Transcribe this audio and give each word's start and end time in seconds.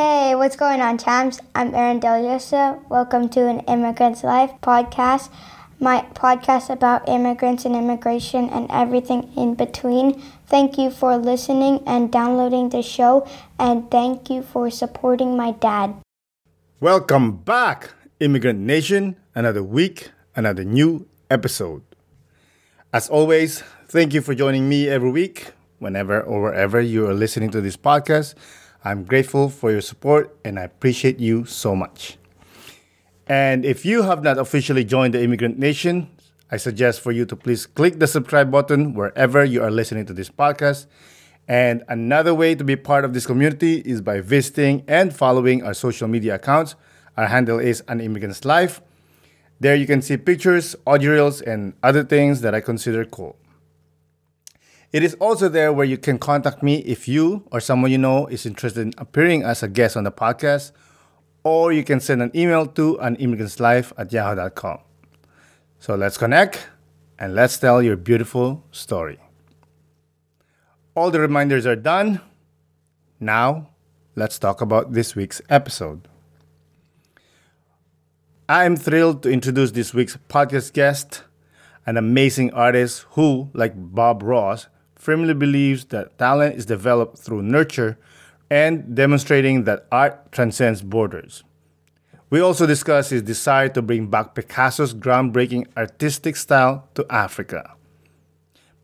Hey, 0.00 0.34
what's 0.34 0.56
going 0.56 0.80
on, 0.80 0.96
champs? 0.96 1.40
I'm 1.54 1.74
Aaron 1.74 2.00
Deliosa. 2.00 2.80
Welcome 2.88 3.28
to 3.36 3.46
an 3.46 3.60
Immigrant's 3.68 4.24
Life 4.24 4.50
podcast, 4.62 5.28
my 5.78 6.06
podcast 6.14 6.70
about 6.70 7.06
immigrants 7.06 7.66
and 7.66 7.76
immigration 7.76 8.48
and 8.48 8.66
everything 8.70 9.30
in 9.36 9.56
between. 9.56 10.18
Thank 10.46 10.78
you 10.78 10.90
for 10.90 11.18
listening 11.18 11.82
and 11.86 12.10
downloading 12.10 12.70
the 12.70 12.80
show, 12.80 13.28
and 13.58 13.90
thank 13.90 14.30
you 14.30 14.40
for 14.40 14.70
supporting 14.70 15.36
my 15.36 15.50
dad. 15.50 15.96
Welcome 16.80 17.36
back, 17.36 17.92
Immigrant 18.20 18.60
Nation. 18.60 19.16
Another 19.34 19.62
week, 19.62 20.12
another 20.34 20.64
new 20.64 21.08
episode. 21.28 21.82
As 22.90 23.10
always, 23.10 23.62
thank 23.86 24.14
you 24.14 24.22
for 24.22 24.34
joining 24.34 24.66
me 24.66 24.88
every 24.88 25.10
week, 25.10 25.52
whenever 25.78 26.22
or 26.22 26.40
wherever 26.40 26.80
you 26.80 27.06
are 27.06 27.12
listening 27.12 27.50
to 27.50 27.60
this 27.60 27.76
podcast. 27.76 28.34
I'm 28.82 29.04
grateful 29.04 29.50
for 29.50 29.70
your 29.70 29.82
support 29.82 30.34
and 30.42 30.58
I 30.58 30.62
appreciate 30.62 31.20
you 31.20 31.44
so 31.44 31.76
much. 31.76 32.16
And 33.26 33.64
if 33.64 33.84
you 33.84 34.02
have 34.02 34.22
not 34.22 34.38
officially 34.38 34.84
joined 34.84 35.14
the 35.14 35.22
Immigrant 35.22 35.58
Nation, 35.58 36.08
I 36.50 36.56
suggest 36.56 37.00
for 37.00 37.12
you 37.12 37.26
to 37.26 37.36
please 37.36 37.66
click 37.66 37.98
the 37.98 38.06
subscribe 38.06 38.50
button 38.50 38.94
wherever 38.94 39.44
you 39.44 39.62
are 39.62 39.70
listening 39.70 40.06
to 40.06 40.12
this 40.14 40.30
podcast. 40.30 40.86
And 41.46 41.84
another 41.88 42.34
way 42.34 42.54
to 42.54 42.64
be 42.64 42.74
part 42.74 43.04
of 43.04 43.12
this 43.12 43.26
community 43.26 43.82
is 43.84 44.00
by 44.00 44.20
visiting 44.20 44.82
and 44.88 45.14
following 45.14 45.62
our 45.62 45.74
social 45.74 46.08
media 46.08 46.36
accounts. 46.36 46.74
Our 47.16 47.26
handle 47.26 47.58
is 47.58 47.82
An 47.86 48.00
Immigrant's 48.00 48.44
Life. 48.44 48.80
There 49.60 49.74
you 49.74 49.86
can 49.86 50.00
see 50.00 50.16
pictures, 50.16 50.74
audio 50.86 51.12
reels, 51.12 51.42
and 51.42 51.74
other 51.82 52.02
things 52.02 52.40
that 52.40 52.54
I 52.54 52.60
consider 52.60 53.04
cool. 53.04 53.36
It 54.92 55.04
is 55.04 55.14
also 55.20 55.48
there 55.48 55.72
where 55.72 55.86
you 55.86 55.96
can 55.96 56.18
contact 56.18 56.64
me 56.64 56.78
if 56.78 57.06
you 57.06 57.44
or 57.52 57.60
someone 57.60 57.92
you 57.92 57.98
know 57.98 58.26
is 58.26 58.44
interested 58.44 58.82
in 58.82 58.92
appearing 58.98 59.44
as 59.44 59.62
a 59.62 59.68
guest 59.68 59.96
on 59.96 60.02
the 60.02 60.10
podcast, 60.10 60.72
or 61.44 61.72
you 61.72 61.84
can 61.84 62.00
send 62.00 62.20
an 62.22 62.32
email 62.34 62.66
to 62.66 62.98
animmigrantslife 63.00 63.92
at 63.96 64.12
yahoo.com. 64.12 64.78
So 65.78 65.94
let's 65.94 66.18
connect 66.18 66.66
and 67.20 67.36
let's 67.36 67.56
tell 67.56 67.80
your 67.80 67.96
beautiful 67.96 68.64
story. 68.72 69.18
All 70.96 71.12
the 71.12 71.20
reminders 71.20 71.66
are 71.66 71.76
done. 71.76 72.20
Now, 73.20 73.70
let's 74.16 74.40
talk 74.40 74.60
about 74.60 74.92
this 74.92 75.14
week's 75.14 75.40
episode. 75.48 76.08
I 78.48 78.64
am 78.64 78.76
thrilled 78.76 79.22
to 79.22 79.30
introduce 79.30 79.70
this 79.70 79.94
week's 79.94 80.18
podcast 80.28 80.72
guest, 80.72 81.22
an 81.86 81.96
amazing 81.96 82.52
artist 82.52 83.06
who, 83.10 83.50
like 83.54 83.74
Bob 83.76 84.24
Ross, 84.24 84.66
firmly 85.00 85.32
believes 85.32 85.86
that 85.86 86.18
talent 86.18 86.56
is 86.56 86.66
developed 86.66 87.18
through 87.18 87.42
nurture 87.42 87.98
and 88.50 88.94
demonstrating 88.94 89.64
that 89.64 89.86
art 89.90 90.30
transcends 90.30 90.82
borders. 90.82 91.42
We 92.28 92.40
also 92.40 92.66
discuss 92.66 93.10
his 93.10 93.22
desire 93.22 93.70
to 93.70 93.82
bring 93.82 94.08
back 94.08 94.34
Picasso's 94.34 94.94
groundbreaking 94.94 95.68
artistic 95.76 96.36
style 96.36 96.88
to 96.94 97.06
Africa. 97.08 97.74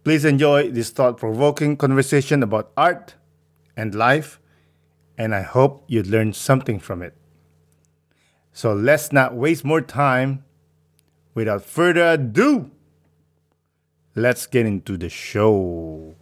Please 0.05 0.25
enjoy 0.25 0.70
this 0.70 0.91
thought 0.91 1.19
provoking 1.19 1.77
conversation 1.77 2.42
about 2.42 2.73
art 2.77 3.14
and 3.77 3.95
life, 3.95 4.41
and 5.19 5.34
I 5.34 5.42
hope 5.42 5.84
you 5.86 6.03
learn 6.03 6.33
something 6.33 6.78
from 6.80 7.03
it. 7.03 7.14
So 8.53 8.73
let's 8.73 9.12
not 9.12 9.34
waste 9.34 9.64
more 9.64 9.83
time. 9.83 10.45
Without 11.34 11.62
further 11.62 12.12
ado, 12.12 12.70
let's 14.17 14.47
get 14.47 14.64
into 14.64 14.97
the 14.97 15.11
show. 15.11 16.17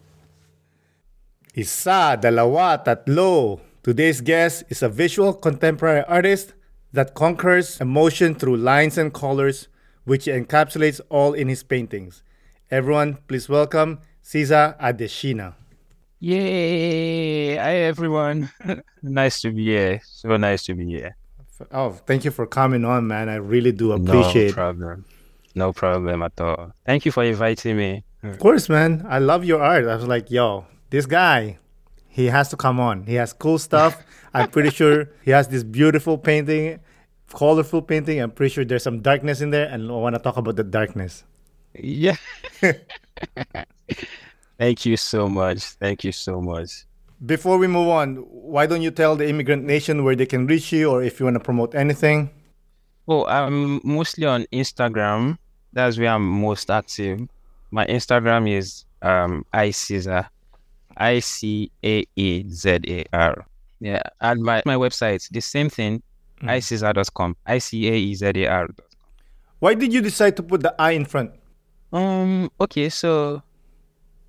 Isa, 1.54 2.18
dalawa, 2.20 2.84
tatlo. 2.84 3.60
Today's 3.82 4.20
guest 4.20 4.64
is 4.68 4.82
a 4.82 4.88
visual 4.88 5.32
contemporary 5.32 6.02
artist 6.08 6.54
that 6.92 7.14
conquers 7.14 7.80
emotion 7.80 8.34
through 8.34 8.56
lines 8.56 8.98
and 8.98 9.14
colors, 9.14 9.68
which 10.04 10.26
encapsulates 10.26 11.00
all 11.08 11.32
in 11.32 11.48
his 11.48 11.62
paintings. 11.62 12.22
Everyone, 12.70 13.18
please 13.28 13.48
welcome 13.48 14.00
Caezar 14.24 14.76
Adesina. 14.80 15.54
Yay! 16.18 17.54
Hi 17.56 17.76
everyone. 17.86 18.50
nice 19.02 19.40
to 19.42 19.52
be 19.52 19.66
here. 19.66 20.00
So 20.04 20.36
nice 20.36 20.64
to 20.64 20.74
be 20.74 20.86
here. 20.86 21.16
Oh, 21.70 21.92
thank 21.92 22.24
you 22.24 22.32
for 22.32 22.46
coming 22.46 22.84
on, 22.84 23.06
man. 23.06 23.28
I 23.28 23.36
really 23.36 23.70
do 23.70 23.92
appreciate. 23.92 24.48
No 24.48 24.54
problem. 24.54 25.04
No 25.54 25.72
problem 25.72 26.22
at 26.22 26.40
all. 26.40 26.72
Thank 26.84 27.04
you 27.04 27.12
for 27.12 27.24
inviting 27.24 27.76
me. 27.76 28.04
Of 28.22 28.38
course, 28.38 28.68
man. 28.68 29.04
I 29.08 29.18
love 29.18 29.44
your 29.44 29.62
art. 29.62 29.86
I 29.86 29.94
was 29.94 30.06
like, 30.06 30.30
yo, 30.30 30.66
this 30.90 31.06
guy, 31.06 31.58
he 32.08 32.26
has 32.26 32.48
to 32.50 32.56
come 32.56 32.80
on. 32.80 33.04
He 33.04 33.14
has 33.14 33.32
cool 33.32 33.58
stuff. 33.58 34.02
I'm 34.34 34.50
pretty 34.50 34.70
sure 34.70 35.10
he 35.22 35.30
has 35.30 35.46
this 35.48 35.62
beautiful 35.62 36.18
painting, 36.18 36.80
colorful 37.28 37.82
painting. 37.82 38.20
I'm 38.20 38.32
pretty 38.32 38.52
sure 38.52 38.64
there's 38.64 38.82
some 38.82 39.00
darkness 39.00 39.40
in 39.40 39.50
there, 39.50 39.68
and 39.68 39.90
I 39.90 39.94
want 39.94 40.16
to 40.16 40.20
talk 40.20 40.36
about 40.36 40.56
the 40.56 40.64
darkness. 40.64 41.24
Yeah. 41.74 42.16
Thank 44.58 44.86
you 44.86 44.96
so 44.96 45.28
much. 45.28 45.62
Thank 45.78 46.04
you 46.04 46.12
so 46.12 46.40
much. 46.40 46.86
Before 47.24 47.58
we 47.58 47.66
move 47.66 47.88
on, 47.88 48.16
why 48.16 48.66
don't 48.66 48.82
you 48.82 48.90
tell 48.90 49.16
the 49.16 49.28
immigrant 49.28 49.64
nation 49.64 50.04
where 50.04 50.16
they 50.16 50.26
can 50.26 50.46
reach 50.46 50.72
you 50.72 50.90
or 50.90 51.02
if 51.02 51.20
you 51.20 51.26
want 51.26 51.34
to 51.34 51.40
promote 51.40 51.74
anything? 51.74 52.30
Well, 53.06 53.26
I'm 53.28 53.80
mostly 53.84 54.26
on 54.26 54.46
Instagram. 54.52 55.38
That's 55.74 55.98
where 55.98 56.10
I'm 56.10 56.26
most 56.26 56.70
active. 56.70 57.28
My 57.70 57.84
Instagram 57.86 58.48
is 58.48 58.84
um 59.02 59.44
iCaezar, 59.52 60.28
I 60.96 61.18
C 61.18 61.70
A 61.84 62.04
E 62.14 62.44
Z 62.48 62.78
A 62.86 63.04
R. 63.12 63.46
Yeah, 63.80 64.02
and 64.20 64.40
my 64.42 64.62
my 64.64 64.76
website 64.76 65.28
the 65.30 65.40
same 65.40 65.68
thing, 65.68 66.00
mm. 66.40 66.48
icaezar.com, 66.48 67.36
I 67.44 67.58
C 67.58 67.88
A 67.88 67.94
E 67.94 68.14
Z 68.14 68.26
A 68.26 68.46
R. 68.46 68.68
Why 69.58 69.74
did 69.74 69.92
you 69.92 70.00
decide 70.00 70.36
to 70.36 70.42
put 70.42 70.62
the 70.62 70.74
I 70.78 70.92
in 70.92 71.04
front? 71.04 71.32
Um. 71.92 72.50
Okay, 72.60 72.88
so 72.88 73.42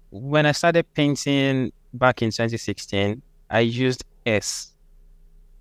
when 0.09 0.47
I 0.47 0.51
started 0.51 0.91
painting 0.95 1.71
back 1.93 2.23
in 2.23 2.31
2016, 2.31 3.21
I 3.51 3.59
used 3.59 4.03
S. 4.25 4.71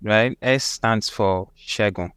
Right, 0.01 0.37
S 0.41 0.63
stands 0.63 1.09
for 1.09 1.49
Shegun. 1.57 2.11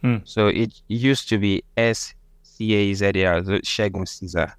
Hmm. 0.00 0.18
So 0.24 0.46
it 0.46 0.80
used 0.88 1.28
to 1.28 1.38
be 1.38 1.62
S 1.76 2.14
C 2.60 2.74
A 2.74 2.92
Z 2.92 3.06
A 3.06 3.24
R, 3.24 3.40
Shegun 3.40 4.06
Caesar. 4.06 4.54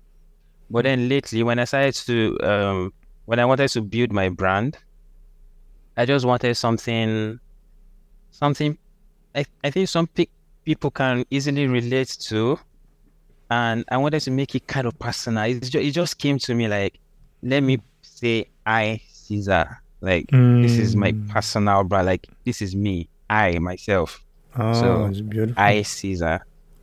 But 0.72 0.86
then 0.86 1.08
lately, 1.08 1.44
when 1.44 1.60
I 1.60 1.66
started 1.66 1.94
to, 2.08 2.38
um, 2.42 2.94
when 3.26 3.38
I 3.38 3.46
wanted 3.46 3.70
to 3.70 3.82
build 3.82 4.12
my 4.12 4.30
brand, 4.30 4.78
I 5.96 6.06
just 6.06 6.26
wanted 6.26 6.56
something, 6.56 7.40
something. 8.32 8.76
I, 9.36 9.46
I 9.64 9.70
think 9.70 9.88
some 9.88 10.08
pe- 10.08 10.34
people 10.66 10.90
can 10.90 11.26
easily 11.30 11.68
relate 11.68 12.18
to, 12.22 12.58
and 13.52 13.86
I 13.90 13.98
wanted 13.98 14.22
to 14.22 14.32
make 14.32 14.56
it 14.56 14.66
kind 14.66 14.88
of 14.88 14.98
personal. 14.98 15.44
It 15.44 15.62
just, 15.62 15.76
it 15.76 15.92
just 15.92 16.18
came 16.18 16.40
to 16.40 16.56
me 16.56 16.68
like, 16.68 17.00
let 17.44 17.62
me 17.62 17.80
say 18.02 18.48
I 18.66 19.00
Caezar. 19.14 19.78
Like 20.02 20.26
mm. 20.28 20.64
this 20.64 20.80
is 20.80 20.96
my 20.96 21.12
hmm. 21.12 21.28
personal 21.28 21.84
brand. 21.84 22.08
Like 22.08 22.28
this 22.46 22.64
is 22.64 22.76
me, 22.76 23.10
I 23.30 23.60
myself. 23.60 24.24
Oh, 24.58 24.74
so 24.74 25.06
it's 25.06 25.22
beautiful. 25.22 25.62
I 25.62 25.82
Caezar. 25.82 26.42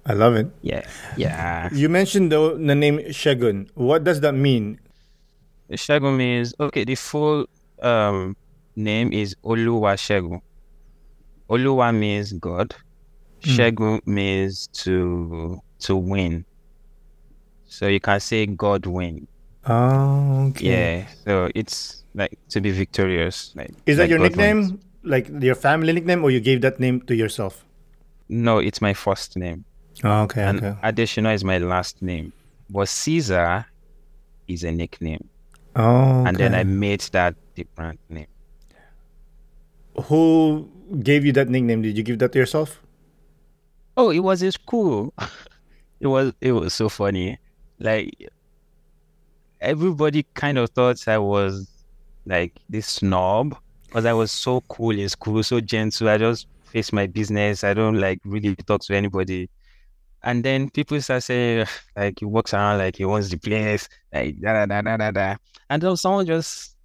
I 0.08 0.14
love 0.14 0.36
it. 0.36 0.48
Yeah, 0.62 0.88
yeah. 1.18 1.68
You 1.70 1.90
mentioned 1.90 2.32
the, 2.32 2.56
the 2.56 2.74
name 2.74 2.98
Shegun. 3.12 3.68
What 3.74 4.04
does 4.04 4.20
that 4.20 4.32
mean? 4.32 4.80
Shegun 5.70 6.16
means 6.16 6.54
okay. 6.58 6.84
The 6.84 6.94
full 6.94 7.46
um, 7.82 8.34
name 8.74 9.12
is 9.12 9.36
Oluwa 9.44 10.00
Shegun. 10.00 10.40
Oluwa 11.50 11.94
means 11.94 12.32
God. 12.32 12.74
Mm. 13.42 13.56
Shegun 13.56 14.06
means 14.06 14.68
to 14.68 15.60
to 15.80 15.94
win. 15.94 16.46
So 17.66 17.86
you 17.86 18.00
can 18.00 18.18
say 18.18 18.46
God 18.46 18.86
win. 18.86 19.28
Oh, 19.66 20.46
okay. 20.48 20.66
Yeah. 20.66 21.06
So 21.26 21.50
it's 21.54 22.02
like 22.14 22.38
to 22.48 22.62
be 22.62 22.70
victorious. 22.70 23.52
Like 23.54 23.72
is 23.84 23.98
that 23.98 24.04
like 24.04 24.10
your 24.10 24.18
God 24.20 24.24
nickname? 24.30 24.56
Wins. 24.56 24.84
Like 25.04 25.28
your 25.42 25.54
family 25.54 25.92
nickname, 25.92 26.24
or 26.24 26.30
you 26.30 26.40
gave 26.40 26.62
that 26.62 26.80
name 26.80 27.02
to 27.02 27.14
yourself? 27.14 27.64
No, 28.28 28.58
it's 28.58 28.80
my 28.80 28.94
first 28.94 29.36
name. 29.36 29.64
Oh, 30.04 30.22
okay. 30.22 30.42
And 30.42 30.58
okay. 30.58 30.78
Adesina 30.82 31.34
is 31.34 31.44
my 31.44 31.58
last 31.58 32.02
name. 32.02 32.32
But 32.70 32.88
Caesar 32.88 33.66
is 34.46 34.64
a 34.64 34.72
nickname. 34.72 35.28
Oh. 35.76 36.20
Okay. 36.20 36.28
And 36.28 36.36
then 36.36 36.54
I 36.54 36.64
made 36.64 37.00
that 37.12 37.34
different 37.54 38.00
name. 38.08 38.26
Who 40.04 40.70
gave 41.02 41.24
you 41.24 41.32
that 41.32 41.48
nickname? 41.48 41.82
Did 41.82 41.96
you 41.96 42.02
give 42.02 42.18
that 42.20 42.32
to 42.32 42.38
yourself? 42.38 42.80
Oh, 43.96 44.10
it 44.10 44.20
was 44.20 44.42
in 44.42 44.52
school. 44.52 45.12
it 46.00 46.06
was 46.06 46.32
it 46.40 46.52
was 46.52 46.72
so 46.72 46.88
funny. 46.88 47.38
Like 47.80 48.30
everybody 49.60 50.24
kind 50.34 50.58
of 50.58 50.70
thought 50.70 51.06
I 51.08 51.18
was 51.18 51.68
like 52.26 52.54
this 52.68 52.86
snob 52.86 53.56
because 53.86 54.04
I 54.04 54.12
was 54.12 54.30
so 54.30 54.60
cool 54.62 54.96
in 54.96 55.08
school, 55.08 55.42
so 55.42 55.60
gentle. 55.60 56.08
I 56.08 56.18
just 56.18 56.46
face 56.66 56.92
my 56.92 57.06
business. 57.06 57.64
I 57.64 57.74
don't 57.74 57.98
like 57.98 58.20
really 58.24 58.54
talk 58.54 58.82
to 58.82 58.94
anybody. 58.94 59.48
And 60.22 60.44
then 60.44 60.70
people 60.70 61.00
start 61.00 61.22
saying 61.22 61.66
like 61.96 62.18
he 62.18 62.24
walks 62.24 62.52
around 62.52 62.78
like 62.78 62.96
he 62.96 63.04
wants 63.04 63.28
the 63.28 63.38
place, 63.38 63.88
like 64.12 64.40
da 64.40 64.52
da 64.52 64.66
da 64.66 64.82
da 64.82 64.96
da 64.96 65.10
da. 65.10 65.36
And 65.70 65.82
then 65.82 65.96
someone 65.96 66.26
just 66.26 66.76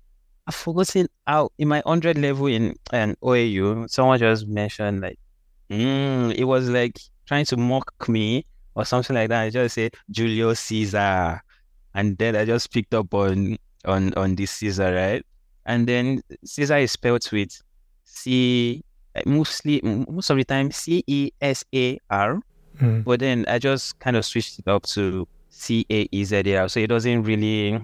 I've 0.46 0.56
forgotten 0.56 1.08
how 1.26 1.50
in 1.58 1.70
my 1.70 1.82
hundred 1.86 2.18
level 2.18 2.48
in 2.48 2.76
an 2.92 3.16
OAU, 3.24 3.90
someone 3.90 4.20
just 4.20 4.48
mentioned 4.48 5.02
like, 5.02 5.20
mm, 5.70 6.34
it 6.36 6.44
was 6.44 6.70
like 6.70 7.00
trying 7.26 7.46
to 7.46 7.58
mock 7.58 8.10
me 8.10 8.46
or 8.76 8.86
something 8.86 9.16
like 9.16 9.30
that. 9.30 9.44
I 9.44 9.50
just 9.50 9.76
said 9.76 9.94
Julius 10.12 10.60
Caesar, 10.62 11.42
and 11.94 12.18
then 12.18 12.36
I 12.36 12.46
just 12.46 12.72
picked 12.72 12.94
up 12.94 13.14
on 13.14 13.58
on 13.86 14.14
on 14.16 14.36
this 14.36 14.52
Caesar, 14.52 14.94
right? 14.94 15.26
And 15.66 15.88
then 15.88 16.22
Caesar 16.44 16.78
is 16.78 16.92
spelled 16.92 17.28
with 17.32 17.62
C, 18.04 18.84
mostly 19.26 19.80
most 19.82 20.30
of 20.30 20.38
the 20.38 20.44
time 20.44 20.72
C 20.72 21.04
E 21.08 21.32
S 21.40 21.64
A 21.74 22.00
R, 22.10 22.40
Mm. 22.82 23.04
but 23.04 23.20
then 23.20 23.46
I 23.48 23.60
just 23.60 24.00
kind 24.00 24.16
of 24.18 24.26
switched 24.26 24.60
it 24.60 24.68
up 24.68 24.84
to 24.98 25.28
C 25.50 25.86
A 25.90 26.08
E 26.12 26.24
Z 26.26 26.36
A 26.46 26.58
R, 26.58 26.70
so 26.70 26.80
it 26.80 26.88
doesn't 26.88 27.24
really. 27.24 27.76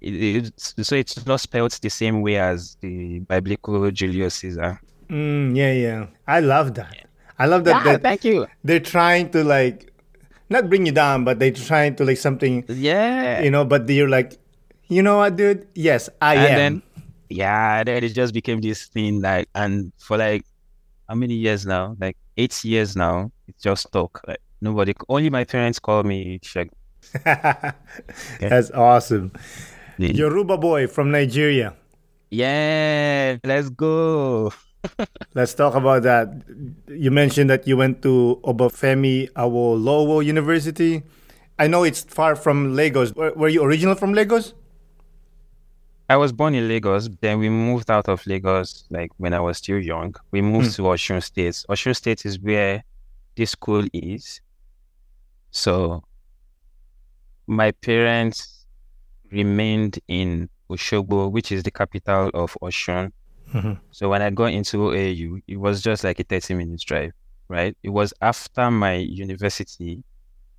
It, 0.00 0.46
it's, 0.46 0.74
so 0.82 0.96
it's 0.96 1.24
not 1.26 1.40
spelled 1.40 1.72
the 1.72 1.88
same 1.90 2.22
way 2.22 2.36
as 2.36 2.76
the 2.80 3.20
biblical 3.20 3.90
Julius 3.90 4.34
Caesar. 4.36 4.80
Mm, 5.08 5.56
yeah, 5.56 5.72
yeah. 5.72 6.06
I 6.26 6.40
love 6.40 6.74
that. 6.74 7.06
I 7.38 7.46
love 7.46 7.64
that, 7.64 7.84
that 7.84 8.02
thank 8.02 8.24
you. 8.24 8.46
they're 8.64 8.80
trying 8.80 9.30
to 9.30 9.44
like 9.44 9.92
not 10.50 10.68
bring 10.68 10.86
you 10.86 10.92
down, 10.92 11.24
but 11.24 11.38
they're 11.38 11.52
trying 11.52 11.94
to 11.96 12.04
like 12.04 12.18
something, 12.18 12.64
Yeah. 12.68 13.42
you 13.42 13.50
know. 13.50 13.64
But 13.64 13.88
you're 13.88 14.08
like, 14.08 14.36
you 14.88 15.02
know 15.02 15.18
what, 15.18 15.36
dude? 15.36 15.66
Yes, 15.74 16.08
I 16.20 16.34
and 16.36 16.46
am. 16.46 16.56
then 16.58 16.82
yeah 17.28 17.82
then 17.82 18.04
it 18.04 18.10
just 18.10 18.32
became 18.32 18.60
this 18.60 18.86
thing 18.86 19.20
like 19.20 19.48
and 19.56 19.92
for 19.98 20.16
like 20.16 20.44
how 21.08 21.14
many 21.14 21.34
years 21.34 21.66
now 21.66 21.96
like 22.00 22.16
eight 22.36 22.64
years 22.64 22.96
now 22.96 23.30
it's 23.48 23.62
just 23.62 23.90
talk. 23.92 24.20
like 24.26 24.40
nobody 24.60 24.92
only 25.08 25.30
my 25.30 25.44
parents 25.44 25.78
call 25.78 26.02
me 26.02 26.38
Shek. 26.42 26.68
That's 28.40 28.70
awesome. 28.72 29.32
Yeah. 29.98 30.10
Yoruba 30.12 30.58
boy 30.58 30.86
from 30.86 31.10
Nigeria. 31.10 31.74
yeah 32.30 33.36
let's 33.44 33.70
go 33.70 34.52
Let's 35.34 35.54
talk 35.54 35.74
about 35.74 36.02
that. 36.02 36.28
You 36.88 37.10
mentioned 37.10 37.50
that 37.50 37.66
you 37.66 37.76
went 37.76 38.02
to 38.02 38.40
Obafemi 38.44 39.30
Awolowo 39.32 40.24
University. 40.24 41.02
I 41.58 41.66
know 41.66 41.82
it's 41.84 42.02
far 42.02 42.36
from 42.36 42.74
Lagos. 42.74 43.14
Were, 43.14 43.32
were 43.34 43.48
you 43.48 43.64
original 43.64 43.94
from 43.94 44.12
Lagos? 44.14 44.54
I 46.08 46.16
was 46.16 46.32
born 46.32 46.54
in 46.54 46.68
Lagos 46.68 47.08
then 47.20 47.38
we 47.38 47.48
moved 47.48 47.90
out 47.90 48.08
of 48.08 48.26
Lagos 48.26 48.84
like 48.90 49.10
when 49.16 49.34
I 49.34 49.40
was 49.40 49.58
still 49.58 49.78
young 49.78 50.14
we 50.30 50.40
moved 50.42 50.74
to 50.76 50.82
Osun 50.82 51.22
State 51.22 51.64
Osun 51.68 51.94
State 51.96 52.24
is 52.26 52.38
where 52.40 52.84
this 53.36 53.50
school 53.52 53.84
is 53.92 54.40
so 55.50 56.02
my 57.46 57.70
parents 57.70 58.66
remained 59.30 59.98
in 60.08 60.48
Oshogbo 60.70 61.30
which 61.30 61.52
is 61.52 61.62
the 61.62 61.70
capital 61.70 62.30
of 62.34 62.56
Osun 62.62 63.12
Mhm. 63.52 63.78
So 63.92 64.08
when 64.08 64.22
I 64.22 64.30
got 64.30 64.52
into 64.52 64.78
OAU, 64.78 65.40
it 65.46 65.56
was 65.56 65.80
just 65.80 66.02
like 66.02 66.18
a 66.18 66.24
30 66.24 66.54
minutes 66.54 66.82
drive, 66.82 67.12
right? 67.48 67.76
It 67.82 67.90
was 67.90 68.12
after 68.20 68.70
my 68.70 68.94
university 68.94 70.02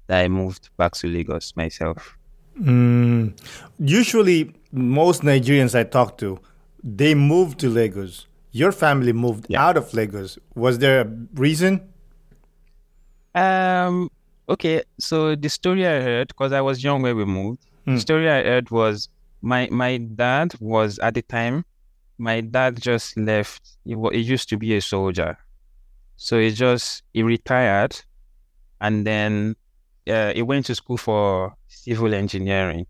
that 0.08 0.22
I 0.24 0.28
moved 0.30 0.70
back 0.78 0.94
to 0.94 1.08
Lagos 1.08 1.54
myself. 1.56 2.18
Mm. 2.60 3.34
Usually, 3.80 4.54
most 4.72 5.22
Nigerians 5.22 5.78
I 5.78 5.84
talk 5.84 6.18
to, 6.20 6.40
they 6.84 7.14
moved 7.16 7.60
to 7.60 7.70
Lagos. 7.70 8.28
Your 8.52 8.72
family 8.72 9.14
moved 9.14 9.46
Yeah. 9.50 9.64
out 9.66 9.78
of 9.78 9.94
Lagos. 9.94 10.38
Was 10.56 10.80
there 10.80 11.02
a 11.02 11.08
reason? 11.36 11.82
Um, 13.36 14.10
okay, 14.50 14.82
so 15.00 15.36
the 15.36 15.50
story 15.50 15.86
I 15.86 16.02
heard, 16.02 16.30
because 16.30 16.52
I 16.52 16.62
was 16.62 16.84
young 16.84 17.02
when 17.04 17.16
we 17.16 17.26
moved, 17.26 17.60
Hmm. 17.86 17.96
the 17.96 18.02
story 18.02 18.30
I 18.30 18.44
heard 18.44 18.72
was 18.72 19.10
my 19.42 19.68
my 19.72 19.98
dad 19.98 20.56
was 20.60 20.98
at 21.00 21.14
the 21.14 21.22
time, 21.22 21.64
my 22.18 22.42
dad 22.42 22.82
just 22.82 23.16
left. 23.18 23.62
He, 23.86 23.96
he 24.12 24.20
used 24.22 24.50
to 24.50 24.58
be 24.58 24.76
a 24.76 24.82
soldier, 24.82 25.38
so 26.16 26.40
he 26.40 26.52
just 26.52 27.04
he 27.14 27.22
retired, 27.22 28.02
and 28.82 29.06
then 29.06 29.56
uh, 30.10 30.34
he 30.34 30.42
went 30.42 30.66
to 30.66 30.76
school 30.76 30.98
for 30.98 31.54
civil 31.68 32.14
engineering. 32.14 32.86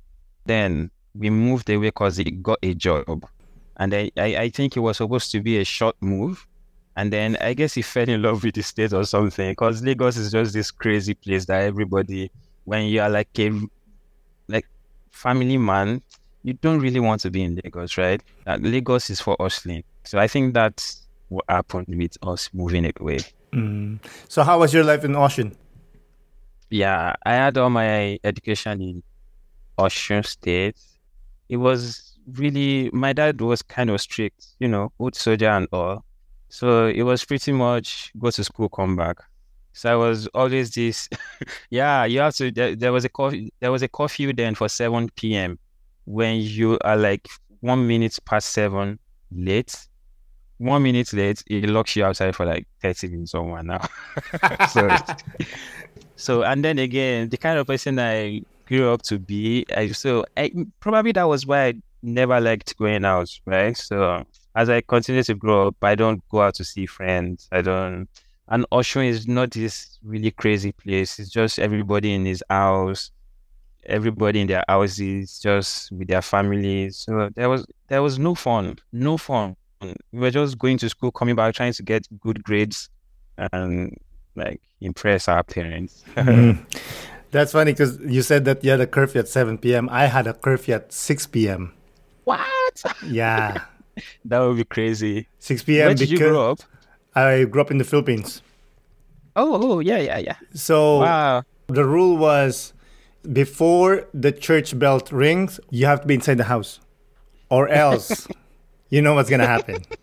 Then 0.45 0.91
we 1.15 1.29
moved 1.29 1.69
away 1.69 1.87
because 1.87 2.17
he 2.17 2.25
got 2.25 2.59
a 2.63 2.73
job, 2.73 3.25
and 3.77 3.93
I, 3.93 4.11
I 4.17 4.37
I 4.37 4.49
think 4.49 4.77
it 4.77 4.79
was 4.79 4.97
supposed 4.97 5.31
to 5.31 5.41
be 5.41 5.57
a 5.57 5.63
short 5.63 5.95
move. 6.01 6.45
And 6.95 7.13
then 7.13 7.37
I 7.39 7.53
guess 7.53 7.75
he 7.75 7.83
fell 7.83 8.09
in 8.09 8.23
love 8.23 8.43
with 8.43 8.55
the 8.55 8.63
state 8.63 8.91
or 8.91 9.03
something 9.03 9.51
because 9.51 9.83
Lagos 9.83 10.17
is 10.17 10.31
just 10.31 10.53
this 10.53 10.71
crazy 10.71 11.13
place 11.13 11.45
that 11.45 11.61
everybody, 11.61 12.31
when 12.65 12.85
you 12.85 13.01
are 13.01 13.09
like 13.09 13.29
a 13.37 13.51
like 14.47 14.65
family 15.11 15.57
man, 15.57 16.01
you 16.43 16.53
don't 16.53 16.79
really 16.79 16.99
want 16.99 17.21
to 17.21 17.29
be 17.29 17.43
in 17.43 17.59
Lagos, 17.63 17.97
right? 17.99 18.19
That 18.45 18.63
Lagos 18.63 19.11
is 19.11 19.21
for 19.21 19.35
hustling. 19.39 19.83
So 20.05 20.17
I 20.17 20.27
think 20.27 20.55
that's 20.55 21.03
what 21.29 21.45
happened 21.47 21.87
with 21.89 22.17
us 22.23 22.49
moving 22.53 22.91
away. 22.99 23.19
Mm. 23.53 23.99
So, 24.27 24.43
how 24.43 24.59
was 24.59 24.73
your 24.73 24.83
life 24.83 25.03
in 25.03 25.11
Osun? 25.11 25.53
Yeah, 26.69 27.15
I 27.25 27.33
had 27.33 27.57
all 27.57 27.69
my 27.69 28.19
education 28.23 28.81
in 28.81 29.03
Osun 29.79 30.25
State. 30.25 30.77
It 31.49 31.57
was 31.57 32.17
really 32.33 32.89
my 32.93 33.13
dad 33.13 33.41
was 33.41 33.61
kind 33.61 33.89
of 33.89 34.01
strict, 34.01 34.47
you 34.59 34.67
know, 34.67 34.91
old 34.99 35.15
soldier 35.15 35.49
and 35.49 35.67
all. 35.71 36.05
So 36.49 36.87
it 36.87 37.03
was 37.03 37.23
pretty 37.25 37.51
much 37.53 38.11
go 38.19 38.31
to 38.31 38.43
school, 38.43 38.69
come 38.69 38.95
back. 38.95 39.17
So 39.73 39.91
I 39.93 39.95
was 39.95 40.27
always 40.27 40.71
this, 40.71 41.09
yeah. 41.69 42.05
You 42.05 42.19
have 42.21 42.35
to. 42.37 42.51
There, 42.51 42.75
there 42.75 42.91
was 42.91 43.05
a. 43.05 43.09
There 43.59 43.71
was 43.71 43.83
a 43.83 43.87
curfew 43.87 44.33
then 44.33 44.55
for 44.55 44.67
seven 44.69 45.09
p.m. 45.15 45.59
When 46.05 46.37
you 46.41 46.79
are 46.81 46.97
like 46.97 47.27
one 47.61 47.87
minute 47.87 48.17
past 48.25 48.51
seven 48.51 48.99
late, 49.31 49.86
one 50.57 50.83
minute 50.83 51.13
late, 51.13 51.43
it 51.47 51.69
locks 51.69 51.95
you 51.95 52.03
outside 52.03 52.35
for 52.35 52.45
like 52.45 52.67
thirty 52.81 53.07
minutes 53.07 53.33
or 53.33 53.43
one 53.43 53.69
hour. 53.69 53.87
so, 54.69 54.89
so 56.15 56.43
and 56.43 56.63
then 56.63 56.79
again, 56.79 57.29
the 57.29 57.37
kind 57.37 57.59
of 57.59 57.67
person 57.67 57.99
I 57.99 58.41
grew 58.65 58.91
up 58.91 59.01
to 59.03 59.19
be, 59.19 59.65
I 59.75 59.87
so 59.91 60.25
I, 60.35 60.51
probably 60.79 61.11
that 61.13 61.23
was 61.23 61.45
why 61.45 61.67
I 61.67 61.73
never 62.01 62.39
liked 62.39 62.77
going 62.77 63.05
out, 63.05 63.29
right? 63.45 63.75
So 63.77 64.25
as 64.55 64.69
I 64.69 64.81
continue 64.81 65.23
to 65.23 65.35
grow 65.35 65.67
up, 65.67 65.75
I 65.81 65.95
don't 65.95 66.27
go 66.29 66.41
out 66.41 66.55
to 66.55 66.65
see 66.65 66.85
friends. 66.85 67.47
I 67.51 67.61
don't. 67.61 68.07
And 68.49 68.65
Oshun 68.71 69.05
is 69.05 69.27
not 69.27 69.51
this 69.51 69.99
really 70.03 70.31
crazy 70.31 70.71
place. 70.71 71.19
It's 71.19 71.29
just 71.29 71.59
everybody 71.59 72.13
in 72.13 72.25
his 72.25 72.41
house, 72.49 73.11
everybody 73.85 74.41
in 74.41 74.47
their 74.47 74.63
houses, 74.67 75.39
just 75.39 75.91
with 75.91 76.07
their 76.07 76.21
families. 76.21 76.97
So 76.97 77.29
there 77.35 77.49
was 77.49 77.65
there 77.87 78.01
was 78.01 78.17
no 78.17 78.35
fun, 78.35 78.77
no 78.91 79.17
fun. 79.17 79.55
We 79.81 79.95
were 80.19 80.31
just 80.31 80.57
going 80.57 80.77
to 80.79 80.89
school, 80.89 81.11
coming 81.11 81.35
back, 81.35 81.53
trying 81.55 81.73
to 81.73 81.83
get 81.83 82.07
good 82.19 82.43
grades, 82.43 82.89
and 83.37 83.95
like 84.35 84.61
impress 84.81 85.27
our 85.27 85.43
parents. 85.43 86.03
Mm. 86.15 86.57
That's 87.29 87.51
funny 87.51 87.73
because 87.73 87.99
you 87.99 88.21
said 88.21 88.45
that 88.45 88.63
you 88.63 88.71
had 88.71 88.79
a 88.79 88.87
curfew 88.87 89.19
at 89.19 89.27
7 89.27 89.57
p.m. 89.57 89.89
I 89.91 90.05
had 90.05 90.27
a 90.27 90.33
curfew 90.33 90.75
at 90.75 90.93
6 90.93 91.27
p.m. 91.27 91.73
what? 92.23 92.83
Yeah, 93.05 93.65
That 94.25 94.39
would 94.39 94.55
be 94.57 94.63
crazy. 94.63 95.27
6 95.39 95.63
p.m. 95.63 95.87
Where 95.87 95.93
did 95.95 96.09
you 96.09 96.17
grow 96.17 96.51
up? 96.51 96.59
I 97.15 97.43
grew 97.43 97.61
up 97.61 97.69
in 97.71 97.79
the 97.79 97.83
Philippines. 97.83 98.41
Oh, 99.35 99.59
oh, 99.73 99.79
yeah, 99.79 99.97
yeah, 99.97 100.17
yeah. 100.19 100.35
So 100.53 100.99
Wow. 101.01 101.43
the 101.67 101.83
rule 101.85 102.15
was 102.17 102.73
before 103.33 104.07
the 104.13 104.31
church 104.31 104.77
bell 104.79 105.01
rings, 105.11 105.59
you 105.69 105.85
have 105.85 106.01
to 106.01 106.07
be 106.07 106.13
inside 106.15 106.37
the 106.37 106.45
house, 106.45 106.79
or 107.49 107.67
else 107.67 108.27
you 108.89 109.01
know 109.01 109.13
what's 109.13 109.29
gonna 109.29 109.47
happen. 109.47 109.83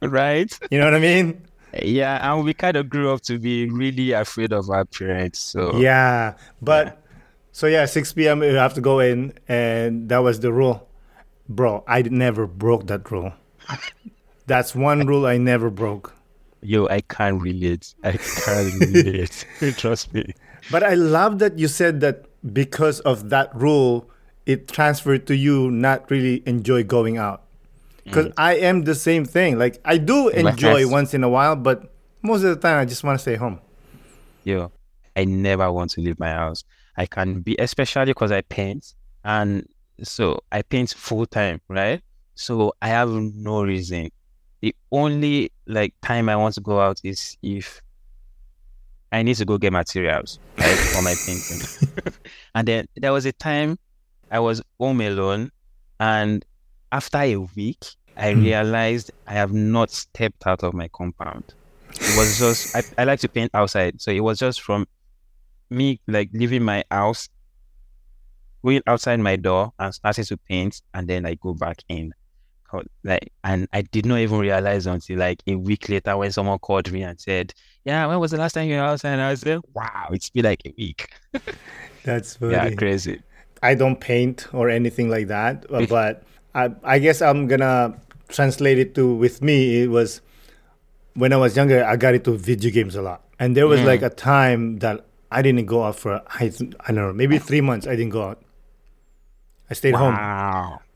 Right? 0.00 0.56
You 0.70 0.78
know 0.78 0.84
what 0.84 0.94
I 0.94 1.00
mean? 1.00 1.42
Yeah, 1.82 2.32
and 2.32 2.44
we 2.44 2.54
kind 2.54 2.76
of 2.76 2.88
grew 2.88 3.12
up 3.12 3.20
to 3.22 3.38
be 3.38 3.68
really 3.68 4.12
afraid 4.12 4.52
of 4.52 4.70
our 4.70 4.84
parents. 4.84 5.40
So 5.40 5.76
Yeah, 5.76 6.34
but 6.62 7.02
so 7.52 7.66
yeah, 7.66 7.84
6 7.84 8.12
p.m. 8.12 8.42
you 8.42 8.54
have 8.54 8.74
to 8.74 8.80
go 8.80 9.00
in, 9.00 9.32
and 9.48 10.08
that 10.08 10.18
was 10.18 10.38
the 10.40 10.52
rule, 10.52 10.88
bro. 11.48 11.82
I 11.88 12.02
never 12.02 12.46
broke 12.46 12.86
that 12.86 13.10
rule. 13.10 13.32
That's 14.46 14.74
one 14.74 15.06
rule 15.06 15.26
I 15.26 15.36
never 15.36 15.68
broke. 15.70 16.14
yo, 16.62 16.86
I 16.88 17.00
can't 17.02 17.40
relate. 17.42 17.94
I 18.02 18.12
can't 18.16 18.72
relate. 18.80 19.46
Trust 19.76 20.14
me. 20.14 20.32
But 20.70 20.82
I 20.82 20.94
love 20.94 21.38
that 21.40 21.58
you 21.58 21.68
said 21.68 22.00
that 22.00 22.24
because 22.54 23.00
of 23.00 23.30
that 23.30 23.54
rule, 23.54 24.10
it 24.46 24.68
transferred 24.68 25.26
to 25.26 25.36
you 25.36 25.70
not 25.70 26.10
really 26.10 26.42
enjoy 26.46 26.82
going 26.84 27.16
out. 27.18 27.42
Because 28.08 28.26
mm-hmm. 28.26 28.40
I 28.40 28.56
am 28.56 28.82
the 28.82 28.94
same 28.94 29.24
thing. 29.24 29.58
Like 29.58 29.80
I 29.84 29.98
do 29.98 30.28
enjoy 30.28 30.88
once 30.88 31.14
in 31.14 31.22
a 31.22 31.28
while, 31.28 31.56
but 31.56 31.94
most 32.22 32.42
of 32.42 32.48
the 32.48 32.56
time 32.56 32.80
I 32.80 32.84
just 32.84 33.04
want 33.04 33.18
to 33.18 33.22
stay 33.22 33.36
home. 33.36 33.60
Yeah, 34.44 34.68
I 35.16 35.24
never 35.24 35.70
want 35.70 35.90
to 35.92 36.00
leave 36.00 36.18
my 36.18 36.30
house. 36.30 36.64
I 36.96 37.06
can 37.06 37.40
be, 37.40 37.54
especially 37.58 38.06
because 38.06 38.32
I 38.32 38.40
paint, 38.42 38.94
and 39.24 39.66
so 40.02 40.40
I 40.50 40.62
paint 40.62 40.90
full 40.90 41.26
time, 41.26 41.60
right? 41.68 42.00
So 42.34 42.72
I 42.80 42.88
have 42.88 43.10
no 43.10 43.62
reason. 43.62 44.10
The 44.60 44.74
only 44.90 45.52
like 45.66 45.94
time 46.02 46.28
I 46.28 46.36
want 46.36 46.54
to 46.54 46.60
go 46.60 46.80
out 46.80 47.00
is 47.04 47.36
if 47.42 47.80
I 49.12 49.22
need 49.22 49.36
to 49.36 49.44
go 49.44 49.58
get 49.58 49.72
materials, 49.72 50.38
right, 50.56 50.76
for 50.76 51.02
my 51.02 51.14
painting. 51.26 52.12
and 52.54 52.66
then 52.66 52.86
there 52.96 53.12
was 53.12 53.26
a 53.26 53.32
time 53.32 53.78
I 54.30 54.40
was 54.40 54.62
home 54.78 55.00
alone, 55.00 55.50
and 56.00 56.44
after 56.92 57.18
a 57.18 57.36
week, 57.36 57.84
I 58.18 58.34
hmm. 58.34 58.42
realized 58.42 59.12
I 59.26 59.34
have 59.34 59.52
not 59.52 59.90
stepped 59.90 60.46
out 60.46 60.62
of 60.64 60.74
my 60.74 60.88
compound. 60.88 61.54
It 61.90 62.16
was 62.18 62.38
just 62.38 62.76
I, 62.76 62.82
I 62.98 63.04
like 63.04 63.20
to 63.20 63.28
paint 63.28 63.50
outside, 63.54 64.00
so 64.00 64.10
it 64.10 64.20
was 64.20 64.38
just 64.38 64.60
from 64.60 64.86
me 65.70 66.00
like 66.06 66.30
leaving 66.32 66.62
my 66.62 66.84
house, 66.90 67.28
going 68.64 68.82
outside 68.86 69.20
my 69.20 69.36
door 69.36 69.72
and 69.78 69.94
starting 69.94 70.24
to 70.24 70.36
paint, 70.36 70.82
and 70.94 71.08
then 71.08 71.26
I 71.26 71.34
go 71.34 71.54
back 71.54 71.78
in. 71.88 72.12
Like, 73.02 73.32
and 73.44 73.66
I 73.72 73.80
did 73.80 74.04
not 74.04 74.18
even 74.18 74.38
realize 74.40 74.86
until 74.86 75.18
like 75.18 75.42
a 75.46 75.54
week 75.54 75.88
later 75.88 76.14
when 76.18 76.30
someone 76.30 76.58
called 76.58 76.92
me 76.92 77.02
and 77.02 77.18
said, 77.18 77.54
"Yeah, 77.84 78.04
when 78.06 78.20
was 78.20 78.32
the 78.32 78.36
last 78.36 78.52
time 78.52 78.68
you 78.68 78.76
were 78.76 78.82
outside?" 78.82 79.12
And 79.12 79.22
I 79.22 79.30
was 79.30 79.46
like, 79.46 79.60
"Wow, 79.72 80.08
it's 80.12 80.28
been 80.28 80.44
like 80.44 80.60
a 80.66 80.74
week." 80.76 81.08
That's 82.04 82.34
funny. 82.36 82.52
yeah, 82.52 82.68
crazy. 82.74 83.22
I 83.62 83.74
don't 83.74 83.98
paint 83.98 84.52
or 84.52 84.68
anything 84.68 85.08
like 85.08 85.28
that, 85.28 85.64
uh, 85.70 85.86
but 85.86 86.24
I, 86.54 86.70
I 86.84 86.98
guess 86.98 87.22
I'm 87.22 87.46
gonna 87.46 87.98
translate 88.28 88.78
it 88.78 88.94
to 88.94 89.12
with 89.14 89.42
me. 89.42 89.82
It 89.82 89.88
was 89.90 90.20
when 91.14 91.32
I 91.32 91.36
was 91.36 91.56
younger, 91.56 91.84
I 91.84 91.96
got 91.96 92.14
into 92.14 92.36
video 92.36 92.70
games 92.70 92.94
a 92.94 93.02
lot, 93.02 93.22
and 93.38 93.56
there 93.56 93.66
was 93.66 93.80
Mm. 93.80 93.86
like 93.86 94.02
a 94.02 94.10
time 94.10 94.78
that 94.78 95.04
I 95.30 95.42
didn't 95.42 95.66
go 95.66 95.82
out 95.84 95.96
for 95.96 96.22
I, 96.28 96.50
I 96.86 96.92
don't 96.92 96.94
know 96.94 97.12
maybe 97.12 97.38
three 97.38 97.60
months. 97.60 97.86
I 97.86 97.96
didn't 97.96 98.10
go 98.12 98.22
out. 98.22 98.42
I 99.70 99.74
stayed 99.74 99.94
home. 99.94 100.14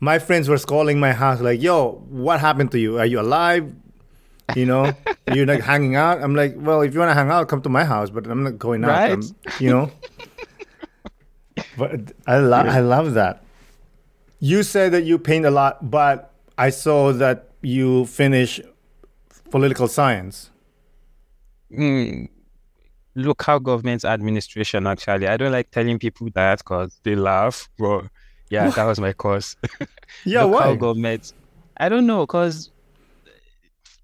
My 0.01 0.19
friends 0.19 0.49
were 0.49 0.57
calling 0.59 0.99
my 0.99 1.13
house 1.13 1.41
like, 1.41 1.61
"Yo, 1.61 2.03
what 2.09 2.41
happened 2.41 2.71
to 2.73 2.79
you? 2.79 2.99
Are 2.99 3.05
you 3.07 3.21
alive? 3.21 3.71
You 4.57 4.65
know, 4.67 4.93
you're 5.35 5.45
not 5.47 5.61
hanging 5.61 5.95
out." 5.97 6.23
I'm 6.23 6.35
like, 6.35 6.55
"Well, 6.57 6.81
if 6.81 6.95
you 6.95 7.01
want 7.01 7.11
to 7.11 7.15
hang 7.15 7.29
out, 7.31 7.49
come 7.49 7.61
to 7.63 7.69
my 7.69 7.85
house, 7.85 8.09
but 8.11 8.27
I'm 8.27 8.43
not 8.45 8.59
going 8.59 8.85
out." 8.85 8.89
Right. 8.89 9.11
I'm- 9.11 9.23
you 9.61 9.69
know. 9.71 9.91
but 11.77 12.13
I 12.27 12.39
love 12.39 12.67
I 12.67 12.81
love 12.81 13.15
that. 13.15 13.45
You 14.41 14.63
said 14.63 14.93
that 14.93 15.05
you 15.05 15.19
paint 15.19 15.45
a 15.47 15.51
lot, 15.51 15.91
but 15.91 16.32
I 16.63 16.71
saw 16.71 17.13
that 17.15 17.49
you 17.61 18.07
finish 18.07 18.61
political 19.51 19.89
science. 19.89 20.53
Mm, 21.73 22.29
local 23.17 23.59
government 23.59 24.05
administration, 24.05 24.87
actually. 24.87 25.27
I 25.27 25.37
don't 25.37 25.51
like 25.51 25.73
telling 25.73 25.99
people 25.99 26.29
that 26.35 26.59
because 26.59 27.01
they 27.03 27.17
laugh, 27.17 27.69
bro. 27.77 28.07
yeah, 28.49 28.71
that 28.71 28.85
was 28.85 29.01
my 29.01 29.13
course. 29.13 29.57
Yeah, 30.25 30.45
local 30.45 30.71
why? 30.71 30.77
government. 30.77 31.33
I 31.79 31.89
don't 31.89 32.07
know, 32.07 32.27
because 32.27 32.71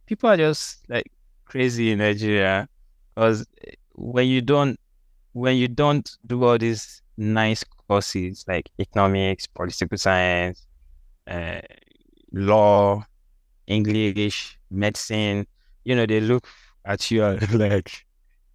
people 0.07 0.29
are 0.29 0.37
just 0.37 0.79
like 0.89 1.13
crazy 1.45 1.93
in 1.93 1.99
Nigeria. 1.99 2.69
Because 3.15 3.47
when 3.95 4.27
you 4.27 4.41
don't, 4.41 4.81
when 5.33 5.55
you 5.55 5.69
don't 5.69 6.11
do 6.27 6.43
all 6.43 6.59
these 6.59 7.03
nice 7.17 7.63
courses 7.87 8.45
like 8.49 8.69
economics, 8.81 9.47
political 9.47 9.97
science, 9.97 10.67
uh, 11.29 11.61
law, 12.33 13.05
English, 13.67 14.59
medicine, 14.71 15.47
you 15.85 15.95
know, 15.95 16.07
they 16.07 16.21
look 16.21 16.47
at 16.85 17.11
you 17.11 17.23
like, 17.53 18.07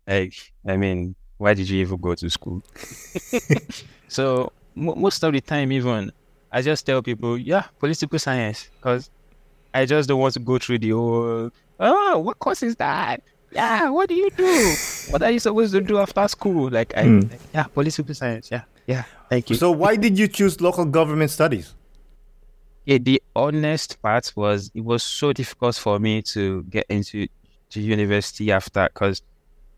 like, 0.07 0.33
I 0.67 0.77
mean, 0.77 1.15
why 1.37 1.53
did 1.53 1.69
you 1.69 1.81
even 1.81 1.97
go 1.97 2.15
to 2.15 2.29
school? 2.29 2.63
so 4.07 4.51
mo 4.75 4.95
most 4.95 5.23
of 5.23 5.33
the 5.33 5.41
time, 5.41 5.71
even 5.71 6.11
I 6.51 6.61
just 6.61 6.85
tell 6.85 7.01
people, 7.01 7.37
yeah, 7.37 7.63
political 7.79 8.19
science, 8.19 8.69
because 8.77 9.09
I 9.73 9.85
just 9.85 10.07
don't 10.07 10.19
want 10.19 10.35
to 10.35 10.39
go 10.39 10.59
through 10.59 10.79
the 10.79 10.91
whole, 10.91 11.49
oh, 11.79 12.19
what 12.19 12.39
course 12.39 12.61
is 12.63 12.75
that? 12.75 13.23
Yeah, 13.51 13.89
what 13.89 14.09
do 14.09 14.15
you 14.15 14.29
do? 14.31 14.75
What 15.09 15.21
are 15.21 15.31
you 15.31 15.39
supposed 15.39 15.73
to 15.73 15.81
do 15.81 15.99
after 15.99 16.27
school? 16.27 16.69
Like, 16.69 16.95
I, 16.97 17.03
hmm. 17.03 17.19
like, 17.21 17.39
yeah, 17.53 17.63
political 17.63 18.13
science. 18.13 18.49
Yeah, 18.51 18.63
yeah, 18.87 19.03
thank 19.29 19.49
you. 19.49 19.55
So 19.55 19.71
why 19.71 19.95
did 19.95 20.17
you 20.17 20.27
choose 20.27 20.59
local 20.59 20.85
government 20.85 21.29
studies? 21.31 21.73
Yeah, 22.85 22.97
the 22.99 23.21
honest 23.35 24.01
part 24.01 24.33
was 24.35 24.69
it 24.73 24.81
was 24.83 25.03
so 25.03 25.31
difficult 25.33 25.75
for 25.75 25.99
me 25.99 26.21
to 26.23 26.63
get 26.63 26.85
into 26.89 27.27
to 27.69 27.79
university 27.81 28.51
after 28.51 28.89
because 28.93 29.21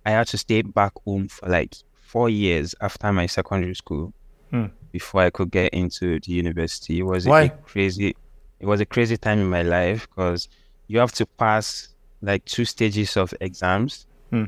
I 0.05 0.11
had 0.11 0.27
to 0.27 0.37
stay 0.37 0.61
back 0.63 0.91
home 1.05 1.27
for 1.27 1.47
like 1.47 1.75
four 2.01 2.29
years 2.29 2.75
after 2.81 3.11
my 3.11 3.25
secondary 3.27 3.75
school 3.75 4.13
Hmm. 4.51 4.65
before 4.91 5.21
I 5.21 5.31
could 5.31 5.49
get 5.49 5.73
into 5.73 6.19
the 6.19 6.31
university. 6.31 6.99
It 6.99 7.03
was 7.03 7.25
Why? 7.25 7.41
a 7.43 7.49
crazy 7.49 8.15
it 8.59 8.65
was 8.65 8.79
a 8.79 8.85
crazy 8.85 9.17
time 9.17 9.39
in 9.39 9.49
my 9.49 9.63
life 9.63 10.07
because 10.09 10.47
you 10.87 10.99
have 10.99 11.11
to 11.13 11.25
pass 11.25 11.89
like 12.21 12.45
two 12.45 12.63
stages 12.65 13.17
of 13.17 13.33
exams. 13.41 14.05
Hmm. 14.31 14.45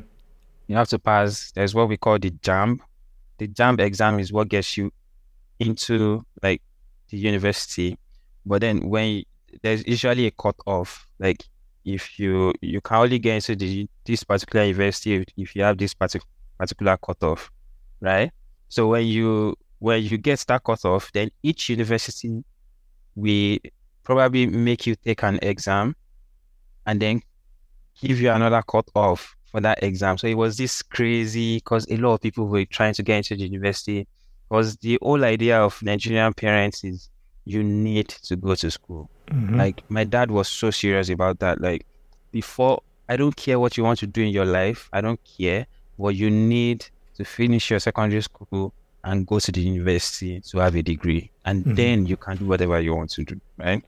You 0.68 0.76
have 0.76 0.88
to 0.88 0.98
pass 0.98 1.52
there's 1.52 1.74
what 1.74 1.88
we 1.88 1.96
call 1.96 2.18
the 2.18 2.30
JAMB. 2.30 2.80
The 3.38 3.48
JAMB 3.48 3.80
exam 3.80 4.18
is 4.18 4.32
what 4.32 4.48
gets 4.48 4.76
you 4.76 4.92
into 5.58 6.24
like 6.42 6.62
the 7.10 7.16
university 7.18 7.96
but 8.48 8.60
then 8.60 8.88
when 8.88 9.22
there's 9.62 9.86
usually 9.86 10.26
a 10.26 10.30
cut 10.30 10.56
off 10.66 11.06
like 11.18 11.44
if 11.84 12.18
you 12.18 12.52
you 12.60 12.80
can 12.80 12.96
only 12.96 13.18
get 13.18 13.36
into 13.36 13.54
the 13.56 13.88
this 14.04 14.24
particular 14.24 14.64
university 14.66 15.24
if, 15.36 15.54
you 15.54 15.62
have 15.62 15.78
this 15.78 15.94
partic- 15.94 16.22
particular 16.58 16.96
cutoff 16.96 17.50
right? 18.00 18.30
So 18.68 18.88
when 18.88 19.06
you 19.06 19.54
when 19.78 20.02
you 20.02 20.18
get 20.18 20.44
that 20.48 20.64
cutoff 20.64 21.10
then 21.12 21.30
each 21.42 21.68
university 21.68 22.42
will 23.14 23.58
probably 24.02 24.46
make 24.46 24.86
you 24.86 24.94
take 24.96 25.22
an 25.22 25.38
exam 25.42 25.94
and 26.86 27.00
then 27.00 27.22
give 28.00 28.20
you 28.20 28.30
another 28.30 28.62
cutoff 28.62 29.36
for 29.50 29.60
that 29.60 29.82
exam. 29.82 30.18
So 30.18 30.26
it 30.26 30.36
was 30.36 30.56
this 30.56 30.82
crazy 30.82 31.56
because 31.56 31.86
a 31.90 31.96
lot 31.96 32.14
of 32.14 32.20
people 32.20 32.46
were 32.46 32.64
trying 32.64 32.94
to 32.94 33.02
get 33.02 33.18
into 33.18 33.36
the 33.36 33.42
university. 33.42 34.06
Because 34.48 34.76
the 34.78 34.98
whole 35.02 35.24
idea 35.24 35.60
of 35.60 35.82
nigerian 35.82 36.32
parents 36.32 36.84
is 36.84 37.10
you 37.48 37.62
need 37.62 38.08
to 38.08 38.36
go 38.36 38.54
to 38.54 38.70
school. 38.70 39.08
Mm-hmm. 39.28 39.56
Like 39.56 39.82
my 39.90 40.04
dad 40.04 40.30
was 40.30 40.48
so 40.48 40.70
serious 40.70 41.08
about 41.08 41.38
that. 41.38 41.60
Like 41.60 41.86
before, 42.30 42.82
I 43.08 43.16
don't 43.16 43.34
care 43.34 43.58
what 43.58 43.76
you 43.76 43.84
want 43.84 43.98
to 44.00 44.06
do 44.06 44.22
in 44.22 44.28
your 44.28 44.44
life. 44.44 44.90
I 44.92 45.00
don't 45.00 45.20
care, 45.24 45.66
but 45.98 46.14
you 46.14 46.30
need 46.30 46.86
to 47.16 47.24
finish 47.24 47.70
your 47.70 47.80
secondary 47.80 48.20
school 48.20 48.74
and 49.02 49.26
go 49.26 49.38
to 49.38 49.50
the 49.50 49.60
university 49.60 50.40
to 50.40 50.58
have 50.58 50.74
a 50.74 50.82
degree, 50.82 51.30
and 51.46 51.64
mm-hmm. 51.64 51.74
then 51.74 52.06
you 52.06 52.18
can 52.18 52.36
do 52.36 52.44
whatever 52.44 52.78
you 52.80 52.94
want 52.94 53.10
to 53.12 53.24
do. 53.24 53.40
Right. 53.56 53.82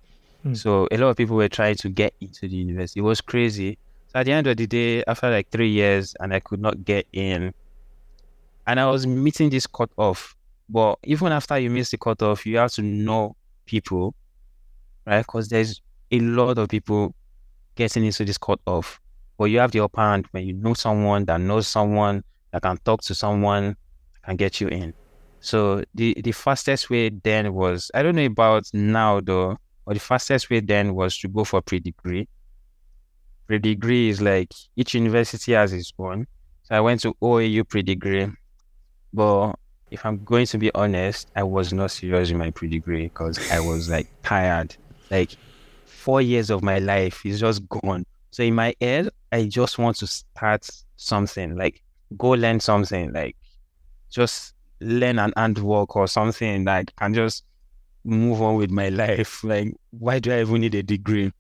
Mm. 0.47 0.57
So 0.57 0.89
a 0.91 0.97
lot 0.97 1.11
of 1.11 1.17
people 1.19 1.37
were 1.37 1.49
trying 1.49 1.77
to 1.77 1.91
get 1.91 2.15
into 2.23 2.49
the 2.49 2.57
university. 2.57 3.01
It 3.01 3.03
was 3.03 3.21
crazy. 3.21 3.77
So 4.09 4.21
at 4.21 4.27
the 4.27 4.33
end 4.33 4.47
of 4.47 4.57
the 4.57 4.67
day, 4.67 5.05
after 5.07 5.31
like 5.31 5.51
three 5.51 5.69
years, 5.69 6.17
and 6.19 6.33
I 6.33 6.41
could 6.41 6.61
not 6.61 6.85
get 6.87 7.07
in, 7.13 7.53
and 8.67 8.81
I 8.81 8.87
was 8.91 9.07
meeting 9.07 9.51
this 9.51 9.67
cutoff. 9.67 10.35
But 10.71 10.99
even 11.03 11.33
after 11.33 11.59
you 11.59 11.69
miss 11.69 11.91
the 11.91 11.99
cutoff, 11.99 12.47
you 12.47 12.57
have 12.57 12.73
to 12.73 12.83
know 12.83 13.37
people, 13.71 14.15
right? 15.07 15.21
Because 15.21 15.49
there's 15.49 15.81
a 16.11 16.19
lot 16.21 16.59
of 16.59 16.69
people 16.69 17.15
getting 17.77 18.05
into 18.05 18.25
this 18.25 18.37
cutoff. 18.37 19.01
But 19.39 19.45
you 19.45 19.61
have 19.61 19.71
the 19.71 19.81
upper 19.81 20.01
hand 20.01 20.27
when 20.33 20.45
you 20.47 20.55
know 20.55 20.75
someone 20.75 21.25
that 21.27 21.41
knows 21.41 21.69
someone 21.69 22.25
that 22.51 22.63
can 22.63 22.77
talk 22.79 23.03
to 23.03 23.15
someone 23.15 23.77
can 24.25 24.37
get 24.37 24.61
you 24.61 24.69
in. 24.69 24.93
So 25.41 25.83
the 25.95 26.21
the 26.23 26.33
fastest 26.33 26.91
way 26.91 27.09
then 27.09 27.55
was 27.55 27.91
I 27.95 28.03
don't 28.03 28.17
know 28.17 28.27
about 28.27 28.65
now 28.75 29.21
though, 29.21 29.57
but 29.87 29.95
the 29.95 30.01
fastest 30.01 30.51
way 30.51 30.61
then 30.61 30.95
was 30.95 31.17
to 31.19 31.29
go 31.29 31.45
for 31.45 31.63
pre-degree. 31.63 32.29
Pre-degree 33.47 34.11
is 34.11 34.21
like 34.21 34.53
each 34.77 34.95
university 34.95 35.53
has 35.53 35.73
its 35.73 35.93
own. 35.99 36.27
So 36.65 36.75
I 36.75 36.81
went 36.81 37.01
to 37.03 37.15
OAU 37.23 37.67
pre-degree, 37.67 38.29
but 39.15 39.55
if 39.91 40.07
I'm 40.07 40.23
going 40.25 40.47
to 40.47 40.59
be 40.59 40.73
honest, 40.75 41.29
I 41.37 41.43
was 41.43 41.73
not 41.73 41.91
serious 41.91 42.31
in 42.31 42.39
my 42.39 42.51
pre-degree 42.51 43.05
because 43.05 43.39
I 43.51 43.61
was 43.61 43.89
like 43.89 44.09
tired. 44.23 44.77
Like 45.11 45.33
four 45.85 46.23
years 46.23 46.51
of 46.51 46.63
my 46.63 46.79
life 46.79 47.25
is 47.27 47.41
just 47.41 47.69
gone. 47.69 48.05
So 48.31 48.43
in 48.43 48.55
my 48.55 48.75
head, 48.81 49.11
I 49.33 49.45
just 49.47 49.79
want 49.79 49.97
to 49.99 50.07
start 50.07 50.69
something, 50.97 51.57
like 51.57 51.83
go 52.17 52.31
learn 52.31 52.61
something, 52.61 53.13
like 53.13 53.37
just 54.11 54.55
learn 54.81 55.19
an 55.19 55.33
handwork 55.37 55.97
or 55.97 56.07
something 56.07 56.65
that 56.65 56.95
can 56.97 57.13
just 57.13 57.45
move 58.05 58.41
on 58.41 58.57
with 58.57 58.71
my 58.71 58.89
life. 58.89 59.43
Like, 59.43 59.75
why 59.91 60.21
do 60.21 60.33
I 60.33 60.41
even 60.41 60.61
need 60.61 60.75
a 60.75 60.83
degree? 60.83 61.33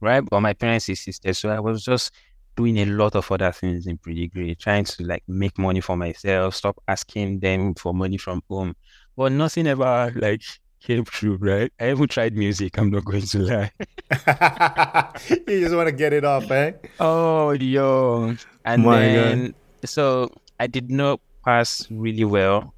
Right? 0.00 0.20
But 0.20 0.40
my 0.40 0.52
parents 0.52 0.88
insisted. 0.88 1.34
So 1.34 1.50
I 1.50 1.60
was 1.60 1.84
just 1.84 2.12
doing 2.56 2.78
a 2.78 2.86
lot 2.86 3.14
of 3.14 3.30
other 3.30 3.52
things 3.52 3.86
in 3.86 3.98
pre-degree, 3.98 4.54
trying 4.54 4.84
to 4.84 5.04
like 5.04 5.22
make 5.28 5.58
money 5.58 5.80
for 5.80 5.96
myself, 5.96 6.54
stop 6.54 6.76
asking 6.88 7.40
them 7.40 7.74
for 7.74 7.94
money 7.94 8.18
from 8.18 8.42
home. 8.48 8.74
But 9.16 9.32
nothing 9.32 9.66
ever 9.66 10.12
like 10.16 10.42
came 10.80 11.04
true, 11.04 11.36
right? 11.40 11.72
I 11.80 11.90
even 11.90 12.08
tried 12.08 12.34
music, 12.36 12.78
I'm 12.78 12.90
not 12.90 13.04
going 13.04 13.22
to 13.22 13.38
lie. 13.38 13.70
you 15.48 15.60
just 15.60 15.74
want 15.74 15.88
to 15.88 15.92
get 15.92 16.12
it 16.12 16.24
off, 16.24 16.50
eh? 16.50 16.72
Oh, 17.00 17.50
yo. 17.52 18.36
And 18.64 18.82
My 18.84 19.00
God. 19.06 19.14
then, 19.14 19.54
so 19.84 20.30
I 20.60 20.66
did 20.66 20.90
not 20.90 21.20
pass 21.44 21.86
really 21.90 22.24
well. 22.24 22.74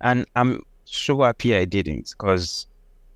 And 0.00 0.26
I'm 0.34 0.62
so 0.84 1.22
happy 1.22 1.54
I 1.54 1.64
didn't 1.64 2.12
because 2.18 2.66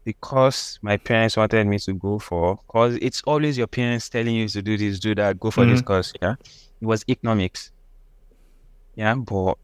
because 0.04 0.78
my 0.82 0.96
parents 0.96 1.36
wanted 1.36 1.66
me 1.66 1.78
to 1.80 1.94
go 1.94 2.18
for, 2.18 2.58
because 2.66 2.96
it's 3.00 3.22
always 3.22 3.56
your 3.58 3.66
parents 3.66 4.08
telling 4.08 4.34
you 4.34 4.48
to 4.48 4.62
do 4.62 4.76
this, 4.76 4.98
do 4.98 5.14
that, 5.14 5.40
go 5.40 5.50
for 5.50 5.64
this 5.64 5.80
mm-hmm. 5.80 5.86
course. 5.86 6.12
Yeah. 6.20 6.34
It 6.80 6.86
was 6.86 7.04
economics. 7.08 7.72
Yeah. 8.94 9.14
But 9.14 9.56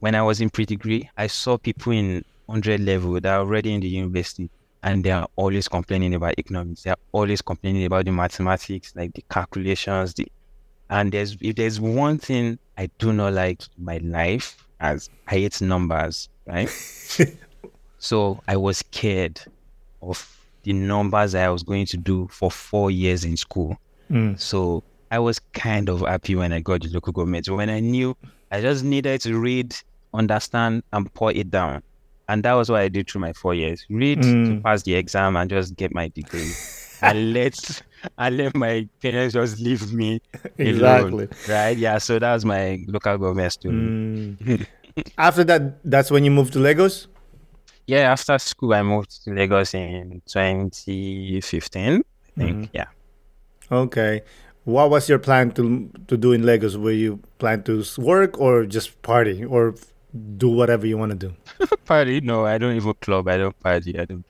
when 0.00 0.14
I 0.14 0.22
was 0.22 0.40
in 0.40 0.50
pre 0.50 0.66
degree, 0.66 1.08
I 1.16 1.28
saw 1.28 1.56
people 1.56 1.92
in 1.92 2.24
100 2.46 2.80
level 2.80 3.14
that 3.20 3.26
are 3.26 3.40
already 3.40 3.72
in 3.72 3.80
the 3.80 3.88
university. 3.88 4.50
and 4.84 5.02
they 5.02 5.10
are 5.10 5.26
always 5.36 5.66
complaining 5.66 6.14
about 6.14 6.34
economics. 6.38 6.82
They 6.82 6.90
are 6.90 6.98
always 7.12 7.40
complaining 7.40 7.86
about 7.86 8.04
the 8.04 8.12
mathematics, 8.12 8.92
like 8.94 9.14
the 9.14 9.24
calculations. 9.30 10.12
The 10.14 10.26
and 10.90 11.10
there's 11.10 11.36
if 11.40 11.56
there's 11.56 11.80
one 11.80 12.18
thing 12.18 12.58
I 12.76 12.90
do 12.98 13.12
not 13.12 13.32
like 13.32 13.62
in 13.78 13.84
my 13.84 13.96
life, 13.98 14.66
as 14.80 15.08
I 15.26 15.30
hate 15.30 15.60
numbers, 15.62 16.28
right? 16.46 16.68
so 18.04 18.42
I 18.46 18.56
was 18.56 18.78
scared 18.78 19.40
of 20.02 20.18
the 20.62 20.72
numbers 20.74 21.34
I 21.34 21.48
was 21.48 21.62
going 21.62 21.86
to 21.86 21.96
do 21.96 22.28
for 22.30 22.50
four 22.50 22.90
years 22.90 23.24
in 23.24 23.36
school. 23.36 23.78
Mm. 24.10 24.38
So 24.38 24.82
I 25.10 25.18
was 25.18 25.38
kind 25.52 25.88
of 25.88 26.00
happy 26.00 26.34
when 26.34 26.52
I 26.52 26.60
got 26.60 26.82
the 26.82 26.88
local 26.90 27.12
government. 27.12 27.48
When 27.48 27.70
I 27.70 27.80
knew 27.80 28.14
I 28.50 28.60
just 28.60 28.84
needed 28.84 29.20
to 29.22 29.38
read, 29.38 29.74
understand, 30.12 30.82
and 30.92 31.12
pour 31.14 31.32
it 31.32 31.50
down. 31.50 31.82
And 32.28 32.42
that 32.44 32.52
was 32.54 32.70
what 32.70 32.80
I 32.80 32.88
did 32.88 33.08
through 33.10 33.20
my 33.22 33.32
four 33.32 33.54
years. 33.54 33.84
Read 33.88 34.22
to 34.22 34.28
Mm. 34.28 34.62
pass 34.62 34.82
the 34.82 34.94
exam 34.94 35.36
and 35.36 35.48
just 35.50 35.74
get 35.76 35.94
my 35.94 36.08
degree. 36.08 36.52
and 37.02 37.32
let 37.34 37.82
I 38.18 38.28
let 38.30 38.54
my 38.54 38.86
parents 39.02 39.32
just 39.34 39.60
leave 39.60 39.92
me 39.94 40.20
Exactly. 40.58 41.24
alone. 41.24 41.28
Right? 41.48 41.76
Yeah. 41.78 41.98
So 41.98 42.18
that 42.18 42.32
was 42.34 42.44
my 42.44 42.84
local 42.86 43.16
government 43.18 43.52
story. 43.52 43.74
Mm. 43.74 44.66
After 45.18 45.42
that, 45.44 45.80
that's 45.84 46.10
when 46.10 46.24
you 46.24 46.30
moved 46.30 46.52
to 46.54 46.58
Lagos. 46.60 47.08
Yeah, 47.86 48.12
after 48.12 48.38
school 48.38 48.72
I 48.74 48.82
moved 48.82 49.24
to 49.24 49.30
Lagos 49.34 49.74
in 49.74 50.22
2015. 50.26 52.02
I 52.36 52.40
think. 52.40 52.56
Mhm. 52.56 52.68
Yeah. 52.72 52.86
Okay. 53.70 54.22
What 54.64 54.88
was 54.90 55.08
your 55.08 55.18
plan 55.18 55.50
to 55.52 55.90
to 56.08 56.16
do 56.16 56.32
in 56.32 56.42
Lagos? 56.44 56.76
Were 56.76 56.90
you 56.96 57.20
plan 57.38 57.62
to 57.64 57.84
work 57.98 58.40
or 58.40 58.64
just 58.66 59.00
party 59.02 59.44
or 59.44 59.74
do 60.38 60.48
whatever 60.48 60.86
you 60.86 60.96
want 60.96 61.12
to 61.12 61.18
do? 61.28 61.34
party. 61.84 62.20
No, 62.20 62.46
I 62.46 62.56
don't 62.58 62.74
even 62.76 62.94
club. 63.00 63.28
I 63.28 63.36
don't 63.36 63.58
party. 63.60 63.98
I 63.98 64.04
don't. 64.06 64.24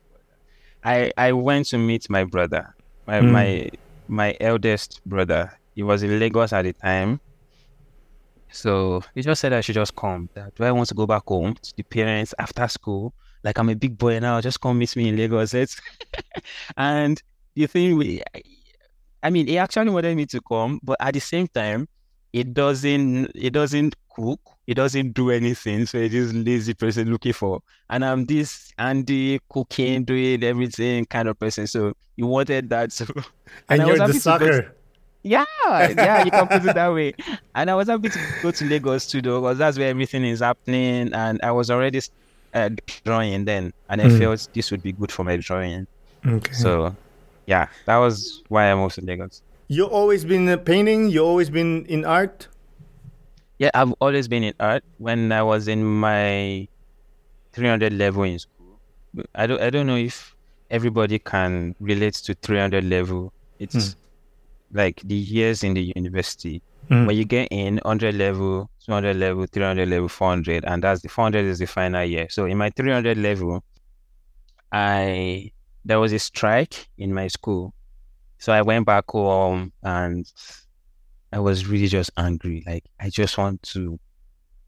I 0.85 1.13
I 1.17 1.33
went 1.33 1.67
to 1.71 1.79
meet 1.79 2.11
my 2.11 2.25
brother, 2.25 2.75
my 3.07 3.21
Mm. 3.21 3.31
my 3.31 3.71
my 4.09 4.37
eldest 4.41 5.01
brother. 5.07 5.53
He 5.77 5.83
was 5.83 6.03
in 6.03 6.19
Lagos 6.19 6.53
at 6.53 6.63
the 6.63 6.73
time. 6.73 7.21
So 8.51 9.03
he 9.15 9.23
just 9.23 9.41
said 9.41 9.53
I 9.53 9.61
should 9.63 9.75
just 9.75 9.95
come. 9.97 10.29
That 10.35 10.55
do 10.57 10.65
I 10.65 10.73
want 10.73 10.89
to 10.89 10.95
go 10.95 11.07
back 11.07 11.23
home 11.27 11.55
to 11.55 11.73
the 11.77 11.83
parents 11.85 12.35
after 12.39 12.67
school? 12.69 13.13
Like 13.45 13.59
I'm 13.59 13.69
a 13.69 13.75
big 13.77 13.97
boy 13.99 14.19
now. 14.19 14.41
Just 14.41 14.61
come 14.61 14.79
meet 14.79 14.97
me 14.97 15.09
in 15.11 15.17
Lagos. 15.17 15.55
Eh? 15.55 15.59
Let's 15.61 15.81
and 16.77 17.23
the 17.55 17.67
thing 17.67 17.97
we, 17.97 18.23
I 19.23 19.31
mean, 19.31 19.47
he 19.47 19.59
actually 19.59 19.91
wanted 19.91 20.17
me 20.17 20.27
to 20.27 20.41
come, 20.41 20.81
but 20.83 20.97
at 21.01 21.15
the 21.15 21.21
same 21.21 21.47
time, 21.49 21.87
it 22.33 22.53
doesn't 22.53 23.31
it 23.35 23.53
doesn't 23.53 23.95
cook 24.15 24.41
it 24.67 24.75
doesn't 24.75 25.13
do 25.13 25.31
anything 25.31 25.85
so 25.87 25.99
it 25.99 26.15
is 26.15 26.33
lazy 26.33 26.73
person 26.73 27.11
looking 27.11 27.33
for 27.33 27.61
and 27.91 28.05
i'm 28.05 28.25
this 28.27 28.73
andy 28.79 29.41
cooking 29.49 30.05
doing 30.05 30.43
everything 30.45 31.05
kind 31.05 31.29
of 31.29 31.37
person 31.39 31.67
so 31.67 31.93
you 32.17 32.25
wanted 32.27 32.71
that 32.71 32.91
so 32.93 33.05
And, 33.69 33.83
I 33.83 33.87
you're 33.87 33.97
the 33.97 34.07
happy 34.07 34.19
to 34.19 34.25
go 34.25 34.39
to- 34.39 34.45
sucker. 34.53 34.75
yeah 35.25 35.45
yeah 35.69 36.25
you 36.25 36.31
can 36.31 36.47
put 36.47 36.65
it 36.65 36.75
that 36.75 36.93
way 36.95 37.13
and 37.57 37.69
i 37.71 37.75
was 37.75 37.89
happy 37.89 38.09
to 38.09 38.19
go 38.43 38.51
to 38.53 38.65
lagos 38.67 39.07
too 39.09 39.21
though 39.21 39.41
because 39.41 39.59
that's 39.59 39.79
where 39.79 39.89
everything 39.89 40.25
is 40.25 40.41
happening 40.41 41.13
and 41.13 41.41
i 41.43 41.51
was 41.51 41.69
already 41.71 42.01
uh, 42.55 42.71
drawing 43.05 43.45
then 43.45 43.73
and 43.89 44.01
i 44.01 44.07
Mm. 44.07 44.19
felt 44.19 44.49
this 44.55 44.71
would 44.71 44.83
be 44.83 44.93
good 44.93 45.11
for 45.13 45.25
my 45.25 45.37
drawing 45.37 45.87
Okay. 46.27 46.53
so 46.53 46.95
yeah 47.47 47.67
that 47.87 47.97
was 47.99 48.43
why 48.49 48.71
i 48.71 48.75
moved 48.75 48.95
to 48.95 49.03
lagos 49.05 49.43
you 49.69 49.85
always 49.87 50.25
been 50.27 50.47
uh, 50.49 50.59
painting. 50.59 51.09
You 51.09 51.25
always 51.25 51.49
been 51.49 51.87
in 51.87 52.05
art. 52.05 52.49
Yeah, 53.59 53.71
I've 53.73 53.95
always 53.99 54.29
been 54.29 54.45
in 54.45 54.53
art. 54.61 54.85
When 54.99 55.33
I 55.33 55.43
was 55.43 55.69
in 55.69 55.83
my 55.83 56.69
300 57.55 57.95
level 57.95 58.25
in 58.25 58.39
school, 58.39 58.79
I 59.35 59.47
don't, 59.47 59.61
I 59.63 59.71
don't 59.71 59.87
know 59.87 59.97
if 59.97 60.37
everybody 60.71 61.19
can 61.19 61.75
relate 61.81 62.13
to 62.29 62.35
300 62.35 62.85
level. 62.85 63.33
It's 63.59 63.97
like 64.71 65.01
the 65.03 65.15
years 65.15 65.65
in 65.65 65.73
the 65.73 65.93
university. 65.97 66.61
Mm. 66.91 67.07
When 67.07 67.17
you 67.17 67.25
get 67.25 67.49
in 67.51 67.77
100 67.85 68.15
level, 68.15 68.71
200 68.85 69.17
level, 69.17 69.47
300 69.47 69.89
level, 69.89 70.09
400, 70.09 70.65
and 70.65 70.83
that's 70.83 71.01
the 71.03 71.09
400 71.09 71.45
is 71.47 71.59
the 71.59 71.67
final 71.67 72.05
year. 72.05 72.27
So 72.29 72.45
in 72.45 72.59
my 72.59 72.71
300 72.71 73.17
level, 73.17 73.65
I 74.73 75.51
there 75.85 76.01
was 76.01 76.13
a 76.13 76.19
strike 76.19 76.89
in 76.99 77.13
my 77.13 77.29
school, 77.29 77.75
so 78.39 78.53
I 78.53 78.63
went 78.63 78.87
back 78.87 79.05
home 79.11 79.73
and 79.83 80.31
I 81.33 81.39
was 81.41 81.67
really 81.67 81.89
just 81.89 82.11
angry. 82.17 82.63
Like 82.67 82.85
I 83.01 83.11
just 83.11 83.37
want 83.39 83.63
to 83.75 83.99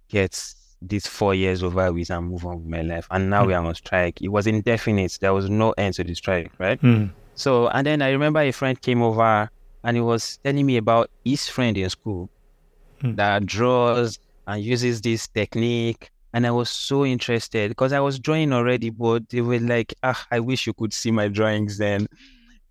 get 0.08 0.38
these 0.82 1.06
four 1.06 1.34
years 1.34 1.62
over 1.62 1.92
with 1.92 2.10
and 2.10 2.28
move 2.28 2.44
on 2.44 2.58
with 2.58 2.66
my 2.66 2.82
life. 2.82 3.06
And 3.10 3.30
now 3.30 3.44
Mm. 3.44 3.46
we 3.46 3.54
are 3.54 3.64
on 3.64 3.74
strike. 3.74 4.20
It 4.20 4.28
was 4.28 4.46
indefinite. 4.46 5.18
There 5.20 5.32
was 5.32 5.48
no 5.48 5.72
end 5.72 5.94
to 5.94 6.04
the 6.04 6.14
strike, 6.14 6.52
right? 6.58 6.80
Mm. 6.82 7.10
So 7.34 7.68
and 7.68 7.86
then 7.86 8.02
I 8.02 8.10
remember 8.10 8.40
a 8.40 8.52
friend 8.52 8.80
came 8.80 9.02
over 9.02 9.50
and 9.86 9.96
he 9.96 10.00
was 10.02 10.38
telling 10.44 10.66
me 10.66 10.76
about 10.76 11.08
his 11.24 11.48
friend 11.48 11.78
in 11.78 11.88
school 11.88 12.28
Hmm. 13.00 13.14
that 13.14 13.46
draws 13.46 14.18
and 14.46 14.62
uses 14.62 15.00
this 15.00 15.28
technique. 15.28 16.10
And 16.32 16.46
I 16.46 16.50
was 16.50 16.68
so 16.68 17.04
interested 17.04 17.70
because 17.70 17.92
I 17.92 18.00
was 18.00 18.18
drawing 18.18 18.52
already, 18.52 18.90
but 18.90 19.28
they 19.30 19.40
were 19.40 19.58
like, 19.58 19.94
ah, 20.02 20.26
I 20.30 20.40
wish 20.40 20.66
you 20.66 20.74
could 20.74 20.92
see 20.92 21.10
my 21.10 21.28
drawings 21.28 21.78
then. 21.78 22.06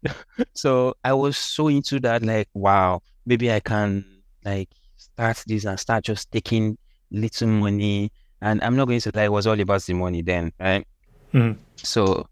so 0.53 0.95
I 1.03 1.13
was 1.13 1.37
so 1.37 1.67
into 1.67 1.99
that, 2.01 2.21
like, 2.23 2.47
wow, 2.53 3.01
maybe 3.25 3.51
I 3.51 3.59
can 3.59 4.05
like 4.43 4.69
start 4.97 5.43
this 5.47 5.65
and 5.65 5.79
start 5.79 6.03
just 6.03 6.31
taking 6.31 6.77
little 7.11 7.47
money. 7.47 8.11
And 8.41 8.61
I'm 8.63 8.75
not 8.75 8.85
going 8.87 8.99
to 8.99 9.11
lie, 9.15 9.25
it 9.25 9.31
was 9.31 9.47
all 9.47 9.59
about 9.59 9.81
the 9.83 9.93
money 9.93 10.21
then, 10.21 10.51
right? 10.59 10.85
Mm. 11.33 11.57
So 11.77 12.27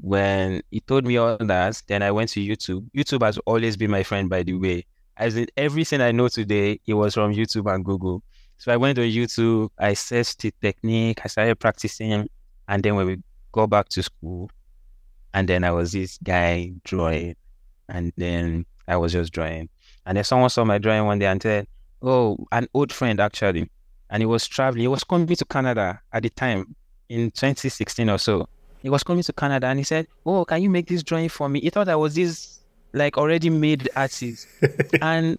when 0.00 0.62
he 0.70 0.80
told 0.80 1.04
me 1.04 1.16
all 1.16 1.36
that, 1.38 1.82
then 1.86 2.02
I 2.02 2.10
went 2.10 2.30
to 2.30 2.40
YouTube. 2.40 2.88
YouTube 2.96 3.24
has 3.24 3.38
always 3.38 3.76
been 3.76 3.90
my 3.90 4.02
friend, 4.02 4.28
by 4.28 4.42
the 4.42 4.54
way. 4.54 4.86
As 5.16 5.36
in 5.36 5.46
everything 5.56 6.00
I 6.00 6.12
know 6.12 6.28
today, 6.28 6.80
it 6.86 6.94
was 6.94 7.14
from 7.14 7.34
YouTube 7.34 7.72
and 7.72 7.84
Google. 7.84 8.22
So 8.58 8.72
I 8.72 8.76
went 8.76 8.98
on 8.98 9.04
YouTube, 9.04 9.70
I 9.78 9.94
searched 9.94 10.40
the 10.40 10.52
technique, 10.60 11.20
I 11.24 11.28
started 11.28 11.58
practicing, 11.58 12.28
and 12.68 12.82
then 12.82 12.94
when 12.96 13.06
we 13.06 13.18
go 13.52 13.66
back 13.66 13.88
to 13.90 14.02
school, 14.02 14.50
and 15.34 15.48
then 15.48 15.64
I 15.64 15.70
was 15.70 15.92
this 15.92 16.18
guy 16.22 16.72
drawing, 16.84 17.36
and 17.88 18.12
then 18.16 18.66
I 18.86 18.96
was 18.96 19.12
just 19.12 19.32
drawing. 19.32 19.68
And 20.06 20.16
then 20.16 20.24
someone 20.24 20.50
saw 20.50 20.64
my 20.64 20.78
drawing 20.78 21.06
one 21.06 21.18
day 21.18 21.26
and 21.26 21.42
said, 21.42 21.66
Oh, 22.00 22.38
an 22.52 22.68
old 22.74 22.92
friend 22.92 23.20
actually. 23.20 23.68
And 24.10 24.22
he 24.22 24.26
was 24.26 24.46
traveling, 24.46 24.82
he 24.82 24.88
was 24.88 25.04
coming 25.04 25.26
to 25.26 25.44
Canada 25.44 26.00
at 26.12 26.22
the 26.22 26.30
time 26.30 26.74
in 27.08 27.30
2016 27.30 28.08
or 28.08 28.18
so 28.18 28.48
he 28.82 28.90
was 28.90 29.02
coming 29.02 29.22
to 29.22 29.32
Canada 29.32 29.66
and 29.66 29.78
he 29.78 29.84
said, 29.84 30.06
Oh, 30.24 30.44
can 30.44 30.62
you 30.62 30.70
make 30.70 30.86
this 30.86 31.02
drawing 31.02 31.28
for 31.28 31.48
me? 31.48 31.60
He 31.60 31.70
thought 31.70 31.88
I 31.88 31.96
was 31.96 32.14
this 32.14 32.60
like 32.92 33.18
already 33.18 33.50
made 33.50 33.88
artist. 33.96 34.46
and 35.02 35.38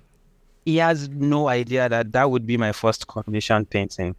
he 0.65 0.77
has 0.77 1.09
no 1.09 1.47
idea 1.47 1.89
that 1.89 2.11
that 2.11 2.29
would 2.29 2.45
be 2.45 2.57
my 2.57 2.71
first 2.71 3.07
commission 3.07 3.65
painting. 3.65 4.15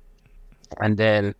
And 0.80 0.96
then 0.96 1.35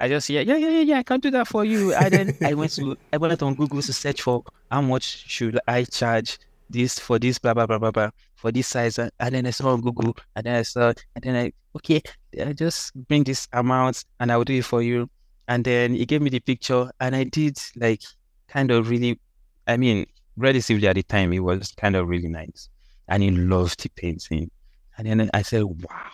I 0.00 0.08
just 0.08 0.28
yeah, 0.28 0.40
yeah, 0.40 0.56
yeah, 0.56 0.68
yeah, 0.68 0.80
yeah, 0.80 0.98
I 0.98 1.02
can 1.02 1.20
do 1.20 1.30
that 1.32 1.48
for 1.48 1.64
you. 1.64 1.94
And 1.94 2.12
then 2.12 2.36
I 2.42 2.54
went 2.54 2.72
to 2.72 2.96
I 3.12 3.16
went 3.16 3.42
on 3.42 3.54
Google 3.54 3.82
to 3.82 3.92
search 3.92 4.22
for 4.22 4.44
how 4.70 4.82
much 4.82 5.04
should 5.28 5.58
I 5.66 5.84
charge 5.84 6.38
this 6.70 6.98
for 6.98 7.18
this 7.18 7.38
blah 7.38 7.54
blah 7.54 7.66
blah 7.66 7.78
blah 7.78 7.90
blah 7.90 8.10
for 8.34 8.52
this 8.52 8.68
size 8.68 8.98
and 8.98 9.10
then 9.18 9.46
I 9.46 9.50
saw 9.50 9.72
on 9.72 9.80
Google 9.80 10.14
and 10.36 10.46
then 10.46 10.56
I 10.56 10.62
saw 10.62 10.92
and 11.14 11.24
then 11.24 11.34
I 11.34 11.52
okay 11.76 12.02
I 12.40 12.52
just 12.52 12.94
bring 13.08 13.24
this 13.24 13.48
amount 13.52 14.04
and 14.20 14.30
I 14.30 14.36
will 14.36 14.44
do 14.44 14.54
it 14.54 14.64
for 14.64 14.82
you 14.82 15.08
and 15.48 15.64
then 15.64 15.94
he 15.94 16.04
gave 16.04 16.22
me 16.22 16.30
the 16.30 16.40
picture 16.40 16.90
and 17.00 17.16
I 17.16 17.24
did 17.24 17.58
like 17.76 18.02
kind 18.46 18.70
of 18.70 18.88
really 18.88 19.18
I 19.66 19.76
mean 19.76 20.06
relatively 20.36 20.86
at 20.86 20.94
the 20.94 21.02
time 21.02 21.32
it 21.32 21.40
was 21.40 21.72
kind 21.72 21.96
of 21.96 22.08
really 22.08 22.28
nice 22.28 22.68
and 23.08 23.22
he 23.22 23.30
loved 23.30 23.82
the 23.82 23.88
painting 23.88 24.50
and 24.96 25.06
then 25.06 25.30
I 25.34 25.42
said 25.42 25.64
wow 25.64 26.10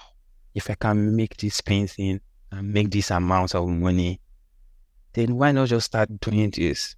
if 0.55 0.71
I 0.71 0.75
can 0.75 1.15
make 1.15 1.37
this 1.37 1.61
painting 1.61 2.21
and 2.53 2.73
make 2.73 2.91
this 2.91 3.11
amount 3.11 3.55
of 3.55 3.69
money 3.69 4.21
then 5.13 5.37
why 5.37 5.53
not 5.53 5.69
just 5.69 5.87
start 5.87 6.09
doing 6.21 6.51
this 6.51 6.97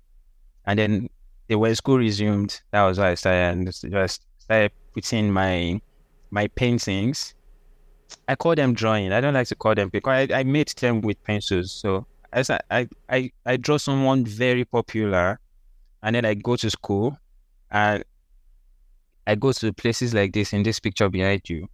and 0.66 0.78
then 0.78 1.08
the 1.48 1.56
when 1.56 1.74
school 1.74 1.98
resumed 1.98 2.60
that 2.70 2.84
was 2.84 2.98
why 2.98 3.10
I 3.10 3.14
started 3.14 3.64
just 3.66 4.22
started 4.38 4.72
putting 4.92 5.32
my 5.32 5.80
my 6.30 6.48
paintings 6.48 7.34
I 8.28 8.36
call 8.36 8.54
them 8.54 8.74
drawing. 8.74 9.12
I 9.12 9.20
don't 9.20 9.34
like 9.34 9.48
to 9.48 9.56
call 9.56 9.74
them 9.74 9.88
because 9.88 10.30
I, 10.30 10.40
I 10.40 10.44
made 10.44 10.68
them 10.68 11.00
with 11.00 11.22
pencils. 11.24 11.72
So 11.72 12.06
as 12.32 12.50
I, 12.50 12.60
I, 12.70 12.88
I, 13.08 13.30
I 13.44 13.56
draw 13.56 13.76
someone 13.76 14.24
very 14.24 14.64
popular 14.64 15.38
and 16.02 16.16
then 16.16 16.24
I 16.24 16.34
go 16.34 16.56
to 16.56 16.70
school 16.70 17.16
and 17.70 18.04
I 19.26 19.34
go 19.34 19.52
to 19.52 19.72
places 19.72 20.14
like 20.14 20.32
this 20.32 20.52
in 20.52 20.62
this 20.62 20.78
picture 20.78 21.08
behind 21.08 21.48
you. 21.48 21.68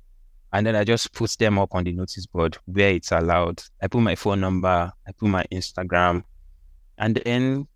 And 0.54 0.66
then 0.66 0.76
I 0.76 0.84
just 0.84 1.12
put 1.12 1.30
them 1.38 1.58
up 1.58 1.74
on 1.74 1.84
the 1.84 1.92
notice 1.92 2.26
board 2.26 2.58
where 2.66 2.90
it's 2.90 3.12
allowed. 3.12 3.62
I 3.80 3.88
put 3.88 4.00
my 4.00 4.14
phone 4.14 4.40
number, 4.40 4.92
I 5.06 5.12
put 5.12 5.28
my 5.28 5.44
Instagram. 5.50 6.24
And 6.98 7.20
then 7.24 7.66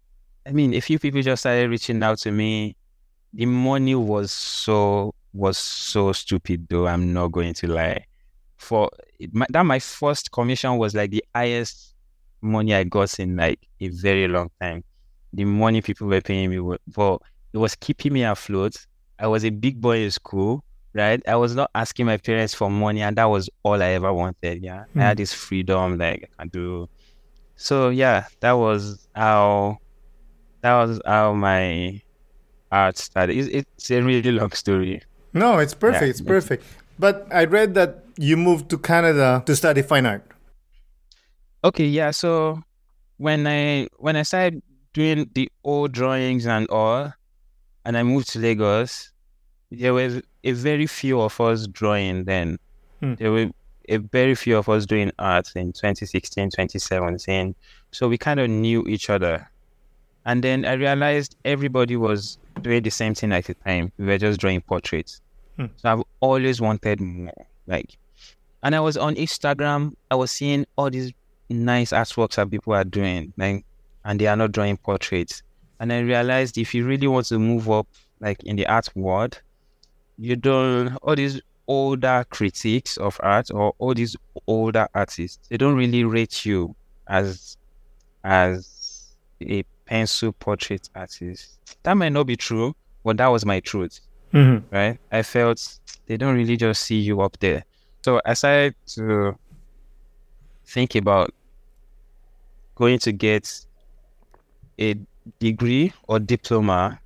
I 0.46 0.52
mean 0.52 0.74
a 0.74 0.80
few 0.80 0.98
people 0.98 1.22
just 1.22 1.42
started 1.42 1.70
reaching 1.70 2.02
out 2.02 2.18
to 2.20 2.30
me. 2.30 2.76
The 3.32 3.46
money 3.46 3.94
was 3.94 4.32
so 4.32 5.14
was 5.32 5.58
so 5.58 6.12
stupid 6.12 6.66
though, 6.68 6.86
I'm 6.86 7.12
not 7.12 7.32
going 7.32 7.54
to 7.54 7.66
lie 7.66 8.04
for 8.56 8.90
my, 9.32 9.46
that 9.50 9.64
my 9.64 9.78
first 9.78 10.32
commission 10.32 10.76
was 10.76 10.94
like 10.94 11.10
the 11.10 11.24
highest 11.34 11.94
money 12.40 12.74
I 12.74 12.84
got 12.84 13.18
in 13.18 13.36
like 13.36 13.60
a 13.80 13.88
very 13.88 14.28
long 14.28 14.50
time. 14.60 14.84
the 15.32 15.44
money 15.44 15.82
people 15.82 16.06
were 16.06 16.20
paying 16.20 16.50
me, 16.50 16.76
but 16.94 17.20
it 17.52 17.58
was 17.58 17.74
keeping 17.74 18.12
me 18.12 18.22
afloat. 18.22 18.76
I 19.18 19.26
was 19.26 19.44
a 19.44 19.50
big 19.50 19.80
boy 19.80 19.98
in 19.98 20.10
school, 20.10 20.64
right? 20.94 21.20
I 21.28 21.36
was 21.36 21.54
not 21.54 21.70
asking 21.74 22.06
my 22.06 22.16
parents 22.16 22.54
for 22.54 22.70
money, 22.70 23.02
and 23.02 23.16
that 23.16 23.26
was 23.26 23.50
all 23.62 23.82
I 23.82 23.88
ever 23.88 24.12
wanted. 24.12 24.62
Yeah, 24.62 24.84
mm. 24.94 25.00
I 25.00 25.04
had 25.08 25.16
hmm. 25.16 25.22
this 25.22 25.32
freedom, 25.32 25.98
like 25.98 26.30
I 26.38 26.42
can 26.42 26.48
do. 26.48 26.88
So 27.56 27.88
yeah, 27.90 28.26
that 28.40 28.52
was 28.52 29.08
how 29.14 29.78
that 30.62 30.74
was 30.74 31.00
how 31.04 31.32
my 31.34 32.00
art 32.70 32.98
started. 32.98 33.36
It's, 33.36 33.48
it's 33.48 33.90
a 33.90 34.02
really 34.02 34.32
long 34.32 34.52
story. 34.52 35.02
No, 35.32 35.58
it's 35.58 35.74
perfect. 35.74 36.02
Yeah, 36.02 36.10
it's 36.10 36.20
perfect. 36.20 36.64
But 36.98 37.26
I 37.30 37.44
read 37.44 37.74
that 37.74 38.04
you 38.16 38.36
moved 38.36 38.70
to 38.70 38.78
Canada 38.78 39.42
to 39.46 39.54
study 39.54 39.82
fine 39.82 40.06
art. 40.06 40.24
Okay, 41.66 41.86
yeah. 41.86 42.12
So 42.12 42.62
when 43.16 43.44
I 43.44 43.88
when 43.96 44.14
I 44.14 44.22
started 44.22 44.62
doing 44.92 45.28
the 45.34 45.50
old 45.64 45.90
drawings 45.90 46.46
and 46.46 46.68
all, 46.68 47.12
and 47.84 47.98
I 47.98 48.04
moved 48.04 48.28
to 48.30 48.38
Lagos, 48.38 49.10
there 49.72 49.92
was 49.92 50.22
a 50.44 50.52
very 50.52 50.86
few 50.86 51.20
of 51.20 51.40
us 51.40 51.66
drawing 51.66 52.22
then. 52.22 52.60
Hmm. 53.00 53.14
There 53.14 53.32
were 53.32 53.50
a 53.88 53.96
very 53.96 54.36
few 54.36 54.56
of 54.56 54.68
us 54.68 54.86
doing 54.86 55.10
art 55.18 55.50
in 55.56 55.72
2016, 55.72 56.50
2017. 56.50 57.56
So 57.90 58.06
we 58.08 58.16
kind 58.16 58.38
of 58.38 58.48
knew 58.48 58.86
each 58.86 59.10
other. 59.10 59.50
And 60.24 60.44
then 60.44 60.64
I 60.64 60.74
realized 60.74 61.34
everybody 61.44 61.96
was 61.96 62.38
doing 62.62 62.84
the 62.84 62.90
same 62.90 63.16
thing 63.16 63.32
at 63.32 63.46
the 63.46 63.54
time. 63.54 63.90
We 63.98 64.06
were 64.06 64.18
just 64.18 64.38
drawing 64.38 64.60
portraits. 64.60 65.20
Hmm. 65.56 65.66
So 65.78 65.92
I've 65.92 66.04
always 66.20 66.60
wanted 66.60 67.00
more. 67.00 67.46
Like, 67.66 67.98
and 68.62 68.76
I 68.76 68.78
was 68.78 68.96
on 68.96 69.16
Instagram. 69.16 69.94
I 70.12 70.14
was 70.14 70.30
seeing 70.30 70.64
all 70.76 70.90
these 70.90 71.12
nice 71.48 71.92
artworks 71.92 72.36
that 72.36 72.50
people 72.50 72.72
are 72.74 72.84
doing, 72.84 73.32
like, 73.36 73.64
and 74.04 74.20
they 74.20 74.26
are 74.26 74.36
not 74.36 74.52
drawing 74.52 74.76
portraits. 74.76 75.42
And 75.80 75.92
I 75.92 76.00
realized 76.00 76.58
if 76.58 76.74
you 76.74 76.86
really 76.86 77.06
want 77.06 77.26
to 77.26 77.38
move 77.38 77.70
up, 77.70 77.86
like 78.20 78.42
in 78.44 78.56
the 78.56 78.66
art 78.66 78.88
world, 78.94 79.40
you 80.18 80.36
don't 80.36 80.96
all 81.02 81.14
these 81.16 81.40
older 81.68 82.24
critics 82.30 82.96
of 82.96 83.18
art 83.22 83.50
or 83.52 83.74
all 83.78 83.94
these 83.94 84.16
older 84.46 84.88
artists. 84.94 85.46
They 85.48 85.56
don't 85.56 85.76
really 85.76 86.04
rate 86.04 86.44
you 86.46 86.74
as 87.08 87.56
as 88.24 89.14
a 89.42 89.62
pencil 89.84 90.32
portrait 90.32 90.88
artist. 90.94 91.58
That 91.82 91.94
might 91.94 92.12
not 92.12 92.24
be 92.24 92.36
true, 92.36 92.74
but 93.04 93.16
that 93.18 93.28
was 93.28 93.44
my 93.44 93.60
truth. 93.60 94.00
Mm-hmm. 94.32 94.74
Right? 94.74 94.98
I 95.12 95.22
felt 95.22 95.78
they 96.06 96.16
don't 96.16 96.34
really 96.34 96.56
just 96.56 96.82
see 96.82 96.98
you 96.98 97.20
up 97.20 97.38
there. 97.40 97.64
So 98.02 98.20
I 98.24 98.34
started 98.34 98.74
to 98.94 99.36
think 100.66 100.94
about 100.94 101.32
going 102.74 102.98
to 103.00 103.12
get 103.12 103.66
a 104.78 104.96
degree 105.38 105.92
or 106.08 106.18
diploma 106.18 107.00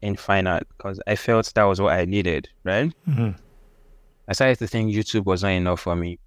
in 0.00 0.16
fine 0.16 0.46
art 0.46 0.66
because 0.76 1.00
I 1.06 1.16
felt 1.16 1.52
that 1.54 1.64
was 1.64 1.80
what 1.80 1.92
I 1.92 2.04
needed, 2.04 2.48
right? 2.64 2.92
Mm-hmm. 3.08 3.30
I 4.28 4.32
started 4.32 4.58
to 4.58 4.66
think 4.66 4.92
YouTube 4.92 5.24
was 5.24 5.42
not 5.42 5.50
enough 5.50 5.80
for 5.80 5.96
me. 5.96 6.18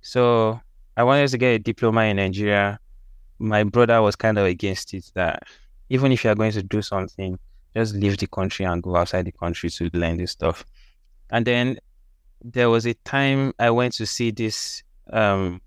So 0.00 0.60
I 0.96 1.04
wanted 1.04 1.28
to 1.28 1.38
get 1.38 1.54
a 1.54 1.58
diploma 1.58 2.04
in 2.04 2.16
Nigeria. 2.16 2.78
My 3.38 3.64
brother 3.64 4.00
was 4.02 4.16
kind 4.16 4.38
of 4.38 4.46
against 4.46 4.94
it 4.94 5.10
that 5.14 5.44
even 5.90 6.12
if 6.12 6.24
you're 6.24 6.34
going 6.34 6.52
to 6.52 6.62
do 6.62 6.82
something, 6.82 7.38
just 7.76 7.94
leave 7.94 8.18
the 8.18 8.26
country 8.26 8.64
and 8.64 8.82
go 8.82 8.96
outside 8.96 9.26
the 9.26 9.32
country 9.32 9.70
to 9.70 9.90
learn 9.92 10.16
this 10.16 10.32
stuff. 10.32 10.64
And 11.30 11.46
then 11.46 11.78
there 12.42 12.70
was 12.70 12.86
a 12.86 12.94
time 12.94 13.52
I 13.58 13.70
went 13.70 13.94
to 13.94 14.06
see 14.06 14.30
this 14.30 14.82
um 15.12 15.60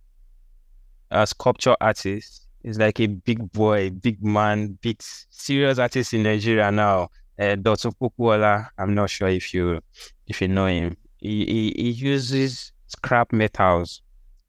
a 1.12 1.28
sculpture 1.28 1.76
artist. 1.80 2.47
He's 2.63 2.80
like 2.80 3.00
a 3.00 3.08
big 3.08 3.52
boy, 3.52 3.89
big 3.89 4.24
man, 4.24 4.78
big 4.82 5.02
serious 5.02 5.80
artist 5.80 6.13
in 6.13 6.24
Nigeria 6.24 6.71
now. 6.71 7.10
Uh, 7.39 7.56
Dotun 7.56 7.93
Popoola. 8.00 8.67
I'm 8.78 8.93
not 8.93 9.10
sure 9.10 9.28
if 9.28 9.54
you 9.54 9.82
if 10.28 10.41
you 10.41 10.47
know 10.47 10.67
him. 10.67 10.95
He, 11.17 11.45
he, 11.45 11.84
he 11.84 11.89
uses 11.89 12.71
scrap 12.88 13.32
metals 13.32 14.02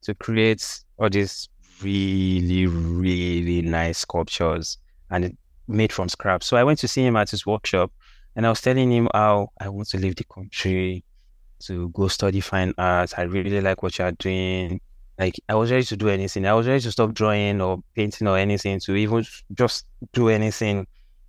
to 0.02 0.14
create 0.14 0.84
all 0.98 1.08
these 1.10 1.48
really 1.82 2.66
really 2.66 3.62
nice 3.62 3.98
sculptures 3.98 4.78
and 5.10 5.36
made 5.68 5.92
from 5.92 6.08
scrap. 6.08 6.42
So 6.42 6.56
I 6.56 6.64
went 6.64 6.78
to 6.80 6.88
see 6.88 7.04
him 7.04 7.16
at 7.16 7.30
his 7.30 7.46
workshop 7.46 7.92
and 8.36 8.46
I 8.46 8.50
was 8.50 8.60
telling 8.60 8.90
him 8.90 9.08
how 9.14 9.48
I 9.60 9.68
want 9.68 9.88
to 9.90 9.98
leave 9.98 10.16
the 10.16 10.24
country 10.24 11.04
to 11.60 11.88
go 11.90 12.08
study 12.08 12.40
fine 12.40 12.74
art. 12.78 13.18
I 13.18 13.22
really 13.22 13.60
like 13.60 13.82
what 13.82 13.98
you're 13.98 14.12
doing. 14.12 14.80
Like 15.22 15.40
I 15.48 15.54
was 15.54 15.70
ready 15.70 15.84
to 15.84 15.96
do 15.96 16.08
anything. 16.08 16.44
I 16.46 16.52
was 16.52 16.66
ready 16.66 16.80
to 16.80 16.90
stop 16.90 17.14
drawing 17.14 17.60
or 17.60 17.80
painting 17.94 18.26
or 18.26 18.36
anything 18.36 18.80
to 18.80 18.96
even 18.96 19.24
just 19.54 19.86
do 20.12 20.28
anything 20.28 20.84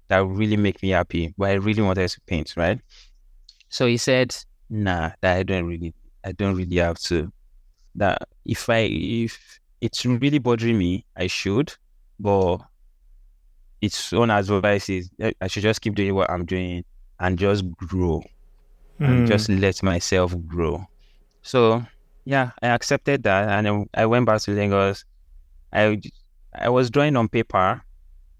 that 0.08 0.20
would 0.22 0.36
really 0.36 0.58
make 0.58 0.82
me 0.82 0.90
happy. 0.90 1.32
But 1.38 1.52
I 1.52 1.54
really 1.54 1.84
wanted 1.84 2.10
to 2.10 2.22
paint, 2.22 2.56
right? 2.58 2.80
So 3.70 3.86
he 3.86 3.98
said, 3.98 4.36
nah, 4.68 5.12
that 5.22 5.38
I 5.38 5.44
don't 5.44 5.68
really 5.68 5.94
I 6.24 6.32
don't 6.32 6.56
really 6.56 6.78
have 6.78 6.98
to. 7.02 7.32
That 7.94 8.28
if 8.46 8.68
I 8.68 8.80
if 8.80 9.60
it's 9.80 10.04
really 10.04 10.40
bothering 10.40 10.80
me, 10.80 11.06
I 11.16 11.28
should. 11.28 11.72
But 12.20 12.62
its 13.80 14.12
own 14.12 14.32
advice 14.32 14.90
is 14.90 15.12
I 15.40 15.48
should 15.48 15.62
just 15.62 15.82
keep 15.82 15.94
doing 15.94 16.16
what 16.16 16.32
I'm 16.32 16.46
doing 16.46 16.84
and 17.20 17.38
just 17.38 17.70
grow 17.78 18.24
mm. 19.00 19.08
and 19.08 19.20
hmm. 19.20 19.26
just 19.28 19.50
let 19.50 19.84
myself 19.84 20.36
grow. 20.48 20.84
So 21.44 21.86
yeah, 22.26 22.52
I 22.62 22.68
accepted 22.68 23.24
that 23.24 23.50
and 23.50 23.88
I 23.94 24.06
went 24.06 24.26
back 24.26 24.42
to 24.42 24.52
Lagos. 24.52 25.06
I 25.72 26.02
I 26.56 26.70
was 26.70 26.90
drawing 26.90 27.16
on 27.16 27.28
paper, 27.30 27.82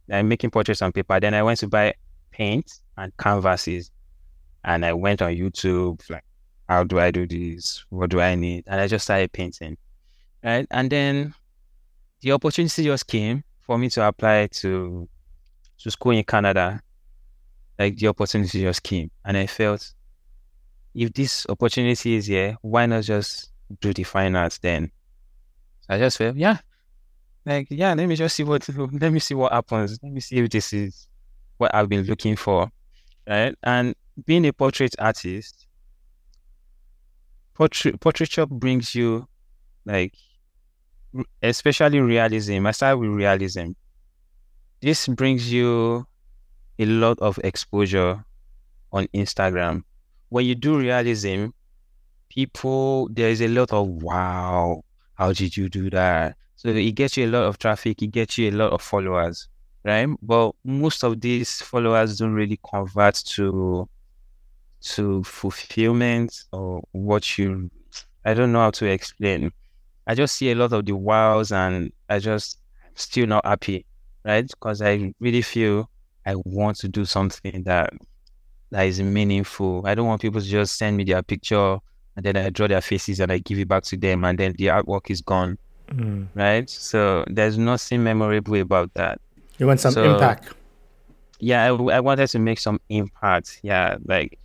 and 0.10 0.30
making 0.30 0.52
portraits 0.52 0.82
on 0.82 0.92
paper. 0.92 1.20
Then 1.20 1.34
I 1.34 1.44
went 1.44 1.60
to 1.60 1.68
buy 1.68 1.94
paint 2.32 2.72
and 2.98 3.16
canvases, 3.18 3.92
and 4.64 4.86
I 4.86 4.94
went 4.94 5.22
on 5.22 5.34
YouTube 5.34 6.08
like, 6.10 6.24
how 6.70 6.84
do 6.84 7.00
I 7.00 7.12
do 7.12 7.28
this? 7.28 7.86
What 7.90 8.10
do 8.10 8.22
I 8.22 8.36
need? 8.36 8.64
And 8.68 8.80
I 8.80 8.88
just 8.88 9.06
started 9.06 9.32
painting, 9.32 9.78
right? 10.44 10.68
And 10.72 10.90
then 10.90 11.34
the 12.22 12.32
opportunity 12.32 12.84
just 12.84 13.08
came 13.08 13.44
for 13.62 13.78
me 13.78 13.90
to 13.92 14.08
apply 14.08 14.48
to 14.48 15.08
to 15.80 15.92
school 15.92 16.12
in 16.12 16.24
Canada, 16.24 16.82
like 17.78 17.98
the 17.98 18.08
opportunity 18.08 18.62
just 18.62 18.84
came. 18.84 19.12
And 19.26 19.36
I 19.36 19.48
felt 19.48 19.94
if 20.94 21.12
this 21.14 21.46
opportunity 21.50 22.16
is 22.16 22.28
here, 22.28 22.56
why 22.62 22.86
not 22.86 23.04
just 23.04 23.53
do 23.80 23.94
the 23.94 24.04
fine 24.04 24.36
arts 24.36 24.58
then? 24.60 24.92
So 25.82 25.96
I 25.96 26.00
just 26.00 26.18
felt, 26.18 26.36
yeah, 26.36 26.58
like, 27.46 27.68
yeah, 27.70 27.94
let 27.94 28.08
me 28.08 28.16
just 28.16 28.36
see 28.36 28.44
what, 28.44 28.68
let 29.00 29.12
me 29.12 29.20
see 29.20 29.34
what 29.36 29.52
happens. 29.52 30.00
Let 30.02 30.12
me 30.12 30.22
see 30.22 30.38
if 30.38 30.50
this 30.50 30.74
is 30.74 31.08
what 31.58 31.74
I've 31.74 31.90
been 31.90 32.06
looking 32.06 32.36
for. 32.36 32.70
Right. 33.28 33.56
And 33.64 33.96
being 34.26 34.46
a 34.46 34.54
portrait 34.54 34.96
artist, 35.00 35.68
portrait, 37.54 38.00
portraiture 38.00 38.46
brings 38.46 38.94
you 38.96 39.28
like, 39.86 40.14
especially 41.42 42.00
realism. 42.00 42.66
I 42.66 42.72
start 42.72 43.00
with 43.00 43.10
realism 43.10 43.72
this 44.84 45.08
brings 45.08 45.50
you 45.50 46.06
a 46.78 46.86
lot 46.86 47.18
of 47.20 47.40
exposure 47.42 48.22
on 48.92 49.08
Instagram. 49.16 49.82
When 50.28 50.46
you 50.46 50.56
do 50.56 50.78
realism, 50.78 51.48
people 52.34 53.10
there 53.12 53.30
is 53.30 53.42
a 53.42 53.48
lot 53.48 53.72
of 53.74 53.88
wow, 53.88 54.84
how 55.16 55.34
did 55.34 55.56
you 55.58 55.70
do 55.70 55.90
that? 55.92 56.36
So 56.56 56.70
it 56.70 56.92
gets 56.94 57.18
you 57.18 57.26
a 57.28 57.32
lot 57.32 57.44
of 57.44 57.58
traffic, 57.58 58.02
it 58.02 58.08
gets 58.08 58.38
you 58.38 58.50
a 58.50 58.56
lot 58.56 58.72
of 58.74 58.82
followers, 58.82 59.48
right? 59.84 60.08
But 60.22 60.54
most 60.64 61.04
of 61.04 61.20
these 61.22 61.62
followers 61.62 62.18
don't 62.18 62.34
really 62.34 62.60
convert 62.70 63.16
to 63.36 63.88
to 64.82 65.24
fulfillment 65.24 66.44
or 66.52 66.82
what 66.92 67.38
you 67.38 67.70
I 68.26 68.34
don't 68.34 68.52
know 68.52 68.60
how 68.60 68.72
to 68.72 68.86
explain. 68.86 69.52
I 70.08 70.16
just 70.16 70.36
see 70.36 70.52
a 70.52 70.56
lot 70.56 70.74
of 70.74 70.86
the 70.86 70.96
wows 70.96 71.52
and 71.52 71.92
I 72.10 72.20
just 72.20 72.60
still 72.96 73.28
not 73.28 73.46
happy 73.46 73.86
right? 74.26 74.48
Because 74.48 74.82
I 74.82 75.14
really 75.20 75.42
feel 75.42 75.90
I 76.26 76.36
want 76.36 76.78
to 76.78 76.88
do 76.88 77.06
something 77.06 77.64
that 77.64 77.94
that 78.72 78.84
is 78.84 79.02
meaningful. 79.02 79.84
I 79.86 79.96
don't 79.96 80.08
want 80.08 80.22
people 80.22 80.42
to 80.42 80.48
just 80.48 80.78
send 80.78 80.98
me 80.98 81.04
their 81.04 81.22
picture 81.24 81.78
and 82.16 82.26
then 82.26 82.38
I 82.38 82.50
draw 82.50 82.68
their 82.68 82.82
faces 82.82 83.20
and 83.20 83.32
I 83.32 83.40
give 83.40 83.60
it 83.60 83.68
back 83.68 83.84
to 83.84 83.98
them 83.98 84.24
and 84.24 84.38
then 84.38 84.54
the 84.58 84.68
artwork 84.68 85.10
is 85.10 85.22
gone. 85.22 85.58
Mm. 85.88 86.28
Right? 86.36 86.70
So 86.70 87.26
there's 87.28 87.58
nothing 87.58 88.04
memorable 88.04 88.56
about 88.56 88.94
that. 88.94 89.20
You 89.58 89.68
want 89.68 89.80
some 89.80 89.94
so, 89.94 90.14
impact. 90.14 90.54
Yeah, 91.40 91.64
I, 91.66 91.68
I 91.68 92.00
wanted 92.00 92.28
to 92.28 92.40
make 92.40 92.60
some 92.60 92.80
impact. 92.90 93.60
Yeah, 93.64 93.98
like 94.06 94.40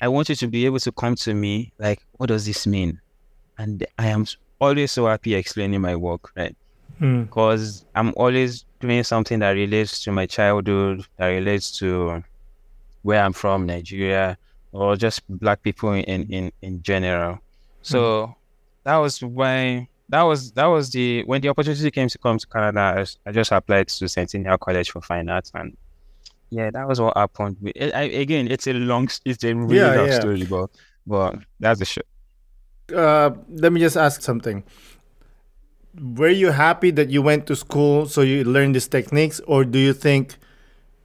I 0.00 0.08
want 0.08 0.28
you 0.28 0.34
to 0.36 0.48
be 0.48 0.66
able 0.66 0.80
to 0.80 0.92
come 0.92 1.14
to 1.16 1.34
me 1.34 1.72
like, 1.78 2.04
what 2.16 2.26
does 2.26 2.46
this 2.46 2.66
mean? 2.66 3.00
And 3.58 3.86
I 3.98 4.08
am 4.08 4.26
always 4.60 4.92
so 4.92 5.06
happy 5.06 5.34
explaining 5.34 5.80
my 5.80 5.96
work, 5.96 6.30
right? 6.36 6.56
Because 6.98 7.80
hmm. 7.80 7.86
mm. 7.86 7.90
I'm 7.94 8.14
always 8.16 8.64
doing 8.80 9.02
something 9.04 9.40
that 9.40 9.50
relates 9.50 10.02
to 10.04 10.12
my 10.12 10.26
childhood, 10.26 11.04
that 11.16 11.26
relates 11.28 11.76
to 11.78 12.22
where 13.02 13.22
I'm 13.22 13.32
from, 13.32 13.66
Nigeria, 13.66 14.36
or 14.72 14.96
just 14.96 15.22
black 15.28 15.62
people 15.62 15.92
in 15.92 16.04
in, 16.04 16.52
in 16.62 16.82
general. 16.82 17.38
So 17.82 17.98
mm. 17.98 18.34
that 18.84 18.96
was 18.96 19.22
why 19.22 19.88
that 20.08 20.22
was 20.22 20.52
that 20.52 20.66
was 20.66 20.90
the 20.90 21.22
when 21.24 21.40
the 21.40 21.48
opportunity 21.48 21.90
came 21.90 22.08
to 22.08 22.18
come 22.18 22.38
to 22.38 22.46
Canada. 22.46 22.80
I, 22.80 23.28
I 23.28 23.32
just 23.32 23.52
applied 23.52 23.88
to 23.88 24.08
Centennial 24.08 24.58
College 24.58 24.90
for 24.90 25.00
Fine 25.00 25.28
Arts, 25.28 25.50
and 25.54 25.76
yeah, 26.50 26.70
that 26.70 26.88
was 26.88 27.00
what 27.00 27.16
happened. 27.16 27.56
I, 27.80 27.90
I, 27.90 28.02
again, 28.02 28.48
it's 28.50 28.66
a 28.66 28.72
long, 28.72 29.08
it's 29.24 29.44
a 29.44 29.54
really 29.54 29.76
Yeah, 29.76 29.94
long 29.94 30.08
yeah. 30.08 30.20
story, 30.20 30.44
but 30.44 30.70
but 31.06 31.36
that's 31.60 31.78
the 31.78 31.84
shit. 31.84 32.06
Uh, 32.94 33.30
let 33.50 33.72
me 33.72 33.80
just 33.80 33.96
ask 33.96 34.22
something. 34.22 34.64
Were 36.00 36.28
you 36.28 36.52
happy 36.52 36.90
that 36.92 37.10
you 37.10 37.22
went 37.22 37.46
to 37.48 37.56
school 37.56 38.06
so 38.06 38.22
you 38.22 38.44
learned 38.44 38.76
these 38.76 38.88
techniques, 38.88 39.40
or 39.46 39.64
do 39.64 39.78
you 39.78 39.92
think 39.92 40.36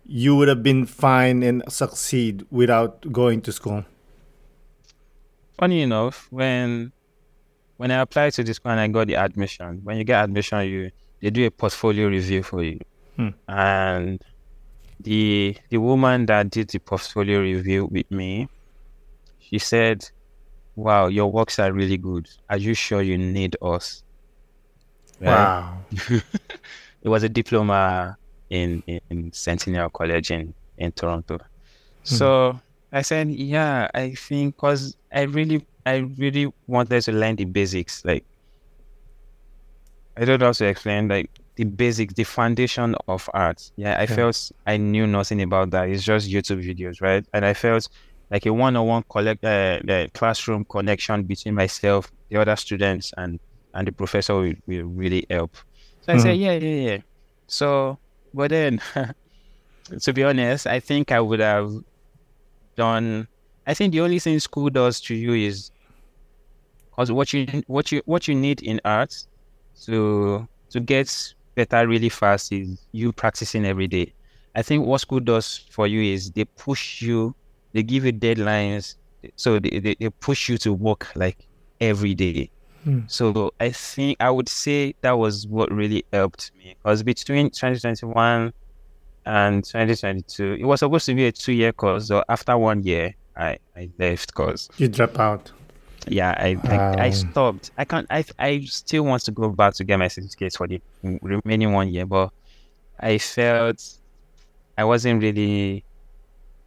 you 0.06 0.36
would 0.36 0.48
have 0.48 0.62
been 0.64 0.86
fine 0.86 1.44
and 1.44 1.64
succeed 1.70 2.46
without 2.52 3.12
going 3.12 3.42
to 3.42 3.52
school? 3.52 3.86
Funny 5.58 5.82
enough, 5.82 6.28
when 6.30 6.92
when 7.78 7.92
I 7.92 8.02
applied 8.02 8.34
to 8.34 8.44
this 8.44 8.58
school 8.58 8.72
and 8.72 8.80
I 8.80 8.88
got 8.88 9.08
the 9.08 9.16
admission, 9.16 9.82
when 9.84 9.98
you 9.98 10.04
get 10.04 10.24
admission, 10.24 10.68
you 10.68 10.92
they 11.22 11.30
do 11.30 11.46
a 11.46 11.52
portfolio 11.52 12.08
review 12.08 12.44
for 12.44 12.64
you, 12.64 12.80
Hmm. 13.16 13.30
and 13.48 14.22
the 15.00 15.56
the 15.70 15.78
woman 15.78 16.26
that 16.26 16.50
did 16.50 16.70
the 16.70 16.80
portfolio 16.80 17.40
review 17.42 17.86
with 17.86 18.10
me, 18.12 18.48
she 19.40 19.60
said, 19.60 20.10
"Wow, 20.76 21.08
your 21.08 21.32
works 21.32 21.60
are 21.60 21.72
really 21.72 21.98
good. 21.98 22.28
Are 22.50 22.58
you 22.58 22.74
sure 22.74 23.02
you 23.02 23.18
need 23.18 23.56
us?" 23.62 24.04
Right? 25.22 25.30
Wow. 25.30 25.78
it 27.04 27.08
was 27.10 27.24
a 27.24 27.30
diploma 27.30 28.18
in, 28.50 28.84
in, 29.10 29.32
Centennial 29.32 29.90
College 29.90 30.32
in, 30.32 30.54
in 30.78 30.92
Toronto. 30.92 31.38
Hmm. 31.38 31.44
So 32.04 32.60
I 32.92 33.02
said, 33.02 33.30
yeah, 33.32 33.90
I 33.94 34.14
think 34.14 34.56
because 34.56 34.96
I 35.14 35.24
really, 35.24 35.66
I 35.86 35.98
really 36.18 36.52
wanted 36.68 37.02
to 37.02 37.12
learn 37.12 37.36
the 37.36 37.46
basics. 37.46 38.04
Like, 38.06 38.26
I 40.16 40.26
don't 40.26 40.40
know 40.40 40.48
how 40.48 40.52
to 40.54 40.66
explain, 40.66 41.08
like, 41.08 41.30
the 41.56 41.64
basics, 41.66 42.14
the 42.14 42.24
foundation 42.24 42.96
of 43.08 43.30
art. 43.34 43.72
Yeah, 43.76 44.00
I 44.00 44.06
felt 44.08 44.52
I 44.66 44.78
knew 44.78 45.06
nothing 45.06 45.42
about 45.42 45.70
that. 45.72 45.90
It's 45.90 46.04
just 46.04 46.30
YouTube 46.30 46.64
videos, 46.64 47.02
right? 47.02 47.26
And 47.34 47.46
I 47.46 47.54
felt 47.54 47.90
like 48.32 48.46
a 48.46 48.54
one-on-one 48.54 49.04
collect, 49.10 49.44
uh, 49.44 49.80
the 49.84 50.10
classroom 50.14 50.66
connection 50.66 51.24
between 51.24 51.54
myself, 51.54 52.12
the 52.30 52.38
other 52.38 52.56
students, 52.56 53.14
and 53.18 53.40
and 53.76 53.88
the 53.88 53.92
professor 53.92 54.36
will, 54.36 54.54
will 54.68 54.86
really 54.86 55.26
help. 55.30 55.56
So 56.02 56.14
I 56.14 56.18
said, 56.18 56.36
hmm. 56.36 56.42
yeah, 56.42 56.54
yeah, 56.54 56.90
yeah. 56.90 56.98
So, 57.48 57.98
but 58.34 58.50
then, 58.52 58.82
to 60.02 60.14
be 60.14 60.24
honest, 60.24 60.68
I 60.68 60.80
think 60.80 61.12
I 61.12 61.20
would 61.22 61.40
have 61.40 61.72
done. 62.76 63.28
I 63.66 63.74
think 63.74 63.94
the 63.94 64.02
only 64.02 64.20
thing 64.20 64.40
school 64.40 64.70
does 64.70 65.00
to 65.02 65.16
you 65.16 65.34
is, 65.34 65.72
because 66.92 67.12
what 67.12 67.34
you 67.34 67.46
what 67.68 67.92
you 67.92 68.02
what 68.06 68.28
you 68.28 68.36
need 68.36 68.62
in 68.62 68.80
art 68.86 69.14
to 69.86 70.48
to 70.72 70.80
get 70.80 71.34
better 71.56 71.88
really 71.88 72.10
fast 72.10 72.52
is 72.52 72.86
you 72.92 73.12
practicing 73.14 73.66
every 73.66 73.88
day. 73.88 74.14
I 74.56 74.62
think 74.62 74.86
what 74.86 75.02
school 75.02 75.20
does 75.20 75.66
for 75.72 75.88
you 75.88 76.14
is 76.14 76.32
they 76.32 76.46
push 76.46 77.02
you, 77.02 77.36
they 77.74 77.84
give 77.84 78.06
you 78.06 78.14
deadlines, 78.14 78.96
so 79.36 79.60
they, 79.60 79.80
they, 79.80 79.96
they 80.00 80.10
push 80.10 80.50
you 80.50 80.58
to 80.60 80.74
work 80.74 81.08
like 81.16 81.48
every 81.82 82.14
day. 82.16 82.52
So 83.08 83.52
I 83.60 83.72
think 83.72 84.18
I 84.20 84.30
would 84.30 84.50
say 84.50 84.96
that 85.02 85.12
was 85.14 85.48
what 85.48 85.72
really 85.72 86.04
helped 86.12 86.52
me 86.58 86.76
because 86.82 87.04
between 87.04 87.50
2021 87.50 88.52
and 89.26 89.64
2022, 89.64 90.54
it 90.60 90.66
was 90.66 90.80
supposed 90.80 91.06
to 91.06 91.16
be 91.16 91.26
a 91.28 91.32
two-year 91.32 91.74
course. 91.74 92.08
So 92.08 92.24
after 92.28 92.58
one 92.58 92.84
year, 92.84 93.14
I 93.38 93.58
I 93.76 93.90
left 94.00 94.28
because 94.34 94.70
You 94.78 94.88
drop 94.88 95.20
out. 95.20 95.52
yeah, 96.08 96.32
I 96.38 96.58
I, 96.66 97.04
I 97.06 97.08
Um. 97.08 97.12
stopped. 97.14 97.72
I 97.78 97.86
can't. 97.86 98.08
I 98.10 98.26
I 98.40 98.62
still 98.66 99.04
want 99.06 99.24
to 99.26 99.32
go 99.32 99.50
back 99.50 99.74
to 99.76 99.84
get 99.84 99.98
my 99.98 100.08
certificates 100.08 100.58
for 100.58 100.68
the 100.68 100.82
remaining 101.22 101.72
one 101.74 101.90
year, 101.90 102.06
but 102.06 102.30
I 103.00 103.18
felt 103.18 103.78
I 104.78 104.84
wasn't 104.84 105.22
really. 105.22 105.86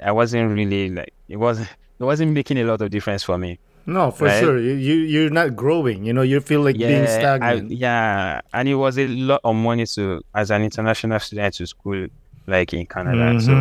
I 0.03 0.13
wasn't 0.13 0.55
really 0.55 0.91
like 0.91 1.13
it 1.29 1.37
wasn't. 1.37 1.69
It 1.99 2.05
wasn't 2.05 2.33
making 2.33 2.59
a 2.59 2.65
lot 2.65 2.83
of 2.83 2.91
difference 2.91 3.23
for 3.23 3.39
me. 3.39 3.59
No, 3.88 4.11
for 4.11 4.25
Right? 4.27 4.40
sure. 4.40 4.59
You, 4.59 4.75
you 4.75 4.94
you're 4.94 5.31
not 5.31 5.55
growing. 5.55 6.05
You 6.05 6.12
know, 6.12 6.22
you 6.22 6.40
feel 6.40 6.61
like 6.62 6.77
being 6.77 7.03
I, 7.03 7.07
stagnant. 7.07 7.70
yeah, 7.70 8.40
and 8.53 8.68
it 8.68 8.75
was 8.75 8.99
a 8.99 9.07
lot 9.07 9.40
of 9.44 9.55
money 9.55 9.87
to 9.87 10.20
as 10.35 10.51
an 10.51 10.62
international 10.62 11.20
student 11.20 11.55
to 11.55 11.66
school 11.66 12.09
like 12.49 12.72
in 12.75 12.85
Canada. 12.87 13.33
Mhm. 13.38 13.40
So 13.42 13.53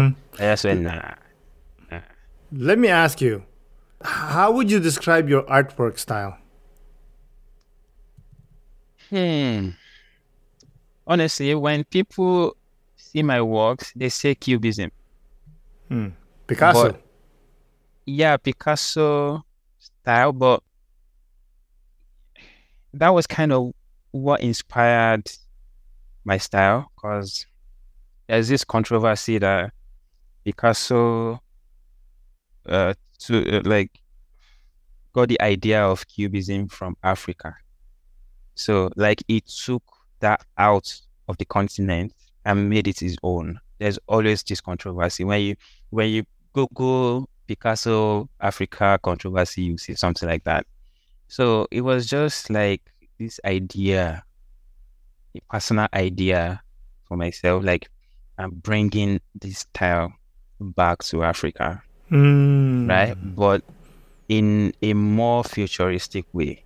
I 0.43 0.47
just 0.51 0.65
went 0.65 0.81
nah. 0.81 1.11
Let 2.51 2.79
me 2.79 2.87
ask 2.87 3.21
you, 3.21 3.43
how 4.01 4.51
would 4.51 4.71
you 4.71 4.79
describe 4.79 5.29
your 5.29 5.43
artwork 5.43 5.99
style? 5.99 6.37
Hmm. 9.09 9.69
Honestly, 11.07 11.53
when 11.53 11.83
people 11.83 12.55
see 12.95 13.21
my 13.21 13.41
works, 13.41 13.93
they 13.95 14.09
say 14.09 14.33
cubism. 14.35 14.91
Picasso. 16.47 16.91
But- 16.93 17.01
Yeah, 18.07 18.37
Picasso 18.37 19.44
style, 20.05 20.31
but 20.31 20.61
that 22.93 23.09
was 23.09 23.25
kind 23.25 23.51
of 23.51 23.71
what 24.11 24.39
inspired 24.41 25.29
my 26.25 26.37
style 26.37 26.91
because 26.95 27.47
there's 28.27 28.47
this 28.47 28.63
controversy 28.63 29.39
that 29.39 29.71
Picasso 30.45 31.41
uh 32.69 32.93
to 33.19 33.57
uh, 33.57 33.61
like 33.65 33.99
got 35.13 35.29
the 35.29 35.41
idea 35.41 35.83
of 35.83 36.07
cubism 36.07 36.67
from 36.67 36.95
Africa. 37.03 37.55
So 38.53 38.91
like 38.95 39.23
he 39.27 39.41
took 39.41 39.83
that 40.19 40.45
out 40.59 41.01
of 41.27 41.37
the 41.37 41.45
continent 41.45 42.13
and 42.45 42.69
made 42.69 42.87
it 42.87 42.99
his 42.99 43.17
own. 43.23 43.59
There's 43.79 43.97
always 44.07 44.43
this 44.43 44.61
controversy 44.61 45.23
when 45.23 45.41
you 45.41 45.55
when 45.89 46.09
you 46.09 46.25
Google 46.53 47.27
Picasso 47.47 48.29
Africa 48.39 48.99
controversy, 49.01 49.63
you 49.63 49.77
see 49.77 49.95
something 49.95 50.27
like 50.27 50.43
that. 50.45 50.65
So 51.27 51.67
it 51.71 51.81
was 51.81 52.05
just 52.05 52.49
like 52.49 52.81
this 53.19 53.39
idea, 53.45 54.23
a 55.35 55.41
personal 55.49 55.87
idea 55.93 56.61
for 57.07 57.17
myself, 57.17 57.63
like 57.63 57.89
I'm 58.37 58.51
bringing 58.51 59.19
this 59.39 59.59
style 59.59 60.13
back 60.59 61.03
to 61.05 61.23
Africa, 61.23 61.81
Mm. 62.11 62.87
right? 62.87 63.15
But 63.35 63.63
in 64.29 64.73
a 64.81 64.93
more 64.93 65.43
futuristic 65.43 66.25
way. 66.33 66.63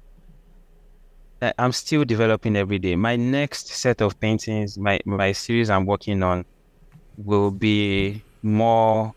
I'm 1.57 1.71
still 1.71 2.03
developing 2.03 2.57
every 2.57 2.79
day. 2.79 2.97
My 2.97 3.15
next 3.15 3.67
set 3.69 4.01
of 4.01 4.19
paintings, 4.19 4.77
my 4.77 4.99
my 5.05 5.31
series 5.31 5.69
I'm 5.69 5.85
working 5.85 6.21
on, 6.21 6.43
will 7.15 7.49
be 7.51 8.21
more 8.43 9.13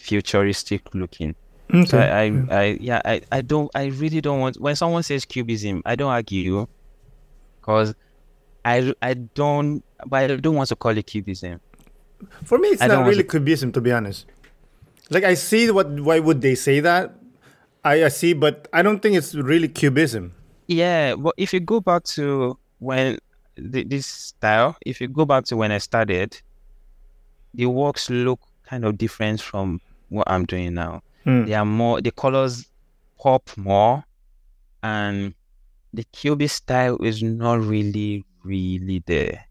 futuristic 0.00 0.94
looking. 0.94 1.34
Okay. 1.72 1.84
So 1.86 1.98
I, 1.98 2.04
I, 2.24 2.44
I, 2.50 2.64
yeah, 2.80 3.00
I, 3.04 3.20
I 3.30 3.42
don't, 3.42 3.70
I 3.74 3.86
really 3.86 4.20
don't 4.20 4.40
want. 4.40 4.60
When 4.60 4.74
someone 4.74 5.02
says 5.04 5.24
cubism, 5.24 5.82
I 5.86 5.94
don't 5.94 6.10
argue, 6.10 6.66
because 7.60 7.94
I, 8.64 8.92
I 9.00 9.14
don't, 9.14 9.84
but 10.06 10.30
I 10.30 10.36
don't 10.36 10.56
want 10.56 10.68
to 10.70 10.76
call 10.76 10.96
it 10.96 11.06
cubism. 11.06 11.60
For 12.44 12.58
me, 12.58 12.68
it's 12.68 12.82
I 12.82 12.88
don't 12.88 13.06
really 13.06 13.22
to- 13.22 13.28
cubism, 13.28 13.72
to 13.72 13.80
be 13.80 13.92
honest. 13.92 14.26
Like 15.10 15.24
I 15.24 15.34
see 15.34 15.70
what. 15.70 15.88
Why 15.90 16.18
would 16.18 16.40
they 16.40 16.54
say 16.54 16.80
that? 16.80 17.14
I, 17.84 18.04
I 18.04 18.08
see, 18.08 18.32
but 18.32 18.68
I 18.72 18.82
don't 18.82 19.00
think 19.00 19.16
it's 19.16 19.34
really 19.34 19.68
cubism. 19.68 20.32
Yeah, 20.66 21.14
but 21.16 21.34
if 21.36 21.52
you 21.52 21.60
go 21.60 21.80
back 21.80 22.04
to 22.14 22.58
when 22.78 23.18
th- 23.56 23.88
this 23.88 24.06
style, 24.06 24.76
if 24.86 25.00
you 25.00 25.08
go 25.08 25.24
back 25.24 25.44
to 25.46 25.56
when 25.56 25.72
I 25.72 25.78
started, 25.78 26.40
the 27.54 27.66
works 27.66 28.08
look 28.10 28.38
kind 28.68 28.84
of 28.84 28.98
different 28.98 29.40
from 29.40 29.80
what 30.10 30.30
I'm 30.30 30.44
doing 30.44 30.74
now. 30.74 31.02
Hmm. 31.24 31.46
They 31.46 31.54
are 31.54 31.64
more, 31.64 32.00
the 32.02 32.10
colors 32.12 32.66
pop 33.18 33.48
more, 33.56 34.04
and 34.82 35.34
the 35.94 36.04
cubist 36.12 36.56
style 36.56 36.96
is 37.02 37.22
not 37.22 37.60
really, 37.60 38.24
really 38.44 39.02
there. 39.06 39.46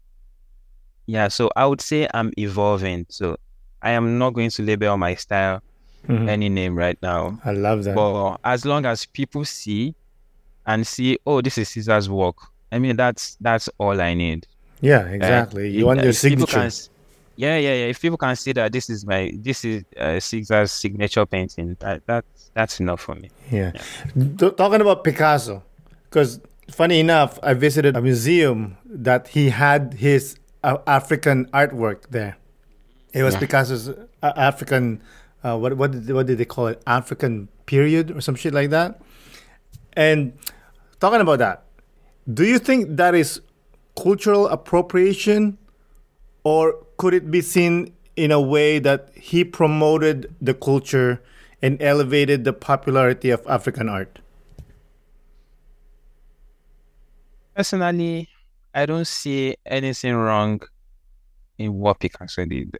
Yeah, 1.06 1.28
so 1.28 1.50
I 1.56 1.66
would 1.66 1.80
say 1.80 2.08
I'm 2.14 2.32
evolving. 2.38 3.06
So 3.08 3.36
I 3.82 3.90
am 3.90 4.18
not 4.18 4.30
going 4.34 4.50
to 4.50 4.62
label 4.62 4.96
my 4.96 5.14
style 5.16 5.60
Mhm. 6.08 6.28
any 6.28 6.48
name 6.48 6.76
right 6.76 6.98
now. 7.02 7.38
I 7.44 7.52
love 7.52 7.84
that. 7.84 7.94
But 7.94 8.38
as 8.44 8.64
long 8.64 8.86
as 8.86 9.04
people 9.06 9.44
see 9.44 9.94
and 10.66 10.86
see, 10.86 11.18
oh, 11.26 11.40
this 11.40 11.58
is 11.58 11.68
Caezar's 11.68 12.08
work. 12.08 12.36
I 12.72 12.78
mean, 12.78 12.96
that's 12.96 13.36
that's 13.40 13.68
all 13.78 14.00
I 14.00 14.14
need. 14.14 14.46
yeah, 14.80 15.02
right? 15.04 15.14
exactly. 15.14 15.68
You 15.70 15.80
If- 15.80 15.86
want 15.86 16.02
your 16.02 16.12
signature. 16.14 16.46
can 16.70 16.70
yeah, 17.44 17.56
yeah, 17.66 17.74
yeah. 17.80 17.92
If 17.92 17.98
people 18.04 18.18
can 18.24 18.34
see 18.36 18.52
that 18.58 18.68
this 18.76 18.86
is 18.94 19.00
my 19.12 19.20
this 19.46 19.64
is 19.64 19.76
uh, 19.96 20.20
Caezar's 20.26 20.72
signature 20.82 21.26
painting, 21.34 21.68
that 21.80 21.96
that 22.06 22.24
that's 22.56 22.80
enough 22.84 23.00
for 23.06 23.14
me. 23.22 23.28
Yeah. 23.50 23.72
T- 24.40 24.54
talking 24.62 24.80
about 24.84 24.98
Picasso, 25.06 25.62
because 26.04 26.30
funny 26.80 26.98
enough, 27.06 27.32
I 27.42 27.52
visited 27.54 27.96
a 27.96 28.02
museum 28.10 28.58
that 29.06 29.22
he 29.34 29.50
had 29.64 29.82
his 30.06 30.22
uh, 30.62 30.78
African 30.86 31.46
artwork 31.60 31.98
there. 32.10 32.34
It 33.12 33.22
was 33.26 33.34
Yeah. 33.34 33.40
Picasso's 33.42 33.84
uh, 33.88 34.50
African, 34.50 34.84
uh, 35.44 35.56
what 35.62 35.72
what 35.80 35.90
did, 35.92 36.10
what 36.16 36.26
did 36.28 36.38
they 36.38 36.44
call 36.54 36.66
it? 36.72 36.78
African 36.86 37.48
period 37.66 38.10
or 38.14 38.20
some 38.20 38.36
shit 38.42 38.52
like 38.54 38.70
that. 38.70 39.00
And 39.94 40.32
talking 41.00 41.20
about 41.26 41.38
that, 41.46 41.56
Do 42.32 42.44
you 42.44 42.58
think 42.58 42.96
that 42.96 43.14
is 43.14 43.40
cultural 43.96 44.46
appropriation, 44.48 45.58
or 46.44 46.74
could 47.00 47.14
it 47.14 47.30
be 47.30 47.40
seen 47.40 47.90
in 48.14 48.30
a 48.30 48.38
way 48.38 48.78
that 48.78 49.08
he 49.14 49.42
promoted 49.42 50.34
the 50.38 50.52
culture 50.52 51.22
and 51.62 51.80
elevated 51.80 52.44
the 52.44 52.52
popularity 52.52 53.30
of 53.30 53.40
African 53.46 53.88
art? 53.88 54.18
Personally, 57.56 58.28
I 58.74 58.84
don't 58.84 59.06
see 59.06 59.56
anything 59.64 60.14
wrong 60.14 60.60
in 61.56 61.72
what 61.72 62.00
Picasso 62.00 62.44
did. 62.44 62.76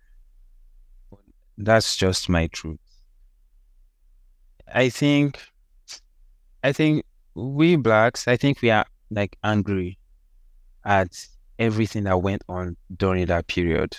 That's 1.57 1.97
just 1.97 2.29
my 2.29 2.47
truth. 2.49 2.79
I 4.71 4.91
think, 4.91 5.41
I 6.63 6.73
think 6.73 7.07
we 7.35 7.77
blacks, 7.77 8.29
I 8.29 8.37
think 8.37 8.61
we 8.61 8.69
are 8.69 8.85
like 9.11 9.39
angry 9.43 9.97
at 10.85 11.09
everything 11.59 12.05
that 12.05 12.21
went 12.21 12.43
on 12.51 12.77
during 12.99 13.25
that 13.25 13.47
period. 13.47 13.97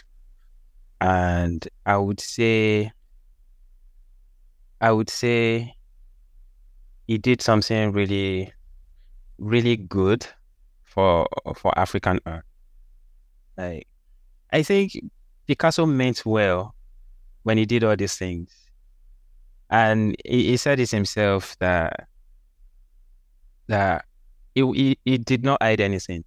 And 1.01 1.67
I 1.83 1.97
would 1.97 2.19
say, 2.19 2.91
I 4.79 4.91
would 4.91 5.09
say 5.09 5.75
he 7.07 7.17
did 7.17 7.41
something 7.41 7.91
really, 7.91 8.53
really 9.39 9.77
good 9.77 10.27
for 10.85 11.27
for 11.55 11.77
African 11.77 12.19
art. 12.27 12.45
Like, 13.57 13.87
I 14.53 14.61
think 14.61 14.91
Picasso 15.47 15.87
meant 15.87 16.23
well 16.23 16.75
when 17.43 17.57
he 17.57 17.65
did 17.65 17.83
all 17.83 17.95
these 17.95 18.15
things, 18.15 18.53
and 19.71 20.15
he, 20.23 20.49
he 20.51 20.57
said 20.57 20.79
it 20.79 20.91
himself 20.91 21.57
that 21.57 22.07
that 23.67 24.05
he, 24.53 24.61
he 24.73 24.97
he 25.03 25.17
did 25.17 25.43
not 25.43 25.63
hide 25.63 25.81
anything. 25.81 26.23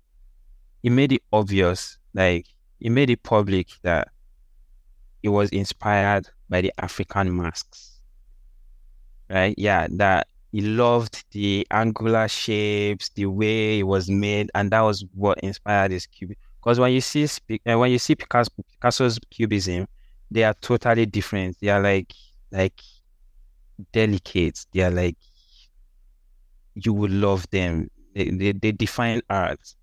He 0.83 0.91
made 0.91 1.13
it 1.13 1.23
obvious, 1.33 1.97
like 2.13 2.47
he 2.81 2.89
made 2.89 3.11
it 3.11 3.23
public 3.23 3.69
that 3.83 4.09
he 5.25 5.29
was 5.31 5.49
inspired 5.49 6.29
by 6.51 6.61
the 6.61 6.71
African 6.77 7.35
masks. 7.35 7.99
Right? 9.31 9.55
Yeah, 9.57 9.87
that 9.93 10.27
he 10.53 10.61
loved 10.61 11.25
the 11.31 11.67
angular 11.71 12.29
shapes, 12.29 13.09
the 13.15 13.25
way 13.25 13.79
it 13.79 13.85
was 13.85 14.11
made, 14.11 14.51
and 14.55 14.71
that 14.71 14.83
was 14.83 15.03
what 15.15 15.41
inspired 15.41 15.93
his 15.93 16.07
cubism. 16.07 16.39
Because 16.61 16.79
when 16.79 16.93
you 16.93 17.01
see 17.01 17.25
uh, 17.25 17.79
when 17.79 17.91
you 17.91 17.99
see 17.99 18.15
Picasso, 18.15 18.51
Picasso's 18.71 19.19
cubism, 19.31 19.89
they 20.31 20.45
are 20.45 20.53
totally 20.61 21.07
different. 21.07 21.57
They 21.59 21.71
are 21.71 21.81
like 21.81 22.13
like 22.53 22.79
delicate. 23.93 24.67
They 24.75 24.83
are 24.83 24.91
like 24.91 25.17
you 26.75 26.93
would 26.93 27.13
love 27.13 27.49
them. 27.49 27.91
They, 28.15 28.29
they, 28.29 28.53
they 28.53 28.73
define 28.73 29.23
art. 29.31 29.75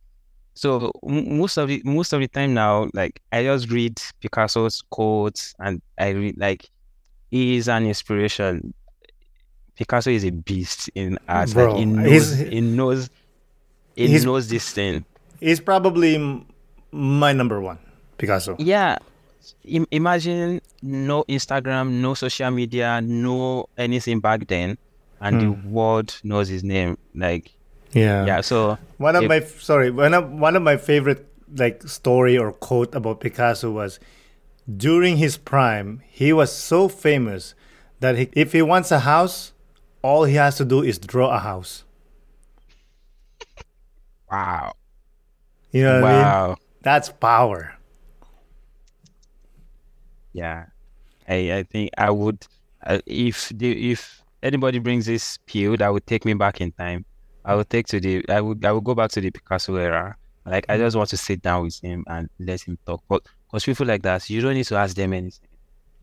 So 0.54 0.92
most 1.04 1.58
of 1.58 1.70
the 1.70 1.82
most 1.86 2.14
of 2.14 2.20
the 2.20 2.28
time 2.28 2.54
now, 2.54 2.90
like 2.94 3.22
I 3.32 3.44
just 3.44 3.70
read 3.72 4.02
Picasso's 4.20 4.82
quotes 4.90 5.56
and 5.60 5.82
I 5.98 6.10
read 6.10 6.38
like 6.38 6.70
he 7.30 7.56
is 7.56 7.70
an 7.70 7.86
inspiration. 7.86 8.74
Picasso 9.76 10.12
is 10.12 10.26
a 10.26 10.32
beast 10.32 10.90
in 10.94 11.18
art. 11.28 11.54
Bro, 11.54 11.72
like 11.72 11.80
he 11.80 11.86
knows 11.86 12.38
he 12.38 12.62
knows 12.62 13.10
he 13.96 14.20
knows 14.20 14.50
this 14.50 14.72
thing. 14.72 15.06
He's 15.40 15.60
probably 15.60 16.46
my 16.92 17.34
number 17.34 17.60
one, 17.62 17.80
Picasso. 18.18 18.56
Yeah. 18.60 18.98
Imagine 19.64 20.62
no 20.84 21.24
Instagram, 21.24 21.94
no 21.94 22.14
social 22.14 22.52
media, 22.52 23.02
no 23.02 23.68
anything 23.76 24.20
back 24.20 24.46
then, 24.48 24.78
and 25.20 25.42
the 25.42 25.46
hmm. 25.48 25.72
world 25.72 26.16
knows 26.24 26.48
his 26.48 26.64
name. 26.64 26.98
Like 27.16 27.52
Yeah. 27.94 28.26
yeah, 28.26 28.42
so 28.42 28.78
One 29.02 29.16
of 29.16 29.24
if- 29.24 29.30
my 29.30 29.40
sorry, 29.42 29.90
one 29.90 30.14
of 30.14 30.32
one 30.32 30.56
of 30.56 30.62
my 30.62 30.78
favorite 30.78 31.28
like 31.54 31.84
story 31.84 32.38
or 32.38 32.54
quote 32.54 32.96
about 32.96 33.20
Picasso 33.20 33.72
was 33.72 34.00
during 34.70 35.18
his 35.18 35.38
prime, 35.38 36.02
he 36.08 36.32
was 36.32 36.52
so 36.56 36.88
famous 36.88 37.56
that 38.00 38.18
he, 38.18 38.30
if 38.34 38.54
he 38.54 38.62
wants 38.62 38.92
a 38.92 39.00
house, 39.00 39.54
all 40.02 40.24
he 40.26 40.36
has 40.36 40.56
to 40.58 40.66
do 40.66 40.82
is 40.84 40.98
draw 41.00 41.34
a 41.36 41.40
house. 41.40 41.84
wow. 44.32 44.74
You 45.72 45.84
know 45.84 46.02
what 46.02 46.10
I 46.10 46.14
mean? 46.14 46.22
Wow. 46.22 46.56
That's 46.84 47.10
power. 47.10 47.74
Yeah, 50.34 50.68
I 51.28 51.52
I 51.60 51.64
think 51.64 51.92
I 51.98 52.10
would 52.10 52.48
uh, 52.86 53.00
if 53.06 53.50
the 53.50 53.92
if 53.92 54.24
anybody 54.42 54.80
brings 54.80 55.06
this 55.06 55.38
pill 55.46 55.76
that 55.78 55.92
would 55.92 56.08
take 56.08 56.24
me 56.24 56.34
back 56.34 56.62
in 56.62 56.72
time, 56.72 57.06
I 57.46 57.56
would 57.56 57.70
take 57.70 57.88
to 57.88 58.00
the 58.00 58.24
I 58.30 58.42
would 58.42 58.64
I 58.66 58.72
would 58.72 58.84
go 58.84 58.96
back 58.96 59.12
to 59.12 59.22
the 59.22 59.32
Picasso 59.32 59.76
era. 59.76 60.16
Like 60.46 60.66
I 60.70 60.78
just 60.78 60.96
want 60.96 61.10
to 61.10 61.18
sit 61.18 61.42
down 61.42 61.64
with 61.64 61.80
him 61.82 62.04
and 62.08 62.30
let 62.40 62.62
him 62.62 62.78
talk. 62.86 63.04
But 63.08 63.24
because 63.48 63.66
people 63.66 63.86
like 63.86 64.02
that, 64.04 64.30
you 64.30 64.42
don't 64.42 64.54
need 64.56 64.66
to 64.66 64.76
ask 64.76 64.96
them 64.96 65.14
anything. 65.14 65.48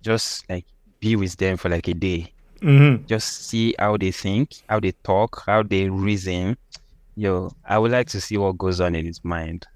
Just 0.03 0.49
like 0.49 0.65
be 1.01 1.17
with 1.17 1.37
them 1.37 1.57
for 1.57 1.69
like 1.69 1.89
a 1.89 1.95
day. 1.95 2.33
hmm 2.61 2.97
Just 3.07 3.49
see 3.49 3.75
how 3.79 3.97
they 3.97 4.11
think, 4.11 4.51
how 4.69 4.81
they 4.81 4.93
talk, 5.05 5.43
how 5.47 5.63
they 5.63 5.89
reason. 5.89 6.57
Yo, 7.17 7.51
I 7.65 7.79
would 7.79 7.91
like 7.91 8.09
to 8.11 8.21
see 8.21 8.37
what 8.37 8.59
goes 8.59 8.81
on 8.81 8.95
in 8.95 9.05
his 9.07 9.25
mind. 9.25 9.67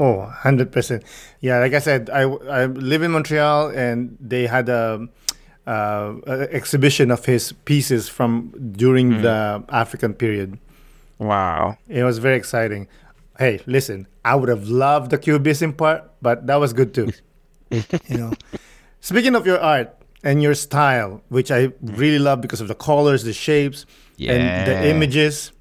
Oh, 0.00 0.32
100%. 0.42 1.02
Yeah, 1.40 1.58
like 1.58 1.74
I 1.74 1.78
said, 1.78 2.08
I, 2.10 2.22
I 2.22 2.66
live 2.66 3.02
in 3.02 3.10
Montreal 3.10 3.68
and 3.68 4.16
they 4.18 4.46
had 4.46 4.68
a, 4.70 5.06
uh, 5.66 6.14
a 6.26 6.52
exhibition 6.52 7.10
of 7.10 7.24
his 7.26 7.52
pieces 7.52 8.08
from 8.08 8.50
during 8.72 9.20
the 9.22 9.62
African 9.68 10.14
period. 10.14 10.58
Wow. 11.20 11.78
It 11.86 12.02
was 12.02 12.18
very 12.18 12.36
exciting. 12.36 12.88
Hey, 13.38 13.60
listen, 13.66 14.08
I 14.24 14.34
would 14.34 14.48
have 14.48 14.68
loved 14.68 15.10
the 15.10 15.18
cubism 15.18 15.72
part, 15.74 16.10
but 16.20 16.46
that 16.48 16.56
was 16.56 16.72
good 16.72 16.92
too. 16.92 17.12
you 17.70 18.18
know. 18.18 18.32
Speaking 19.00 19.36
of 19.36 19.46
your 19.46 19.60
art 19.60 19.96
and 20.24 20.42
your 20.42 20.54
style, 20.54 21.22
which 21.28 21.50
I 21.50 21.72
really 21.80 22.18
love 22.18 22.40
because 22.40 22.60
of 22.60 22.68
the 22.68 22.74
colors, 22.74 23.22
the 23.22 23.32
shapes, 23.32 23.86
and 24.18 24.66
the 24.66 24.88
images, 24.88 25.52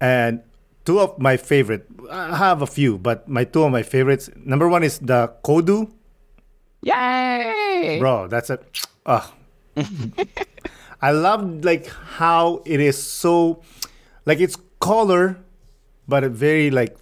and 0.00 0.42
two 0.84 0.98
of 0.98 1.18
my 1.18 1.36
favorite. 1.36 1.86
I 2.10 2.36
have 2.36 2.62
a 2.62 2.66
few, 2.66 2.98
but 2.98 3.28
my 3.28 3.44
two 3.44 3.62
of 3.62 3.70
my 3.70 3.82
favorites. 3.82 4.30
Number 4.34 4.68
one 4.68 4.82
is 4.82 4.98
the 4.98 5.32
Kodu, 5.44 5.90
Yay! 6.82 7.98
bro. 7.98 8.26
That's 8.28 8.50
a. 8.50 8.58
Uh, 9.04 9.26
I 11.02 11.12
love 11.12 11.64
like 11.64 11.86
how 11.86 12.62
it 12.66 12.80
is 12.80 13.00
so, 13.00 13.62
like 14.26 14.40
it's 14.40 14.56
color, 14.80 15.38
but 16.08 16.24
a 16.24 16.28
very 16.28 16.70
like 16.70 16.96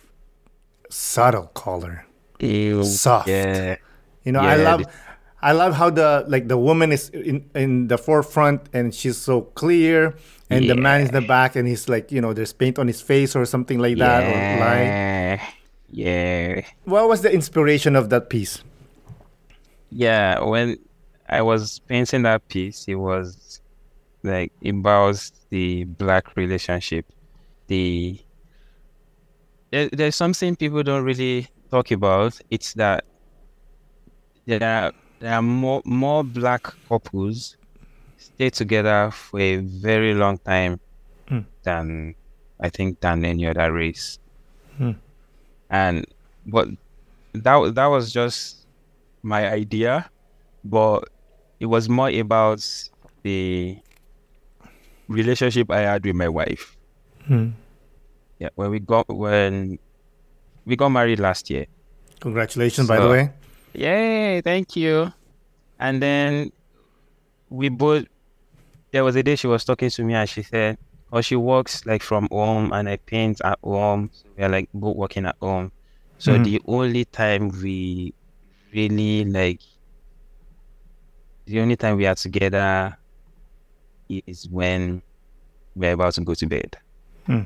subtle 0.90 1.46
color. 1.54 2.06
Ew, 2.40 2.84
Soft. 2.84 3.28
Yeah. 3.28 3.76
You 4.24 4.32
know, 4.32 4.40
I 4.40 4.56
love, 4.56 4.84
I 5.40 5.52
love 5.52 5.74
how 5.74 5.90
the 5.90 6.24
like 6.28 6.48
the 6.48 6.58
woman 6.58 6.92
is 6.92 7.08
in 7.10 7.48
in 7.54 7.88
the 7.88 7.98
forefront 7.98 8.68
and 8.72 8.94
she's 8.94 9.16
so 9.16 9.42
clear, 9.42 10.14
and 10.50 10.68
the 10.68 10.74
man 10.76 11.00
is 11.02 11.08
in 11.08 11.14
the 11.14 11.26
back 11.26 11.56
and 11.56 11.66
he's 11.66 11.88
like 11.88 12.12
you 12.12 12.20
know 12.20 12.32
there's 12.32 12.52
paint 12.52 12.78
on 12.78 12.86
his 12.86 13.00
face 13.00 13.34
or 13.34 13.44
something 13.44 13.78
like 13.78 13.98
that 13.98 14.22
or 14.24 14.60
line. 14.60 14.86
Yeah. 14.86 15.48
Yeah. 15.90 16.60
What 16.84 17.08
was 17.08 17.22
the 17.22 17.32
inspiration 17.32 17.96
of 17.96 18.10
that 18.10 18.28
piece? 18.28 18.62
Yeah. 19.90 20.40
When 20.40 20.78
I 21.28 21.42
was 21.42 21.78
painting 21.80 22.22
that 22.22 22.46
piece, 22.48 22.86
it 22.88 22.96
was 22.96 23.60
like 24.22 24.52
about 24.64 25.30
the 25.50 25.84
black 25.84 26.36
relationship. 26.36 27.06
The 27.68 28.18
there, 29.70 29.88
there's 29.92 30.16
something 30.16 30.56
people 30.56 30.82
don't 30.82 31.04
really 31.04 31.48
talk 31.70 31.90
about. 31.90 32.38
It's 32.50 32.74
that 32.74 33.04
there 34.46 34.62
are 34.62 34.92
there 35.20 35.34
are 35.34 35.42
more 35.42 35.82
more 35.84 36.24
black 36.24 36.62
couples 36.88 37.56
stay 38.16 38.50
together 38.50 39.10
for 39.12 39.40
a 39.40 39.56
very 39.56 40.14
long 40.14 40.38
time 40.38 40.80
Hmm. 41.28 41.40
than 41.62 42.14
I 42.58 42.70
think 42.70 43.00
than 43.00 43.24
any 43.24 43.46
other 43.46 43.70
race. 43.72 44.18
Hmm. 44.78 44.92
And 45.70 46.06
but 46.46 46.68
that 47.34 47.74
that 47.74 47.86
was 47.86 48.12
just 48.12 48.66
my 49.22 49.48
idea, 49.50 50.08
but 50.64 51.08
it 51.60 51.66
was 51.66 51.88
more 51.88 52.08
about 52.08 52.64
the 53.22 53.78
relationship 55.08 55.70
I 55.70 55.80
had 55.80 56.04
with 56.04 56.14
my 56.14 56.28
wife. 56.28 56.76
Hmm. 57.26 57.50
Yeah, 58.38 58.50
when 58.54 58.70
we 58.70 58.78
got 58.78 59.08
when 59.08 59.78
we 60.64 60.76
got 60.76 60.90
married 60.90 61.18
last 61.18 61.50
year. 61.50 61.66
Congratulations, 62.20 62.86
by 62.88 63.00
the 63.00 63.08
way. 63.08 63.30
Yay, 63.74 64.40
thank 64.42 64.76
you. 64.76 65.12
And 65.80 66.02
then 66.02 66.50
we 67.50 67.68
both 67.68 68.04
there 68.92 69.04
was 69.04 69.16
a 69.16 69.22
day 69.22 69.36
she 69.36 69.46
was 69.46 69.64
talking 69.64 69.90
to 69.90 70.04
me 70.04 70.14
and 70.14 70.28
she 70.28 70.42
said, 70.42 70.78
Oh, 71.12 71.20
she 71.20 71.36
works 71.36 71.84
like 71.86 72.02
from 72.02 72.28
home 72.30 72.72
and 72.72 72.88
I 72.88 72.96
paint 72.96 73.40
at 73.44 73.58
home. 73.62 74.10
So 74.12 74.28
we 74.36 74.44
are 74.44 74.48
like 74.48 74.68
both 74.74 74.96
working 74.96 75.26
at 75.26 75.36
home. 75.40 75.72
So 76.18 76.32
Mhm. 76.32 76.44
the 76.44 76.62
only 76.66 77.04
time 77.06 77.48
we 77.62 78.12
really 78.74 79.24
like 79.24 79.60
the 81.46 81.60
only 81.60 81.76
time 81.76 81.96
we 81.96 82.06
are 82.06 82.14
together 82.14 82.96
is 84.08 84.48
when 84.48 85.02
we're 85.76 85.92
about 85.92 86.14
to 86.14 86.20
go 86.22 86.34
to 86.34 86.46
bed. 86.46 86.76
Hmm. 87.26 87.42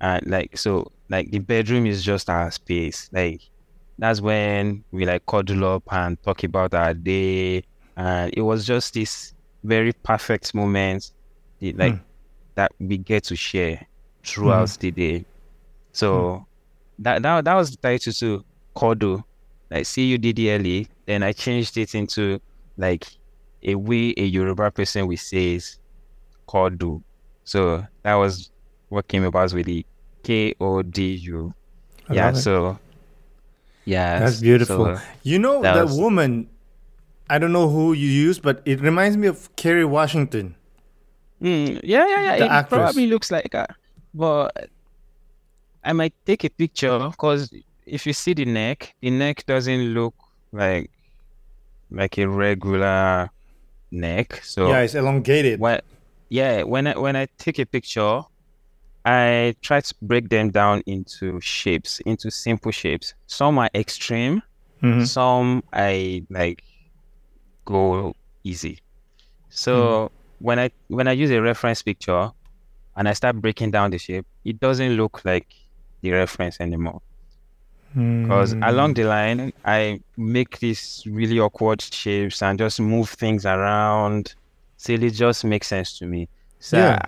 and 0.00 0.26
like 0.26 0.56
so 0.56 0.90
like 1.10 1.30
the 1.30 1.38
bedroom 1.38 1.84
is 1.86 2.02
just 2.02 2.30
our 2.30 2.50
space. 2.50 3.10
Like 3.12 3.42
that's 3.98 4.20
when 4.20 4.84
we 4.90 5.04
like 5.06 5.26
cuddle 5.26 5.64
up 5.64 5.82
and 5.92 6.20
talk 6.22 6.44
about 6.44 6.72
our 6.74 6.94
day. 6.94 7.64
And 7.96 8.32
it 8.36 8.42
was 8.42 8.64
just 8.66 8.94
this 8.94 9.34
very 9.64 9.92
perfect 9.92 10.54
moment 10.54 11.12
the- 11.58 11.72
like 11.72 11.94
Hmm. 11.94 12.02
that 12.54 12.72
we 12.78 12.96
get 12.98 13.24
to 13.24 13.36
share 13.36 13.86
throughout 14.24 14.70
the 14.80 14.90
day. 14.90 15.24
So 15.92 16.46
that, 17.00 17.22
that 17.22 17.44
that 17.44 17.54
was 17.54 17.70
the 17.70 17.76
title 17.76 18.12
to 18.12 18.44
Kodu 18.76 19.22
like 19.70 19.84
see 19.86 20.06
you 20.06 20.16
C-U-D-D-L-E 20.16 20.86
then 21.06 21.22
I 21.22 21.32
changed 21.32 21.76
it 21.76 21.94
into 21.94 22.40
like 22.76 23.06
a 23.62 23.74
way 23.74 24.14
a 24.16 24.24
Yoruba 24.24 24.70
person 24.70 25.06
will 25.06 25.16
say 25.16 25.54
is 25.54 25.78
Kodu 26.48 27.02
so 27.44 27.86
that 28.02 28.14
was 28.14 28.50
what 28.90 29.08
came 29.08 29.24
about 29.24 29.52
with 29.54 29.66
the 29.66 29.84
K 30.22 30.54
O 30.60 30.82
D 30.82 31.14
U. 31.14 31.54
Yeah, 32.10 32.32
so 32.32 32.78
yeah, 33.84 34.18
That's 34.20 34.40
beautiful. 34.40 34.96
so, 34.96 35.02
you 35.22 35.38
know 35.38 35.62
that 35.62 35.74
that 35.74 35.84
was- 35.84 35.98
woman. 35.98 36.48
I 37.30 37.38
don't 37.38 37.52
know 37.52 37.68
who 37.68 37.92
you 37.92 38.08
use, 38.08 38.38
but 38.38 38.62
it 38.64 38.80
reminds 38.80 39.16
me 39.16 39.26
of 39.28 39.54
Kerry 39.56 39.84
Washington. 39.84 40.54
mm, 41.42 41.80
yeah, 41.82 42.06
yeah, 42.08 42.20
yeah. 42.22 42.36
The 42.38 42.44
it 42.44 42.50
actress. 42.50 42.78
probably 42.78 43.06
looks 43.06 43.30
like 43.30 43.52
her, 43.52 43.66
but 44.14 44.68
I 45.84 45.92
might 45.92 46.14
take 46.26 46.44
a 46.44 46.50
picture 46.50 46.98
because 47.10 47.52
if 47.86 48.06
you 48.06 48.12
see 48.12 48.32
the 48.34 48.44
neck, 48.44 48.94
the 49.00 49.10
neck 49.10 49.44
doesn't 49.46 49.94
look 49.94 50.14
like 50.52 50.90
like 51.90 52.18
a 52.18 52.26
regular 52.28 53.30
neck. 53.90 54.40
So 54.44 54.68
yeah, 54.68 54.80
it's 54.80 54.94
elongated. 54.94 55.60
when 55.60 55.80
yeah 56.28 56.62
when 56.62 56.86
I 56.86 56.98
when 56.98 57.16
I 57.16 57.26
take 57.38 57.58
a 57.58 57.66
picture, 57.66 58.22
I 59.04 59.54
try 59.62 59.80
to 59.80 59.94
break 60.02 60.28
them 60.28 60.50
down 60.50 60.82
into 60.86 61.40
shapes, 61.40 62.00
into 62.00 62.30
simple 62.30 62.72
shapes. 62.72 63.14
Some 63.26 63.58
are 63.58 63.70
extreme, 63.74 64.42
Mhm. 64.82 65.06
some 65.06 65.62
I 65.72 66.24
like 66.30 66.62
go 67.64 68.14
easy. 68.44 68.78
So 69.48 70.10
when 70.38 70.58
I 70.58 70.70
when 70.88 71.08
I 71.08 71.12
use 71.12 71.30
a 71.30 71.40
reference 71.40 71.82
picture 71.82 72.30
and 72.96 73.08
I 73.08 73.12
start 73.14 73.40
breaking 73.40 73.70
down 73.72 73.90
the 73.90 73.98
shape, 73.98 74.26
it 74.44 74.60
doesn't 74.60 74.92
look 74.96 75.24
like 75.24 75.46
the 76.02 76.12
reference 76.12 76.60
anymore. 76.60 77.00
Because 78.22 78.54
Mm. 78.54 78.68
along 78.68 78.94
the 78.94 79.04
line, 79.04 79.52
I 79.64 80.00
make 80.16 80.58
these 80.58 81.02
really 81.06 81.38
awkward 81.40 81.80
shapes 81.82 82.42
and 82.42 82.58
just 82.58 82.80
move 82.80 83.08
things 83.10 83.46
around 83.46 84.34
till 84.82 85.02
it 85.02 85.10
just 85.14 85.44
makes 85.44 85.66
sense 85.68 85.98
to 85.98 86.06
me. 86.06 86.28
So 86.60 86.76
Yeah. 86.78 86.98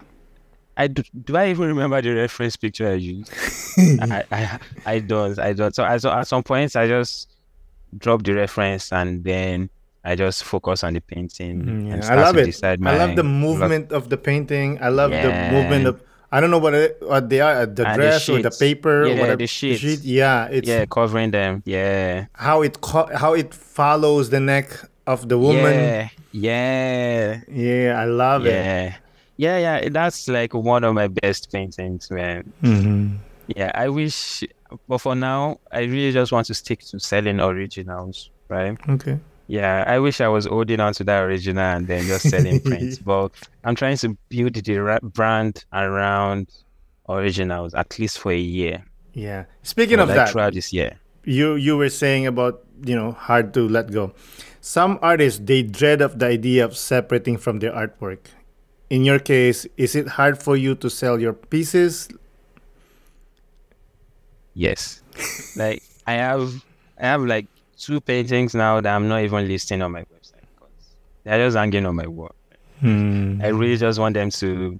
I 0.76 0.86
do, 0.86 1.02
do 1.24 1.36
I 1.36 1.50
even 1.50 1.68
remember 1.68 2.00
the 2.00 2.14
reference 2.14 2.56
picture 2.56 2.88
I 2.88 2.94
used? 2.94 3.30
I, 4.00 4.24
I 4.32 4.58
I 4.86 4.98
don't 5.00 5.38
I 5.38 5.52
don't. 5.52 5.74
So 5.74 5.84
at, 5.84 6.04
at 6.04 6.26
some 6.26 6.42
points 6.42 6.74
I 6.76 6.86
just 6.86 7.28
drop 7.98 8.22
the 8.22 8.32
reference 8.32 8.92
and 8.92 9.22
then 9.24 9.68
I 10.04 10.14
just 10.16 10.44
focus 10.44 10.82
on 10.84 10.94
the 10.94 11.00
painting 11.00 11.62
Mm, 11.62 11.86
yeah. 11.88 11.94
and 11.94 12.04
I 12.04 12.14
love 12.22 12.36
it. 12.38 12.64
I 12.64 12.76
love 12.96 13.16
the 13.16 13.22
movement 13.24 13.92
of 13.92 14.08
the 14.08 14.16
painting. 14.16 14.78
I 14.80 14.88
love 14.88 15.10
the 15.10 15.32
movement 15.52 15.86
of. 15.86 16.00
I 16.32 16.38
don't 16.40 16.52
know 16.52 16.58
what 16.58 16.74
it, 16.74 16.96
what 17.02 17.28
they 17.28 17.40
are. 17.40 17.62
uh, 17.62 17.66
The 17.66 17.84
And 17.86 18.00
the 18.00 18.06
dress 18.06 18.28
or 18.28 18.40
the 18.40 18.52
paper. 18.52 19.04
Yeah, 19.04 19.14
whatever. 19.20 19.36
the 19.36 19.48
sheets. 19.48 19.80
sheet. 19.80 20.00
Yeah, 20.04 20.46
it's 20.46 20.68
Yeah, 20.68 20.86
covering 20.86 21.32
them. 21.32 21.62
Yeah. 21.66 22.26
how 22.34 22.62
it 22.62 22.80
co- 22.80 23.10
how 23.14 23.34
it 23.34 23.52
follows 23.52 24.30
the 24.30 24.38
neck 24.38 24.70
of 25.10 25.28
the 25.28 25.38
woman. 25.38 25.62
Yeah. 25.62 26.08
Yeah. 26.32 27.40
Yeah, 27.48 28.00
I 28.00 28.04
love 28.04 28.46
it. 28.46 28.50
Yeah. 28.52 28.96
Yeah, 29.36 29.58
yeah. 29.58 29.88
That's 29.88 30.28
like 30.28 30.54
one 30.54 30.84
of 30.84 30.94
my 30.94 31.08
best 31.08 31.50
paintings, 31.50 32.10
man. 32.10 32.52
Mm-hmm. 32.62 33.16
Yeah, 33.56 33.72
I 33.74 33.88
wish, 33.88 34.44
but 34.86 34.98
for 34.98 35.14
now, 35.16 35.58
I 35.72 35.80
really 35.80 36.12
just 36.12 36.30
want 36.30 36.46
to 36.46 36.54
stick 36.54 36.80
to 36.90 37.00
selling 37.00 37.40
originals, 37.40 38.30
right? 38.48 38.76
Okay. 38.88 39.18
Yeah, 39.48 39.82
I 39.86 39.98
wish 39.98 40.20
I 40.20 40.28
was 40.28 40.46
holding 40.46 40.78
on 40.78 40.92
to 40.94 41.04
that 41.04 41.24
original 41.24 41.64
and 41.64 41.88
then 41.88 42.04
just 42.06 42.30
selling 42.30 42.60
prints, 42.68 42.98
but 42.98 43.32
I'm 43.64 43.74
trying 43.74 43.96
to 43.96 44.16
build 44.28 44.54
the 44.54 45.00
brand 45.02 45.64
around 45.72 46.46
originals 47.08 47.74
at 47.74 47.98
least 47.98 48.20
for 48.20 48.30
a 48.30 48.38
year. 48.38 48.84
Yeah. 49.14 49.46
Speaking 49.62 49.98
of 49.98 50.08
like 50.08 50.16
that, 50.16 50.28
throughout 50.30 50.54
this 50.54 50.72
year. 50.72 51.00
you 51.24 51.54
you 51.56 51.76
were 51.76 51.88
saying 51.90 52.26
about 52.26 52.62
you 52.84 52.94
know 52.94 53.12
hard 53.12 53.52
to 53.54 53.68
let 53.68 53.90
go. 53.90 54.12
Some 54.60 54.98
artists 55.00 55.40
they 55.42 55.62
dread 55.62 56.02
of 56.02 56.18
the 56.18 56.26
idea 56.26 56.64
of 56.64 56.76
separating 56.76 57.38
from 57.38 57.60
their 57.60 57.72
artwork. 57.72 58.18
In 58.90 59.04
your 59.04 59.18
case, 59.18 59.66
is 59.76 59.94
it 59.94 60.08
hard 60.08 60.42
for 60.42 60.56
you 60.56 60.74
to 60.76 60.90
sell 60.90 61.18
your 61.18 61.32
pieces? 61.32 62.08
Yes. 64.54 65.02
like 65.56 65.82
I 66.06 66.14
have, 66.14 66.64
I 66.98 67.06
have 67.06 67.22
like 67.22 67.46
two 67.78 68.00
paintings 68.00 68.54
now 68.54 68.80
that 68.80 68.94
I'm 68.94 69.08
not 69.08 69.22
even 69.22 69.48
listing 69.48 69.80
on 69.80 69.92
my 69.92 70.02
website 70.02 70.44
because 70.54 70.96
they're 71.24 71.38
just 71.38 71.56
hanging 71.56 71.86
on 71.86 71.96
my 71.96 72.06
wall. 72.06 72.34
Hmm. 72.80 73.40
I 73.42 73.48
really 73.48 73.76
just 73.76 73.98
want 73.98 74.14
them 74.14 74.30
to 74.30 74.78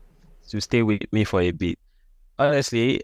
to 0.49 0.61
stay 0.61 0.83
with 0.83 1.03
me 1.13 1.25
for 1.25 1.41
a 1.41 1.53
bit. 1.53 1.79
Honestly, 2.39 3.03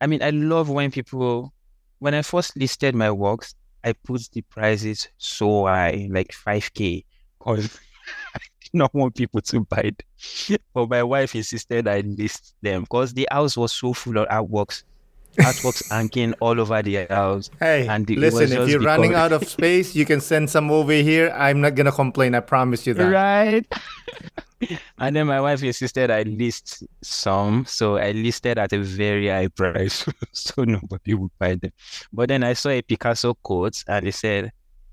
I 0.00 0.06
mean, 0.06 0.22
I 0.22 0.30
love 0.30 0.70
when 0.70 0.90
people 0.90 1.52
when 1.98 2.14
I 2.14 2.22
first 2.22 2.56
listed 2.56 2.94
my 2.94 3.10
works, 3.10 3.54
I 3.84 3.92
put 3.92 4.28
the 4.32 4.42
prices 4.42 5.08
so 5.18 5.66
high, 5.66 6.08
like 6.10 6.32
5k, 6.32 7.04
because 7.38 7.78
I 8.34 8.38
did 8.60 8.74
not 8.74 8.94
want 8.94 9.14
people 9.14 9.40
to 9.40 9.60
buy 9.60 9.92
it. 9.92 10.60
But 10.72 10.88
my 10.88 11.02
wife 11.02 11.34
insisted 11.34 11.88
I 11.88 12.00
list 12.00 12.54
them 12.62 12.82
because 12.82 13.12
the 13.12 13.28
house 13.30 13.56
was 13.56 13.72
so 13.72 13.92
full 13.92 14.18
of 14.18 14.28
artworks, 14.28 14.84
artworks 15.38 15.88
hanging 15.90 16.34
all 16.34 16.60
over 16.60 16.80
the 16.82 17.06
house. 17.06 17.50
Hey, 17.58 17.88
And 17.88 18.08
was 18.08 18.18
listen, 18.18 18.52
if 18.52 18.68
you're 18.68 18.80
running 18.80 19.14
out 19.14 19.32
of 19.32 19.46
space, 19.48 19.94
you 19.94 20.04
can 20.04 20.20
send 20.20 20.48
some 20.50 20.70
over 20.70 20.92
here. 20.92 21.30
I'm 21.30 21.60
not 21.60 21.74
gonna 21.74 21.92
complain. 21.92 22.34
I 22.34 22.40
promise 22.40 22.86
you 22.86 22.94
that. 22.94 23.10
Right. 23.10 23.66
and 24.98 25.16
then 25.16 25.26
my 25.26 25.40
wife 25.40 25.62
insisted 25.62 26.10
I 26.10 26.22
list 26.22 26.84
some, 27.02 27.64
so 27.66 27.96
I 27.96 28.12
listed 28.12 28.58
at 28.58 28.72
a 28.72 28.78
very 28.78 29.28
high 29.28 29.48
price, 29.48 30.06
so 30.32 30.64
nobody 30.64 31.14
would 31.14 31.30
buy 31.38 31.54
them. 31.56 31.72
But 32.12 32.28
then 32.28 32.42
I 32.44 32.52
saw 32.52 32.70
a 32.70 32.82
Picasso 32.82 33.34
quote, 33.34 33.82
and 33.88 34.06
it 34.06 34.14
said, 34.14 34.52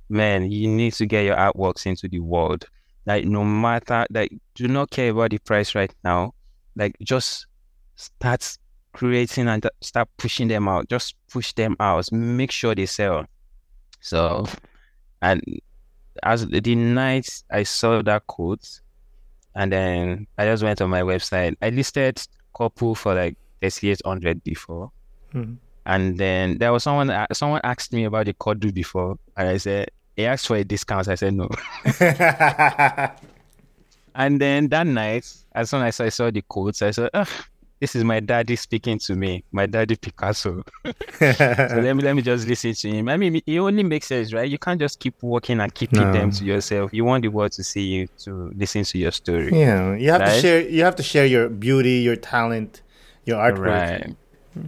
"Man, 0.10 0.52
you 0.52 0.68
need 0.68 0.94
to 0.94 1.06
get 1.06 1.26
your 1.26 1.36
artworks 1.36 1.86
into 1.86 2.08
the 2.08 2.20
world. 2.20 2.66
Like 3.06 3.26
no 3.26 3.44
matter, 3.44 4.06
like 4.10 4.32
do 4.56 4.68
not 4.68 4.92
care 4.92 5.12
about 5.12 5.32
the 5.32 5.40
price 5.40 5.76
right 5.76 5.94
now. 6.04 6.34
Like 6.76 6.96
just 7.02 7.48
start 7.96 8.58
creating 8.94 9.48
and 9.48 9.68
start 9.82 10.10
pushing 10.18 10.48
them 10.48 10.68
out. 10.68 10.90
Just 10.90 11.16
push 11.32 11.54
them 11.54 11.76
out. 11.80 12.12
Make 12.12 12.52
sure 12.52 12.76
they 12.76 12.86
sell." 12.86 13.26
So, 14.02 14.46
and 15.22 15.42
as 16.24 16.48
the 16.48 16.76
night 16.76 17.44
I 17.52 17.64
saw 17.64 18.02
that 18.02 18.28
quote, 18.28 18.82
and 19.56 19.72
then 19.72 20.28
I 20.38 20.46
just 20.46 20.64
went 20.64 20.82
on 20.82 20.90
my 20.90 21.02
website. 21.02 21.56
I 21.62 21.70
listed 21.70 22.22
couple 22.58 22.96
for 22.96 23.14
like 23.16 23.38
thirty 23.62 23.90
eight 23.92 24.02
hundred 24.06 24.44
before, 24.44 24.92
Mhm. 25.34 25.58
and 25.86 26.18
then 26.18 26.58
there 26.58 26.72
was 26.74 26.84
someone 26.84 27.12
someone 27.34 27.62
asked 27.64 27.94
me 27.94 28.04
about 28.06 28.26
the 28.26 28.34
Kodu 28.34 28.74
before, 28.74 29.18
and 29.38 29.48
I 29.50 29.58
said 29.58 29.90
he 30.16 30.26
asked 30.26 30.48
for 30.48 30.58
a 30.58 30.64
discount. 30.64 31.08
I 31.08 31.16
said 31.16 31.34
no. 31.34 31.48
And 34.16 34.42
then 34.42 34.68
that 34.70 34.88
night, 34.88 35.32
as 35.54 35.70
soon 35.70 35.84
as 35.84 36.00
I 36.00 36.10
saw 36.10 36.30
the 36.32 36.42
quotes, 36.42 36.82
I 36.82 36.92
said, 36.92 37.10
"Ugh, 37.14 37.28
this 37.80 37.96
is 37.96 38.04
my 38.04 38.20
daddy 38.20 38.56
speaking 38.56 39.00
to 39.00 39.16
me, 39.16 39.44
my 39.52 39.66
daddy 39.66 39.96
Picasso. 39.96 40.64
So 41.20 41.80
let 41.82 41.96
me 41.96 42.04
let 42.04 42.16
me 42.16 42.22
just 42.22 42.48
listen 42.48 42.74
to 42.74 42.90
him. 42.90 43.10
I 43.10 43.18
mean, 43.18 43.42
it 43.46 43.60
only 43.60 43.84
makes 43.84 44.08
sense, 44.08 44.34
right? 44.34 44.50
You 44.50 44.58
can't 44.58 44.80
just 44.80 45.00
keep 45.00 45.16
walking 45.22 45.60
and 45.60 45.74
keeping 45.74 46.00
No. 46.08 46.12
them 46.12 46.32
to 46.32 46.44
yourself. 46.44 46.92
You 46.94 47.06
want 47.06 47.24
the 47.24 47.30
world 47.30 47.52
to 47.54 47.64
see 47.64 47.82
you, 47.82 48.08
to 48.26 48.52
listen 48.56 48.84
to 48.84 48.98
your 48.98 49.12
story. 49.12 49.58
yeah, 49.60 49.96
you 49.96 50.12
have 50.12 50.24
to 50.26 50.40
share. 50.42 50.62
You 50.68 50.84
have 50.84 50.96
to 50.98 51.04
share 51.04 51.26
your 51.26 51.50
beauty, 51.50 52.00
your 52.00 52.16
talent, 52.16 52.82
your 53.26 53.38
artwork. 53.38 53.68
Right. 53.68 54.16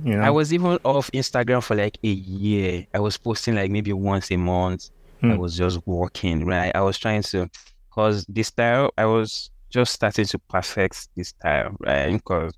You 0.06 0.16
know. 0.16 0.22
I 0.22 0.30
was 0.30 0.54
even 0.54 0.78
off 0.86 1.12
Instagram 1.12 1.62
for 1.64 1.76
like 1.76 1.98
a 2.04 2.08
year. 2.08 2.86
I 2.94 3.00
was 3.00 3.18
posting 3.18 3.56
like 3.56 3.72
maybe 3.72 3.92
once 3.94 4.32
a 4.32 4.38
month. 4.38 4.90
I 5.24 5.28
Hmm. 5.34 5.38
was 5.38 5.56
just 5.56 5.80
working, 5.86 6.46
right? 6.46 6.72
I 6.74 6.82
was 6.82 6.98
trying 6.98 7.22
to, 7.24 7.48
cause 7.92 8.26
this 8.28 8.48
style, 8.48 8.92
I 8.98 9.06
was 9.06 9.52
just 9.70 9.94
starting 9.94 10.26
to 10.26 10.40
perfect 10.40 11.10
this 11.16 11.30
style, 11.30 11.76
right? 11.80 12.12
Because 12.14 12.54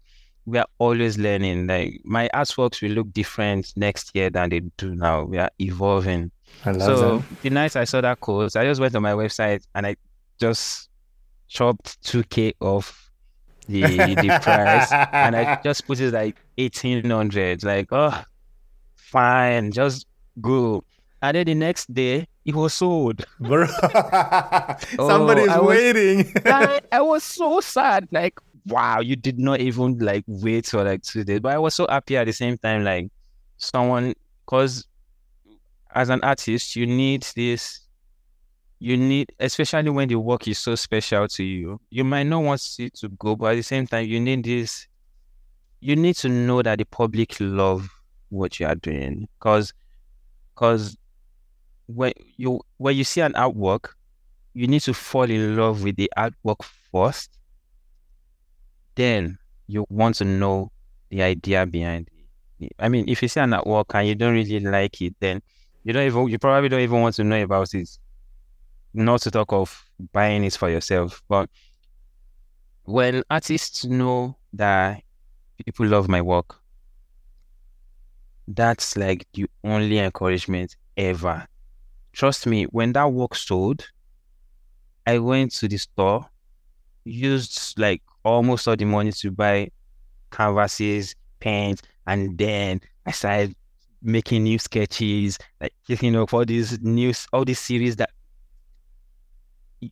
we 0.46 0.58
are 0.58 0.68
always 0.78 1.18
learning. 1.18 1.68
Like 1.68 2.02
my 2.04 2.30
artworks 2.34 2.82
will 2.82 2.92
look 2.92 3.12
different 3.14 3.72
next 3.76 4.12
year 4.16 4.30
than 4.30 4.50
they 4.50 4.60
do 4.78 4.96
now. 4.96 5.24
We 5.24 5.38
are 5.38 5.50
evolving. 5.60 6.32
I 6.66 6.72
love 6.72 6.82
So 6.82 7.18
that. 7.18 7.42
the 7.42 7.50
night 7.50 7.76
I 7.76 7.84
saw 7.86 8.02
that 8.02 8.20
quote, 8.20 8.56
I 8.56 8.66
just 8.66 8.80
went 8.82 8.96
on 8.96 9.02
my 9.02 9.14
website 9.14 9.66
and 9.76 9.88
I 9.88 9.96
just 10.40 10.90
chopped 11.48 12.02
2k 12.04 12.54
off 12.60 13.12
the 13.68 13.82
the 13.82 14.40
price 14.44 14.92
and 14.92 15.36
I 15.36 15.60
just 15.64 15.88
put 15.88 16.00
it 16.02 16.12
like 16.14 16.36
eighteen 16.58 17.10
hundred. 17.10 17.64
Like, 17.64 17.88
oh, 17.92 18.22
fine, 18.96 19.72
just 19.72 20.06
go. 20.42 20.84
And 21.22 21.38
then 21.38 21.46
the 21.46 21.56
next 21.56 21.94
day, 21.94 22.28
it 22.44 22.54
was 22.54 22.74
sold. 22.74 23.24
Bro, 23.40 23.68
Oh, 25.00 25.08
somebody's 25.08 25.48
I 25.48 25.60
was- 25.60 25.68
waiting. 25.78 26.34
I, 26.46 26.82
I 26.92 27.02
was 27.02 27.24
so 27.24 27.62
sad. 27.62 28.08
Like, 28.12 28.38
wow, 28.66 29.00
you 29.00 29.16
did 29.16 29.40
not 29.40 29.60
even 29.60 29.98
like 30.00 30.24
wait 30.28 30.68
for 30.68 30.84
like 30.84 31.04
two 31.04 31.24
days. 31.24 31.40
But 31.40 31.54
I 31.54 31.58
was 31.58 31.76
so 31.76 31.88
happy 31.90 32.18
at 32.18 32.26
the 32.26 32.34
same 32.34 32.58
time, 32.58 32.84
like 32.84 33.10
someone, 33.58 34.14
because 34.46 34.88
as 35.94 36.10
an 36.10 36.22
artist, 36.24 36.76
you 36.76 36.88
need 36.88 37.24
this. 37.36 37.82
You 38.80 38.98
need, 38.98 39.32
especially 39.40 39.90
when 39.92 40.10
the 40.10 40.16
work 40.20 40.46
is 40.48 40.60
so 40.60 40.76
special 40.76 41.26
to 41.30 41.44
you, 41.44 41.80
you 41.90 42.04
might 42.04 42.24
not 42.24 42.44
want 42.44 42.76
it 42.80 42.94
to 42.96 43.08
go, 43.08 43.36
but 43.36 43.54
at 43.54 43.56
the 43.56 43.64
same 43.64 43.88
time, 43.88 44.06
you 44.08 44.20
need 44.20 44.44
this. 44.44 44.88
You 45.80 45.96
need 45.96 46.16
to 46.18 46.28
know 46.28 46.62
that 46.62 46.80
the 46.80 46.86
public 46.86 47.38
love 47.40 47.88
what 48.30 48.60
you 48.60 48.66
are 48.66 48.76
doing, 48.76 49.30
because, 49.40 49.74
because 50.54 50.98
when 51.88 52.14
you 52.36 52.60
when 52.78 52.98
you 52.98 53.04
see 53.04 53.22
an 53.22 53.34
artwork, 53.34 53.90
you 54.54 54.68
need 54.68 54.82
to 54.82 54.94
fall 54.94 55.30
in 55.30 55.56
love 55.56 55.84
with 55.84 55.96
the 55.96 56.12
artwork 56.18 56.64
first. 56.92 57.30
Then 58.96 59.38
you 59.68 59.86
want 59.90 60.16
to 60.16 60.26
know 60.26 60.72
the 61.10 61.24
idea 61.24 61.66
behind 61.66 62.10
it. 62.60 62.72
I 62.80 62.90
mean, 62.90 63.06
if 63.08 63.22
you 63.22 63.28
see 63.28 63.40
an 63.40 63.52
artwork 63.52 63.94
and 63.94 64.08
you 64.08 64.16
don't 64.16 64.34
really 64.34 64.60
like 64.60 65.02
it, 65.02 65.16
then 65.20 65.42
you 65.84 65.94
don't 65.94 66.06
even 66.06 66.28
you 66.28 66.40
probably 66.40 66.70
don't 66.70 66.82
even 66.82 67.02
want 67.02 67.16
to 67.16 67.24
know 67.24 67.42
about 67.42 67.74
it. 67.74 67.90
Not 68.94 69.22
to 69.22 69.32
talk 69.32 69.52
of 69.52 69.84
buying 70.12 70.44
it 70.44 70.54
for 70.54 70.70
yourself. 70.70 71.24
But 71.28 71.50
when 72.84 73.24
artists 73.30 73.86
know 73.86 74.38
that 74.54 75.02
people 75.66 75.88
love 75.88 76.08
my 76.08 76.22
work, 76.22 76.60
that's 78.48 78.96
like 78.98 79.26
the 79.34 79.48
only 79.64 80.00
encouragement 80.00 80.76
ever. 80.98 81.48
Trust 82.12 82.46
me, 82.46 82.66
when 82.66 82.94
that 82.94 83.12
work 83.12 83.36
sold, 83.36 83.88
I 85.08 85.18
went 85.20 85.52
to 85.56 85.68
the 85.68 85.78
store, 85.78 86.30
used 87.04 87.80
like 87.80 88.02
almost 88.24 88.68
all 88.68 88.76
the 88.76 88.86
money 88.86 89.12
to 89.12 89.32
buy 89.32 89.70
canvases, 90.32 91.16
paint, 91.40 91.82
and 92.08 92.38
then 92.38 92.82
I 93.06 93.12
started 93.12 93.56
making 94.02 94.44
new 94.44 94.60
sketches, 94.60 95.38
like 95.62 95.74
you 95.88 96.12
know, 96.12 96.26
for 96.26 96.46
these 96.46 96.80
news, 96.82 97.28
all 97.32 97.46
these 97.46 97.60
series 97.60 97.96
that 97.98 98.12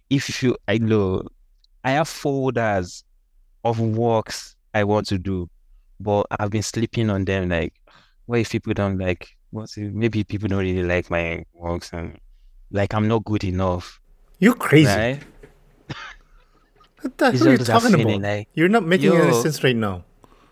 if 0.09 0.41
you 0.41 0.55
I 0.67 0.77
know 0.77 1.23
I 1.83 1.91
have 1.91 2.07
folders 2.07 3.03
of 3.63 3.79
works 3.79 4.55
I 4.73 4.83
want 4.83 5.07
to 5.07 5.17
do, 5.17 5.49
but 5.99 6.27
I've 6.39 6.49
been 6.51 6.63
sleeping 6.63 7.09
on 7.09 7.25
them 7.25 7.49
like 7.49 7.73
what 8.25 8.39
if 8.39 8.51
people 8.51 8.73
don't 8.73 8.97
like 8.97 9.27
what's 9.49 9.77
it 9.77 9.93
maybe 9.93 10.23
people 10.23 10.47
don't 10.47 10.59
really 10.59 10.83
like 10.83 11.09
my 11.09 11.43
works 11.53 11.91
and 11.91 12.17
like 12.71 12.93
I'm 12.93 13.07
not 13.07 13.25
good 13.25 13.43
enough. 13.43 13.99
You're 14.39 14.55
crazy. 14.55 14.87
Right? 14.87 15.19
What 17.01 17.17
the 17.17 17.31
hell 17.31 17.47
are 17.47 17.51
you 17.51 17.57
talking 17.57 17.93
about? 18.01 18.21
Like, 18.21 18.47
You're 18.53 18.69
not 18.69 18.85
making 18.85 19.13
any 19.13 19.33
sense 19.33 19.63
right 19.63 19.75
now. 19.75 20.03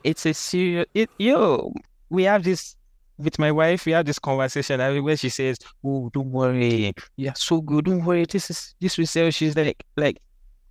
it's 0.03 0.25
a 0.25 0.33
serious 0.33 0.85
it 0.93 1.09
yo 1.17 1.73
we 2.09 2.23
have 2.23 2.43
this 2.43 2.75
with 3.17 3.37
my 3.37 3.51
wife 3.51 3.85
we 3.85 3.91
have 3.91 4.05
this 4.05 4.17
conversation 4.17 4.79
I 4.79 4.91
mean, 4.93 5.03
where 5.03 5.17
she 5.17 5.29
says 5.29 5.57
oh 5.83 6.09
don't 6.13 6.31
worry. 6.31 6.93
You're 7.17 7.35
so 7.35 7.59
good. 7.61 7.85
Don't 7.85 8.05
worry. 8.05 8.25
This 8.25 8.49
is 8.49 8.75
this 8.79 8.97
will 8.97 9.05
sell 9.05 9.29
she's 9.31 9.55
like 9.55 9.83
like 9.97 10.17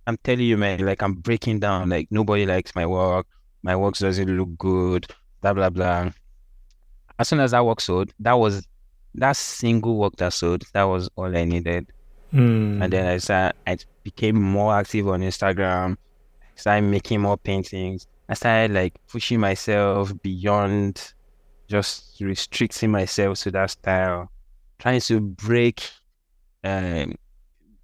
i'm 0.07 0.17
telling 0.23 0.45
you 0.47 0.57
man 0.57 0.79
like 0.85 1.01
i'm 1.03 1.13
breaking 1.13 1.59
down. 1.59 1.89
Like 1.89 2.07
nobody 2.11 2.45
likes 2.45 2.73
my 2.75 2.85
work. 2.85 3.27
My 3.61 3.75
work 3.75 3.95
doesn't 3.97 4.27
look 4.37 4.57
good. 4.57 5.05
Blah 5.41 5.53
blah 5.53 5.69
blah. 5.69 6.09
As 7.19 7.27
soon 7.27 7.39
as 7.39 7.51
that 7.51 7.65
work 7.65 7.81
sold 7.81 8.11
that 8.19 8.33
was 8.33 8.67
that 9.15 9.35
single 9.35 9.97
work 9.97 10.15
that 10.17 10.33
sold 10.33 10.63
that 10.73 10.83
was 10.83 11.09
all 11.15 11.35
i 11.35 11.43
needed 11.43 11.91
Hmm. 12.31 12.81
and 12.81 12.93
then 12.93 13.07
I 13.07 13.17
started, 13.17 13.55
I 13.65 13.77
became 14.03 14.41
more 14.41 14.73
active 14.75 15.07
on 15.07 15.21
Instagram, 15.21 15.97
I 16.41 16.59
started 16.59 16.83
making 16.83 17.21
more 17.21 17.37
paintings. 17.37 18.05
I 18.27 18.35
started 18.35 18.71
like 18.71 18.93
pushing 19.07 19.39
myself 19.39 20.13
beyond 20.21 21.13
just 21.67 22.21
restricting 22.21 22.91
myself 22.91 23.39
to 23.39 23.51
that 23.51 23.71
style, 23.71 24.29
trying 24.77 25.01
to 25.01 25.19
break, 25.19 25.89
um, 26.63 27.15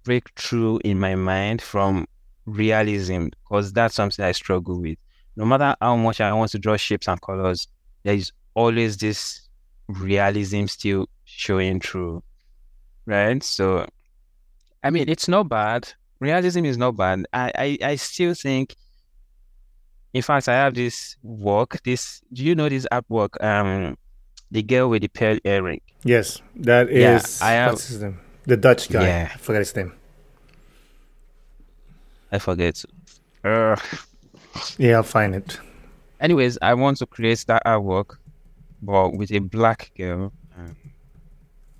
break 0.04 0.28
through 0.36 0.80
in 0.84 1.00
my 1.00 1.16
mind 1.16 1.60
from 1.62 2.06
realism, 2.44 3.28
because 3.30 3.72
that's 3.72 3.96
something 3.96 4.24
I 4.24 4.32
struggle 4.32 4.80
with. 4.80 4.98
No 5.34 5.44
matter 5.44 5.74
how 5.80 5.96
much 5.96 6.20
I 6.20 6.32
want 6.32 6.52
to 6.52 6.58
draw 6.58 6.76
shapes 6.76 7.08
and 7.08 7.20
colors, 7.20 7.66
there 8.04 8.14
is 8.14 8.30
always 8.54 8.96
this 8.96 9.48
realism 9.88 10.66
still 10.66 11.08
showing 11.24 11.80
through, 11.80 12.22
right? 13.06 13.42
So 13.42 13.86
I 14.82 14.90
mean, 14.90 15.08
it's 15.08 15.28
not 15.28 15.48
bad. 15.48 15.88
Realism 16.20 16.64
is 16.64 16.78
not 16.78 16.96
bad. 16.96 17.26
I, 17.32 17.52
I, 17.54 17.78
I 17.82 17.96
still 17.96 18.34
think, 18.34 18.74
in 20.14 20.22
fact, 20.22 20.48
I 20.48 20.54
have 20.54 20.74
this 20.74 21.16
work. 21.22 21.82
This, 21.84 22.22
do 22.32 22.44
you 22.44 22.54
know 22.54 22.68
this 22.68 22.86
artwork? 22.92 23.42
Um, 23.42 23.98
the 24.50 24.62
girl 24.62 24.88
with 24.88 25.02
the 25.02 25.08
pearl 25.08 25.38
earring. 25.44 25.80
Yes, 26.04 26.40
that 26.56 26.88
is. 26.88 27.40
Yeah, 27.40 27.46
I 27.46 27.52
have- 27.52 27.72
what's 27.72 27.88
his 27.88 28.02
name? 28.02 28.20
The 28.44 28.56
Dutch 28.56 28.88
guy. 28.88 29.02
Yeah. 29.02 29.30
I 29.34 29.38
forgot 29.38 29.58
his 29.58 29.74
name. 29.76 29.92
I 32.32 32.38
forget. 32.38 32.84
Uh, 33.44 33.76
Yeah, 34.78 34.96
I'll 34.96 35.02
find 35.02 35.34
it. 35.34 35.58
anyways, 36.20 36.56
I 36.62 36.74
want 36.74 36.98
to 36.98 37.06
create 37.06 37.44
that 37.48 37.62
artwork, 37.66 38.16
but 38.80 39.10
with 39.16 39.30
a 39.32 39.38
black 39.40 39.90
girl. 39.96 40.32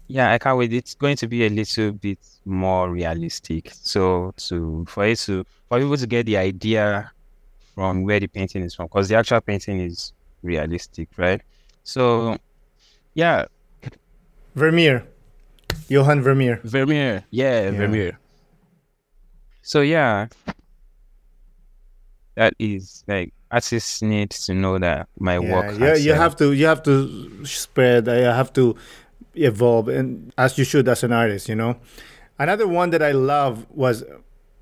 Yeah, 0.09 0.33
I 0.33 0.39
can't 0.39 0.57
wait. 0.59 0.73
It's 0.73 0.95
going 0.95 1.17
to 1.17 1.27
be 1.27 1.47
a 1.47 1.51
little 1.51 1.93
bit 1.93 2.19
more 2.45 2.91
realistic. 2.91 3.71
So 3.73 4.33
to 4.49 4.85
for 4.89 5.05
it 5.07 5.19
to 5.21 5.45
for 5.69 5.79
people 5.81 5.97
to 5.97 6.07
get 6.07 6.27
the 6.27 6.37
idea 6.37 7.11
from 7.75 8.05
where 8.05 8.21
the 8.21 8.29
painting 8.29 8.63
is 8.63 8.75
from, 8.75 8.87
because 8.87 9.09
the 9.09 9.17
actual 9.17 9.41
painting 9.41 9.81
is 9.81 10.13
realistic, 10.43 11.09
right? 11.17 11.41
So 11.83 12.39
yeah, 13.15 13.47
Vermeer. 14.55 15.05
Johan 15.89 16.23
Vermeer. 16.23 16.61
Vermeer. 16.65 17.25
Yeah, 17.31 17.63
Yeah. 17.63 17.71
Vermeer. 17.73 18.19
So 19.63 19.81
yeah, 19.81 20.29
that 22.37 22.55
is 22.59 23.03
like 23.09 23.33
artists 23.51 24.03
need 24.03 24.31
to 24.31 24.55
know 24.55 24.79
that 24.79 25.09
my 25.19 25.39
Yeah, 25.39 25.53
work. 25.55 25.79
yeah, 25.79 25.89
has 25.89 26.07
you 26.07 26.13
um, 26.13 26.19
have 26.19 26.37
to 26.37 26.53
you 26.53 26.67
have 26.67 26.83
to 26.85 27.45
spread. 27.45 28.09
I 28.09 28.35
have 28.35 28.53
to 28.55 28.77
evolve, 29.37 29.89
and 29.89 30.33
as 30.39 30.57
you 30.59 30.65
should 30.65 30.89
as 30.89 31.03
an 31.05 31.13
artist, 31.13 31.49
you 31.49 31.55
know. 31.55 31.77
Another 32.39 32.67
one 32.69 32.91
that 32.91 33.03
I 33.03 33.13
love 33.13 33.67
was 33.71 34.05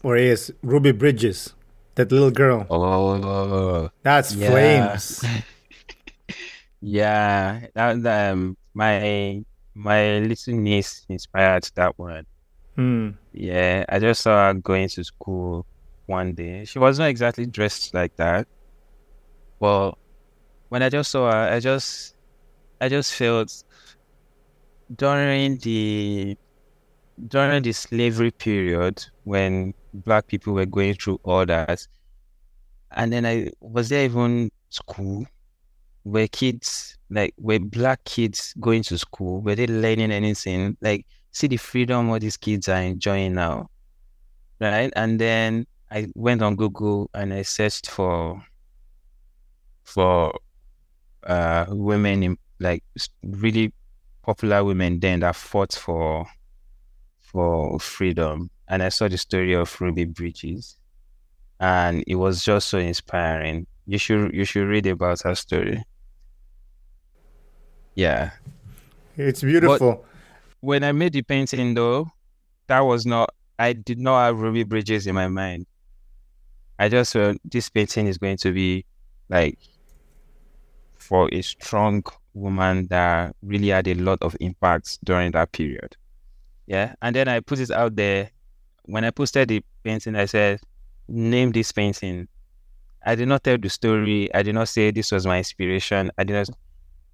or 0.02 0.16
is 0.16 0.52
Ruby 0.62 0.92
Bridges, 0.92 1.54
that 1.94 2.12
little 2.12 2.30
girl. 2.30 2.66
Oh, 2.70 3.90
That's 4.02 4.34
Yeah. 4.34 4.50
flames. 4.50 5.24
yeah. 6.80 7.66
That 7.74 8.04
um, 8.06 8.56
my 8.74 9.42
my 9.74 10.18
little 10.20 10.54
niece 10.54 11.04
inspired 11.08 11.68
that 11.74 11.98
one. 11.98 12.26
Hmm. 12.76 13.10
Yeah, 13.32 13.84
I 13.88 13.98
just 13.98 14.22
saw 14.22 14.48
her 14.48 14.54
going 14.54 14.88
to 14.90 15.04
school 15.04 15.66
one 16.06 16.34
day. 16.34 16.64
She 16.64 16.78
was 16.78 16.98
not 16.98 17.08
exactly 17.08 17.46
dressed 17.46 17.94
like 17.94 18.14
that, 18.16 18.46
but 19.60 19.92
when 20.68 20.82
I 20.82 20.88
just 20.88 21.10
saw 21.10 21.30
her, 21.30 21.52
I 21.54 21.60
just, 21.60 22.14
I 22.80 22.88
just 22.88 23.14
felt 23.14 23.62
during 24.97 25.59
the 25.59 26.37
during 27.28 27.62
the 27.62 27.72
slavery 27.72 28.30
period 28.30 29.05
when 29.24 29.74
black 29.93 30.26
people 30.26 30.55
were 30.55 30.66
going 30.66 30.95
through 30.95 31.20
all 31.24 31.47
that, 31.47 31.87
and 32.93 33.12
then 33.12 33.26
I 33.26 33.51
was 33.61 33.89
there 33.89 34.05
even 34.05 34.51
school? 34.70 35.26
Where 36.03 36.28
kids 36.28 36.99
like 37.11 37.35
were 37.39 37.59
black 37.59 38.05
kids 38.05 38.55
going 38.61 38.82
to 38.85 38.99
school? 38.99 39.41
Were 39.41 39.55
they 39.55 39.66
learning 39.66 40.11
anything? 40.12 40.76
Like 40.80 41.07
see 41.30 41.47
the 41.49 41.57
freedom 41.57 42.11
all 42.11 42.18
these 42.18 42.37
kids 42.37 42.68
are 42.68 42.80
enjoying 42.80 43.35
now 43.35 43.68
right? 44.61 44.93
And 44.97 45.20
then 45.20 45.66
i 45.91 46.09
went 46.14 46.43
on 46.43 46.57
google 46.57 47.11
and 47.14 47.32
i 47.32 47.43
searched 47.43 47.89
for 47.89 48.43
for 49.85 50.32
uh 51.26 51.66
women 51.68 52.22
in 52.22 52.39
like 52.59 52.82
really 53.22 53.72
popular 54.24 54.64
women 54.64 54.98
then 55.00 55.20
that 55.20 55.36
fought 55.36 55.72
for 55.74 56.26
for 57.20 57.78
freedom. 57.78 58.50
And 58.66 58.82
i 58.82 58.88
saw 58.88 59.08
the 59.08 59.18
story 59.18 59.52
of 59.54 59.80
ruby 59.80 60.04
bridges. 60.04 60.76
And 61.60 62.02
it 62.06 62.16
was 62.16 62.42
just 62.42 62.68
so 62.68 62.78
inspiring. 62.78 63.66
You 63.86 63.98
should 63.98 64.34
you 64.34 64.44
should 64.44 64.66
read 64.66 64.86
about 64.86 65.22
her 65.22 65.34
story. 65.34 65.84
Yeah. 67.94 68.30
It's 69.16 69.42
beautiful. 69.42 70.04
when 70.60 70.82
I 70.82 70.92
made 70.92 71.12
the 71.12 71.22
painting 71.22 71.74
though, 71.74 72.10
that 72.66 72.80
was 72.80 73.06
not 73.06 73.30
I 73.58 73.72
did 73.74 73.98
not 73.98 74.24
have 74.24 74.40
Ruby 74.40 74.64
Bridges 74.64 75.06
in 75.06 75.14
my 75.14 75.28
mind. 75.28 75.66
I 76.78 76.88
just 76.88 77.12
felt 77.12 77.36
this 77.44 77.68
painting 77.68 78.06
is 78.06 78.18
going 78.18 78.38
to 78.38 78.52
be 78.52 78.84
like 79.28 79.58
for 80.94 81.28
a 81.32 81.42
strong 81.42 82.02
woman 82.35 82.87
that 82.89 83.35
really 83.43 83.68
had 83.68 83.89
a 83.89 83.95
lot 83.95 84.18
of 84.20 84.37
impacts 84.41 84.99
during 85.05 85.32
that 85.32 85.53
period. 85.53 85.97
Yeah. 86.66 86.95
And 87.03 87.14
then 87.14 87.28
I 87.28 87.41
put 87.41 87.61
it 87.61 87.70
out 87.70 87.97
there. 87.97 88.30
When 88.87 89.05
I 89.05 89.11
posted 89.11 89.49
the 89.49 89.62
painting, 89.82 90.16
I 90.16 90.26
said, 90.26 90.61
name 91.09 91.53
this 91.53 91.72
painting. 91.72 92.28
I 93.07 93.14
did 93.14 93.28
not 93.28 93.45
tell 93.45 93.59
the 93.59 93.68
story. 93.68 94.32
I 94.35 94.43
did 94.43 94.55
not 94.55 94.68
say 94.68 94.91
this 94.91 95.12
was 95.12 95.26
my 95.26 95.39
inspiration. 95.39 96.11
I 96.18 96.24
did 96.24 96.35
not. 96.35 96.51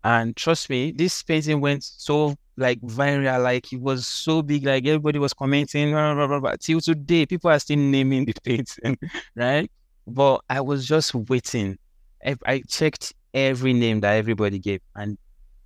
And 0.03 0.37
trust 0.37 0.71
me, 0.71 0.93
this 0.93 1.23
painting 1.23 1.61
went 1.61 1.85
so 1.85 2.37
like 2.57 2.81
viral, 2.81 3.43
like 3.43 3.73
it 3.73 3.81
was 3.81 4.07
so 4.07 4.43
big, 4.43 4.65
like 4.65 4.87
everybody 4.87 5.19
was 5.19 5.35
commenting. 5.35 5.93
Blah, 5.93 6.27
blah, 6.27 6.41
blah. 6.41 6.57
Till 6.61 6.81
today, 6.81 7.27
people 7.27 7.51
are 7.51 7.59
still 7.59 7.79
naming 7.79 8.25
the 8.25 8.35
painting, 8.45 8.97
right? 9.35 9.71
But 10.07 10.43
I 10.49 10.61
was 10.61 10.87
just 10.87 11.15
waiting. 11.15 11.79
I, 12.25 12.37
I 12.47 12.63
checked 12.69 13.15
every 13.35 13.73
name 13.73 14.01
that 14.01 14.15
everybody 14.15 14.59
gave, 14.59 14.81
and 14.97 15.19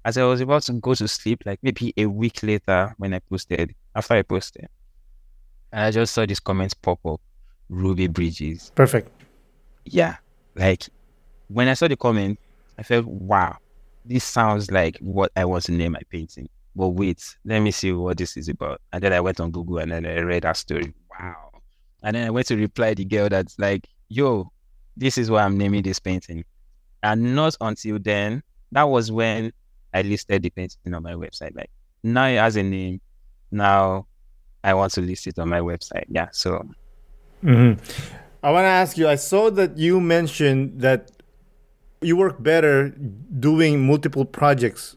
as 0.05 0.19
I 0.19 0.25
was 0.25 0.41
about 0.41 0.63
to 0.65 0.73
go 0.75 0.95
to 0.95 1.09
sleep, 1.09 1.43
like 1.47 1.59
maybe 1.63 1.93
a 1.97 2.07
week 2.07 2.43
later 2.43 2.95
when 2.99 3.15
I 3.15 3.21
posted, 3.21 3.75
after 3.95 4.15
I 4.15 4.23
posted, 4.23 4.69
and 5.73 5.85
I 5.85 5.91
just 5.91 6.15
saw 6.15 6.27
these 6.27 6.41
comments 6.41 6.75
pop 6.75 7.05
up. 7.07 7.21
Ruby 7.69 8.07
Bridges. 8.07 8.71
Perfect. 8.75 9.11
Yeah. 9.85 10.17
Like 10.55 10.85
when 11.49 11.69
I 11.69 11.75
saw 11.75 11.89
the 11.89 11.97
comment, 11.97 12.39
I 12.79 12.83
felt, 12.83 13.07
wow, 13.07 13.57
this 14.05 14.25
sounds 14.25 14.71
like 14.71 14.99
what 14.99 15.33
I 15.35 15.45
want 15.45 15.65
to 15.65 15.73
name 15.73 15.93
my 15.93 16.03
painting. 16.11 16.49
But 16.77 16.89
wait, 16.89 17.37
let 17.45 17.61
me 17.61 17.71
see 17.71 17.93
what 17.93 18.19
this 18.19 18.37
is 18.37 18.49
about. 18.49 18.81
And 18.93 19.03
then 19.03 19.13
I 19.13 19.21
went 19.21 19.41
on 19.41 19.51
Google 19.51 19.79
and 19.79 19.93
then 19.93 20.07
I 20.07 20.21
read 20.21 20.43
that 20.43 20.57
story. 20.57 20.93
Wow. 21.19 21.51
And 22.03 22.17
then 22.17 22.27
I 22.27 22.31
went 22.31 22.47
to 22.49 22.57
reply 22.57 22.95
the 22.95 23.05
girl 23.05 23.29
that's 23.29 23.59
like, 23.59 23.89
yo, 24.09 24.53
this 24.97 25.17
is 25.17 25.31
why 25.31 25.43
I'm 25.43 25.57
naming 25.57 25.83
this 25.83 25.99
painting. 25.99 26.45
And 27.05 27.37
not 27.37 27.57
until 27.61 28.01
then, 28.01 28.43
that 28.73 28.85
was 28.85 29.13
when 29.13 29.53
I 29.93 30.03
listed 30.03 30.43
the 30.43 30.51
painting 30.51 30.93
on 30.93 31.05
my 31.05 31.13
website. 31.13 31.55
Like 31.55 31.71
now 32.03 32.27
it 32.27 32.39
has 32.39 32.57
a 32.57 32.63
name. 32.65 33.01
Now 33.53 34.07
I 34.65 34.75
want 34.75 34.93
to 34.95 35.01
list 35.01 35.29
it 35.29 35.39
on 35.39 35.49
my 35.49 35.61
website. 35.61 36.07
Yeah. 36.09 36.29
So 36.33 36.67
Mm-hmm. 37.45 37.79
I 38.43 38.51
want 38.51 38.65
to 38.65 38.69
ask 38.69 38.97
you. 38.97 39.09
I 39.09 39.17
saw 39.17 39.51
that 39.51 39.77
you 39.77 40.01
mentioned 40.01 40.81
that 40.81 41.11
you 42.01 42.17
work 42.17 42.43
better 42.43 42.89
doing 43.39 43.87
multiple 43.87 44.25
projects 44.25 44.97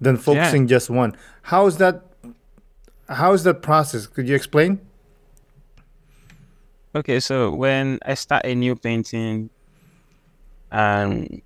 than 0.00 0.16
focusing 0.16 0.62
yeah. 0.62 0.68
just 0.68 0.90
one. 0.90 1.16
How 1.42 1.66
is 1.66 1.78
that? 1.78 2.02
How 3.08 3.32
is 3.32 3.44
that 3.44 3.62
process? 3.62 4.06
Could 4.06 4.28
you 4.28 4.34
explain? 4.34 4.80
Okay, 6.94 7.20
so 7.20 7.54
when 7.54 7.98
I 8.04 8.14
start 8.14 8.44
a 8.44 8.54
new 8.54 8.76
painting, 8.76 9.50
and 10.70 11.42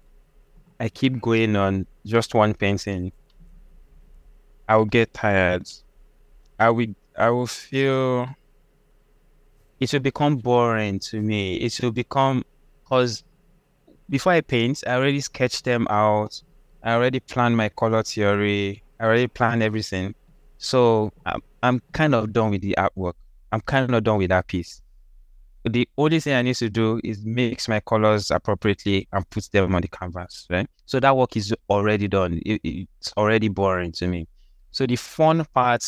I 0.81 0.89
keep 0.89 1.21
going 1.21 1.57
on 1.57 1.87
just 2.05 2.35
one 2.35 2.55
painting, 2.55 3.13
I 4.69 4.77
will 4.77 4.87
get 4.87 5.15
tired. 5.15 5.69
I 6.59 6.71
will 6.71 6.95
I 7.17 7.31
will 7.31 7.47
feel 7.47 8.29
it 9.81 9.93
will 9.93 10.01
become 10.01 10.37
boring 10.37 10.99
to 11.01 11.21
me. 11.21 11.57
It 11.57 11.81
will 11.83 11.93
become 11.93 12.45
because 12.85 13.25
before 14.11 14.33
I 14.33 14.41
paint, 14.43 14.85
I 14.87 14.97
already 14.97 15.21
sketch 15.21 15.63
them 15.63 15.87
out. 15.91 16.43
I 16.83 16.93
already 16.95 17.21
plan 17.21 17.57
my 17.57 17.71
color 17.71 18.03
theory. 18.03 18.83
I 19.01 19.05
already 19.05 19.29
plan 19.29 19.63
everything. 19.63 20.15
So 20.59 21.13
I'm, 21.27 21.41
I'm 21.63 21.83
kind 21.93 22.15
of 22.15 22.33
done 22.33 22.51
with 22.51 22.63
the 22.63 22.77
artwork. 22.79 23.15
I'm 23.51 23.61
kind 23.63 23.95
of 23.95 24.05
done 24.05 24.19
with 24.19 24.29
that 24.31 24.47
piece. 24.49 24.82
The 25.65 25.89
only 25.97 26.19
thing 26.19 26.35
I 26.35 26.43
need 26.43 26.57
to 26.57 26.69
do 26.69 27.01
is 27.05 27.25
mix 27.25 27.69
my 27.69 27.81
colors 27.81 28.31
appropriately 28.31 29.07
and 29.13 29.29
put 29.31 29.49
them 29.53 29.75
on 29.75 29.83
the 29.83 29.89
canvas, 29.89 30.47
right? 30.51 30.69
So 30.87 30.99
that 30.99 31.17
work 31.17 31.37
is 31.37 31.55
already 31.71 32.09
done. 32.09 32.41
It, 32.45 32.61
it's 32.65 33.13
already 33.17 33.49
boring 33.49 33.93
to 33.93 34.09
me. 34.09 34.27
So 34.73 34.87
the 34.87 34.97
fun 34.97 35.45
part 35.55 35.85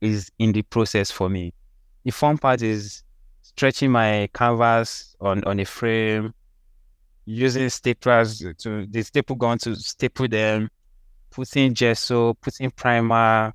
is 0.00 0.30
in 0.38 0.52
the 0.52 0.62
process 0.62 1.10
for 1.10 1.28
me. 1.28 1.54
The 2.04 2.10
fun 2.10 2.36
part 2.36 2.62
is 2.62 3.04
stretching 3.42 3.92
my 3.92 4.28
canvas 4.34 5.14
on, 5.20 5.44
on 5.44 5.60
a 5.60 5.64
frame, 5.64 6.34
using 7.24 7.66
staplers 7.66 8.56
to 8.58 8.86
the 8.86 9.02
staple 9.02 9.36
gun 9.36 9.58
to 9.58 9.76
staple 9.76 10.26
them, 10.26 10.68
putting 11.30 11.74
gesso, 11.74 12.34
putting 12.34 12.70
primer, 12.70 13.52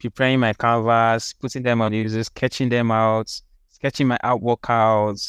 preparing 0.00 0.40
my 0.40 0.52
canvas, 0.52 1.32
putting 1.34 1.62
them 1.62 1.80
on 1.80 1.92
the 1.92 1.98
easel, 1.98 2.24
sketching 2.24 2.68
them 2.68 2.90
out, 2.90 3.30
sketching 3.76 4.06
my 4.06 4.18
artwork 4.24 4.70
out, 4.70 5.20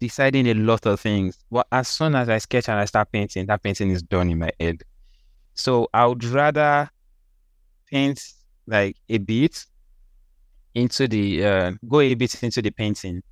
deciding 0.00 0.46
a 0.48 0.54
lot 0.54 0.86
of 0.86 0.98
things. 0.98 1.38
But 1.50 1.66
as 1.70 1.88
soon 1.88 2.14
as 2.14 2.28
I 2.30 2.38
sketch 2.38 2.70
and 2.70 2.78
I 2.78 2.86
start 2.86 3.12
painting, 3.12 3.46
that 3.46 3.62
painting 3.62 3.90
is 3.90 4.02
done 4.02 4.30
in 4.30 4.38
my 4.38 4.50
head. 4.58 4.82
So 5.52 5.88
I 5.92 6.06
would 6.06 6.24
rather 6.24 6.88
paint 7.90 8.22
like 8.66 8.96
a 9.10 9.18
bit 9.18 9.66
into 10.74 11.06
the 11.06 11.44
uh, 11.44 11.72
go 11.86 12.00
a 12.00 12.14
bit 12.14 12.42
into 12.42 12.62
the 12.62 12.70
painting, 12.70 13.22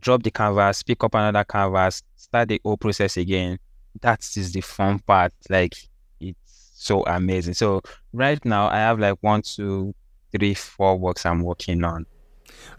drop 0.00 0.24
the 0.24 0.32
canvas, 0.32 0.82
pick 0.82 1.04
up 1.04 1.14
another 1.14 1.44
canvas, 1.44 2.02
start 2.16 2.48
the 2.48 2.60
whole 2.64 2.76
process 2.76 3.16
again. 3.16 3.56
That 4.00 4.20
is 4.36 4.50
the 4.52 4.62
fun 4.62 4.98
part. 4.98 5.32
Like 5.48 5.74
it's 6.18 6.72
so 6.74 7.04
amazing. 7.04 7.54
So 7.54 7.82
right 8.12 8.44
now 8.44 8.66
I 8.66 8.78
have 8.78 8.98
like 8.98 9.18
one, 9.20 9.42
two, 9.42 9.94
three, 10.32 10.54
four 10.54 10.98
works 10.98 11.24
I'm 11.24 11.42
working 11.42 11.84
on. 11.84 12.04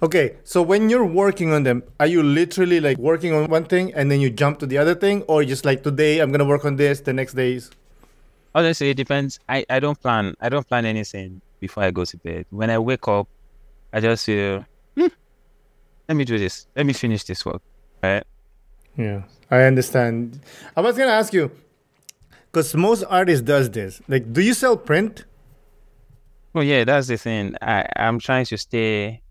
Okay, 0.01 0.37
so 0.43 0.61
when 0.61 0.89
you're 0.89 1.05
working 1.05 1.51
on 1.51 1.63
them, 1.63 1.81
are 1.99 2.05
you 2.05 2.21
literally 2.21 2.79
like 2.79 2.97
working 2.97 3.33
on 3.33 3.49
one 3.49 3.65
thing 3.65 3.93
and 3.95 4.11
then 4.11 4.21
you 4.21 4.29
jump 4.29 4.59
to 4.59 4.67
the 4.67 4.77
other 4.77 4.93
thing, 4.93 5.23
or 5.23 5.43
just 5.43 5.65
like 5.65 5.81
today 5.81 6.19
I'm 6.19 6.31
gonna 6.31 6.45
work 6.45 6.65
on 6.65 6.75
this, 6.75 6.99
the 7.01 7.13
next 7.13 7.33
days? 7.33 7.71
Honestly, 8.53 8.91
it 8.91 8.93
depends. 8.97 9.39
I, 9.49 9.65
I 9.69 9.79
don't 9.79 9.99
plan. 9.99 10.35
I 10.39 10.49
don't 10.49 10.67
plan 10.67 10.85
anything 10.85 11.41
before 11.59 11.83
I 11.83 11.91
go 11.91 12.05
to 12.05 12.17
bed. 12.17 12.45
When 12.51 12.69
I 12.69 12.77
wake 12.77 13.07
up, 13.07 13.27
I 13.91 13.99
just 13.99 14.25
feel, 14.25 14.65
hmm, 14.95 15.07
let 16.07 16.15
me 16.15 16.25
do 16.25 16.37
this. 16.37 16.67
Let 16.75 16.85
me 16.85 16.93
finish 16.93 17.23
this 17.23 17.43
work. 17.45 17.61
Right? 18.03 18.23
Yeah, 18.95 19.23
I 19.49 19.63
understand. 19.63 20.39
I 20.75 20.81
was 20.81 20.95
gonna 20.95 21.11
ask 21.11 21.33
you, 21.33 21.51
because 22.51 22.75
most 22.75 23.03
artists 23.09 23.41
does 23.41 23.69
this. 23.69 24.01
Like, 24.07 24.31
do 24.31 24.41
you 24.41 24.53
sell 24.53 24.77
print? 24.77 25.25
Well, 26.53 26.63
yeah, 26.63 26.83
that's 26.83 27.07
the 27.07 27.17
thing. 27.17 27.55
I 27.61 27.87
I'm 27.95 28.19
trying 28.19 28.45
to 28.45 28.57
stay 28.57 29.21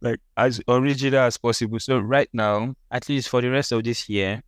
like 0.00 0.20
as 0.36 0.60
original 0.68 1.20
as 1.20 1.36
possible. 1.36 1.78
So 1.78 1.98
right 1.98 2.28
now, 2.32 2.74
at 2.90 3.08
least 3.08 3.28
for 3.28 3.40
the 3.40 3.50
rest 3.50 3.72
of 3.72 3.84
this 3.84 4.08
year, 4.08 4.42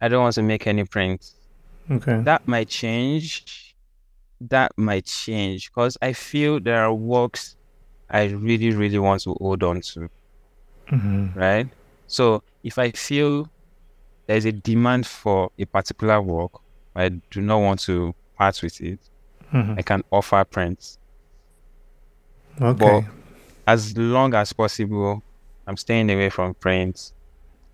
I 0.00 0.08
don't 0.08 0.22
want 0.22 0.34
to 0.34 0.42
make 0.42 0.66
any 0.66 0.84
prints. 0.84 1.34
Okay. 1.90 2.20
That 2.20 2.46
might 2.46 2.68
change. 2.68 3.74
That 4.40 4.72
might 4.76 5.06
change 5.06 5.70
because 5.70 5.96
I 6.02 6.12
feel 6.12 6.60
there 6.60 6.82
are 6.82 6.92
works 6.92 7.56
I 8.10 8.24
really, 8.24 8.70
really 8.70 8.98
want 8.98 9.22
to 9.22 9.34
hold 9.40 9.62
on 9.62 9.80
to. 9.80 10.08
Mm-hmm. 10.88 11.38
Right? 11.38 11.68
So 12.06 12.42
if 12.62 12.78
I 12.78 12.90
feel 12.92 13.48
there's 14.26 14.44
a 14.44 14.52
demand 14.52 15.06
for 15.06 15.50
a 15.58 15.64
particular 15.64 16.20
work, 16.20 16.52
I 16.94 17.08
do 17.08 17.40
not 17.40 17.58
want 17.58 17.80
to 17.80 18.14
part 18.36 18.60
with 18.62 18.80
it, 18.80 19.00
mm-hmm. 19.52 19.74
I 19.78 19.82
can 19.82 20.02
offer 20.10 20.44
prints. 20.44 20.98
Okay. 22.60 22.78
But 22.78 23.04
as 23.66 23.96
long 23.96 24.34
as 24.34 24.52
possible, 24.52 25.22
I'm 25.66 25.76
staying 25.76 26.10
away 26.10 26.30
from 26.30 26.54
prints. 26.54 27.12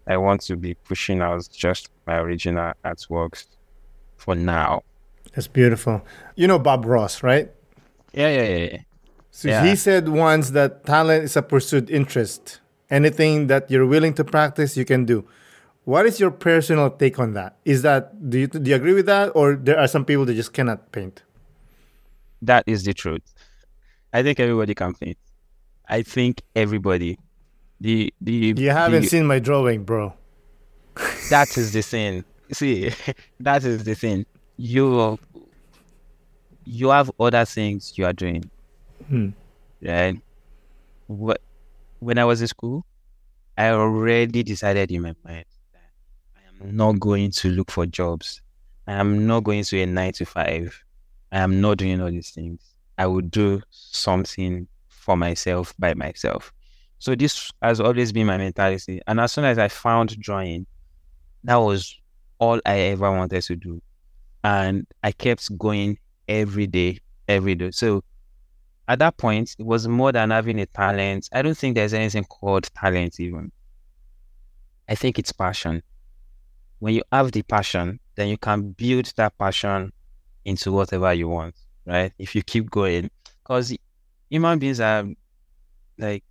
I 0.06 0.16
want 0.16 0.40
to 0.42 0.56
be 0.56 0.74
pushing 0.74 1.20
out 1.20 1.48
just 1.52 1.90
my 2.06 2.18
original 2.18 2.72
artworks 2.84 3.46
for 4.16 4.34
now. 4.34 4.82
That's 5.34 5.46
beautiful. 5.46 6.02
You 6.34 6.48
know 6.48 6.58
Bob 6.58 6.84
Ross, 6.84 7.22
right? 7.22 7.50
Yeah, 8.12 8.28
yeah, 8.28 8.42
yeah. 8.42 8.68
yeah. 8.72 8.78
So 9.30 9.48
yeah. 9.48 9.64
he 9.64 9.76
said 9.76 10.08
once 10.08 10.50
that 10.50 10.84
talent 10.84 11.24
is 11.24 11.36
a 11.36 11.42
pursued 11.42 11.90
interest. 11.90 12.60
Anything 12.90 13.46
that 13.46 13.70
you're 13.70 13.86
willing 13.86 14.12
to 14.14 14.24
practice, 14.24 14.76
you 14.76 14.84
can 14.84 15.06
do. 15.06 15.24
What 15.84 16.04
is 16.04 16.20
your 16.20 16.30
personal 16.30 16.90
take 16.90 17.18
on 17.18 17.32
that? 17.32 17.56
Is 17.64 17.82
that 17.82 18.28
do 18.28 18.40
you 18.40 18.46
do 18.46 18.68
you 18.68 18.76
agree 18.76 18.92
with 18.92 19.06
that, 19.06 19.32
or 19.34 19.56
there 19.56 19.78
are 19.78 19.88
some 19.88 20.04
people 20.04 20.26
that 20.26 20.34
just 20.34 20.52
cannot 20.52 20.92
paint? 20.92 21.22
That 22.42 22.64
is 22.66 22.84
the 22.84 22.92
truth. 22.92 23.22
I 24.12 24.22
think 24.22 24.38
everybody 24.38 24.74
can 24.74 24.94
paint. 24.94 25.16
I 25.88 26.02
think 26.02 26.42
everybody. 26.54 27.18
The 27.80 28.12
the 28.20 28.54
you 28.56 28.70
haven't 28.70 29.02
the, 29.02 29.08
seen 29.08 29.26
my 29.26 29.38
drawing, 29.38 29.84
bro. 29.84 30.14
that 31.30 31.56
is 31.56 31.72
the 31.76 31.82
thing. 31.82 32.24
See, 32.52 32.92
that 33.40 33.64
is 33.64 33.84
the 33.84 33.94
thing. 33.94 34.26
You 34.56 35.18
you 36.64 36.88
have 36.90 37.10
other 37.18 37.44
things 37.44 37.94
you 37.96 38.04
are 38.06 38.12
doing 38.12 38.48
Hmm. 39.08 39.30
Right. 39.82 40.20
What 41.08 41.40
when 41.98 42.18
I 42.18 42.24
was 42.24 42.40
in 42.40 42.46
school, 42.46 42.84
I 43.58 43.70
already 43.70 44.42
decided 44.42 44.90
in 44.92 45.02
my 45.02 45.14
mind 45.24 45.44
that 45.72 45.90
I 46.36 46.40
am 46.66 46.76
not 46.76 47.00
going 47.00 47.30
to 47.32 47.48
look 47.50 47.70
for 47.70 47.86
jobs. 47.86 48.40
I 48.86 48.92
am 48.94 49.26
not 49.26 49.44
going 49.44 49.64
to 49.64 49.80
a 49.80 49.86
nine 49.86 50.12
to 50.14 50.24
five. 50.24 50.82
I 51.30 51.38
am 51.38 51.60
not 51.60 51.78
doing 51.78 52.00
all 52.00 52.10
these 52.10 52.30
things. 52.30 52.60
I 52.98 53.06
will 53.06 53.22
do 53.22 53.62
something 53.70 54.68
for 55.02 55.16
myself 55.16 55.74
by 55.78 55.94
myself. 55.94 56.52
So 57.00 57.16
this 57.16 57.50
has 57.60 57.80
always 57.80 58.12
been 58.12 58.28
my 58.28 58.38
mentality. 58.38 59.00
And 59.08 59.18
as 59.20 59.32
soon 59.32 59.44
as 59.44 59.58
I 59.58 59.66
found 59.68 60.16
drawing, 60.20 60.66
that 61.44 61.56
was 61.56 61.98
all 62.38 62.60
I 62.64 62.78
ever 62.94 63.10
wanted 63.10 63.42
to 63.42 63.56
do. 63.56 63.82
And 64.44 64.86
I 65.02 65.10
kept 65.10 65.58
going 65.58 65.98
every 66.28 66.68
day, 66.68 67.00
every 67.26 67.56
day. 67.56 67.72
So 67.72 68.04
at 68.86 69.00
that 69.00 69.16
point, 69.16 69.56
it 69.58 69.66
was 69.66 69.88
more 69.88 70.12
than 70.12 70.30
having 70.30 70.60
a 70.60 70.66
talent. 70.66 71.28
I 71.32 71.42
don't 71.42 71.58
think 71.58 71.74
there's 71.74 71.94
anything 71.94 72.24
called 72.24 72.70
talent, 72.74 73.18
even. 73.18 73.50
I 74.88 74.94
think 74.94 75.18
it's 75.18 75.32
passion. 75.32 75.82
when 76.82 76.94
you 76.94 77.02
have 77.12 77.30
the 77.30 77.42
passion, 77.42 78.00
then 78.16 78.26
you 78.26 78.36
can 78.36 78.72
build 78.72 79.12
that 79.14 79.38
passion 79.38 79.92
into 80.44 80.72
whatever 80.72 81.14
you 81.14 81.28
want, 81.28 81.54
right? 81.86 82.12
If 82.18 82.34
you 82.34 82.42
keep 82.42 82.68
going, 82.70 83.08
because 83.40 83.72
human 84.32 84.58
beings 84.58 84.80
are 84.80 85.04
like 85.98 86.24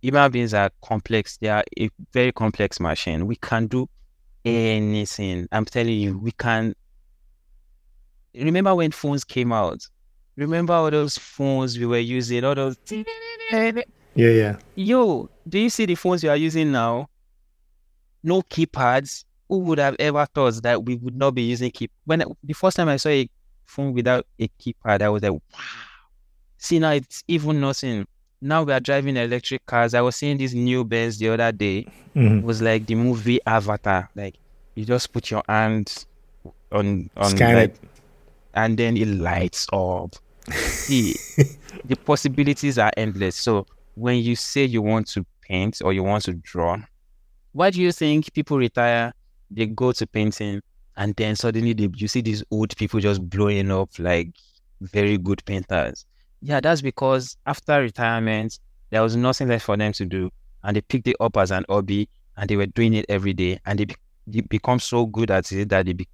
human 0.00 0.30
beings 0.30 0.54
are 0.54 0.70
complex. 0.80 1.36
They 1.38 1.48
are 1.48 1.64
a 1.78 1.90
very 2.12 2.30
complex 2.32 2.78
machine. 2.78 3.26
We 3.26 3.34
can 3.36 3.66
do 3.66 3.88
anything. 4.44 5.48
I'm 5.50 5.64
telling 5.64 5.98
you, 5.98 6.18
we 6.18 6.30
can. 6.30 6.74
Remember 8.32 8.74
when 8.74 8.92
phones 8.92 9.24
came 9.24 9.52
out? 9.52 9.80
Remember 10.36 10.74
all 10.74 10.90
those 10.90 11.18
phones 11.18 11.78
we 11.78 11.86
were 11.86 11.98
using? 11.98 12.44
All 12.44 12.54
those. 12.54 12.76
Yeah, 12.88 13.82
yeah. 14.14 14.56
Yo, 14.76 15.28
do 15.48 15.58
you 15.58 15.68
see 15.68 15.84
the 15.84 15.94
phones 15.96 16.22
you 16.22 16.30
are 16.30 16.36
using 16.36 16.70
now? 16.70 17.08
No 18.22 18.42
keypads. 18.42 19.24
Who 19.48 19.58
would 19.60 19.78
have 19.78 19.96
ever 19.98 20.26
thought 20.26 20.62
that 20.62 20.84
we 20.84 20.96
would 20.96 21.16
not 21.16 21.32
be 21.32 21.42
using 21.42 21.70
key? 21.70 21.88
When 22.04 22.22
the 22.42 22.52
first 22.52 22.76
time 22.76 22.88
I 22.88 22.96
saw 22.96 23.08
a 23.10 23.28
phone 23.64 23.92
without 23.92 24.26
a 24.38 24.48
keypad, 24.60 25.02
I 25.02 25.08
was 25.08 25.22
like, 25.22 25.32
wow. 25.32 25.40
See 26.58 26.78
now 26.78 26.92
it's 26.92 27.22
even 27.28 27.60
nothing. 27.60 28.06
Now 28.40 28.62
we 28.62 28.72
are 28.72 28.80
driving 28.80 29.16
electric 29.16 29.64
cars. 29.66 29.94
I 29.94 30.00
was 30.00 30.16
seeing 30.16 30.38
this 30.38 30.52
new 30.52 30.84
Benz 30.84 31.18
the 31.18 31.28
other 31.30 31.52
day. 31.52 31.86
Mhm. 32.14 32.38
It 32.38 32.44
was 32.44 32.62
like 32.62 32.86
the 32.86 32.94
movie 32.94 33.40
Avatar. 33.46 34.08
Like 34.14 34.36
you 34.74 34.84
just 34.84 35.12
put 35.12 35.30
your 35.30 35.42
hand 35.48 36.04
on 36.72 37.10
on 37.16 37.30
Scan 37.30 37.54
like, 37.56 37.70
it. 37.70 37.80
and 38.54 38.78
then 38.78 38.96
it 38.96 39.08
lights 39.08 39.66
up. 39.72 40.14
See, 40.52 41.14
the 41.84 41.96
possibilities 41.96 42.78
are 42.78 42.92
endless. 42.96 43.36
So 43.36 43.66
when 43.94 44.16
you 44.18 44.36
say 44.36 44.64
you 44.64 44.82
want 44.82 45.08
to 45.08 45.24
paint 45.42 45.80
or 45.84 45.92
you 45.92 46.02
want 46.02 46.24
to 46.24 46.34
draw, 46.34 46.78
why 47.52 47.70
do 47.70 47.80
you 47.80 47.90
think 47.92 48.32
people 48.32 48.58
retire? 48.58 49.12
They 49.50 49.66
go 49.66 49.92
to 49.92 50.06
painting, 50.06 50.60
and 50.96 51.14
then 51.16 51.36
suddenly 51.36 51.72
they, 51.72 51.88
you 51.94 52.08
see 52.08 52.20
these 52.20 52.42
old 52.50 52.76
people 52.76 53.00
just 53.00 53.28
blowing 53.28 53.70
up 53.70 53.90
like 53.98 54.30
very 54.80 55.16
good 55.18 55.44
painters. 55.44 56.04
Yeah, 56.40 56.60
that's 56.60 56.80
because 56.82 57.36
after 57.46 57.80
retirement, 57.80 58.58
there 58.90 59.02
was 59.02 59.16
nothing 59.16 59.48
left 59.48 59.64
for 59.64 59.76
them 59.76 59.92
to 59.94 60.04
do, 60.04 60.30
and 60.62 60.76
they 60.76 60.80
picked 60.80 61.08
it 61.08 61.16
up 61.20 61.36
as 61.36 61.50
an 61.50 61.64
hobby, 61.68 62.08
and 62.36 62.48
they 62.48 62.56
were 62.56 62.66
doing 62.66 62.94
it 62.94 63.06
every 63.08 63.32
day, 63.32 63.58
and 63.66 63.78
they, 63.78 63.86
they 64.26 64.40
become 64.42 64.78
so 64.78 65.06
good 65.06 65.30
at 65.30 65.50
it 65.52 65.68
that 65.70 65.86
they 65.86 65.92
be, 65.92 66.08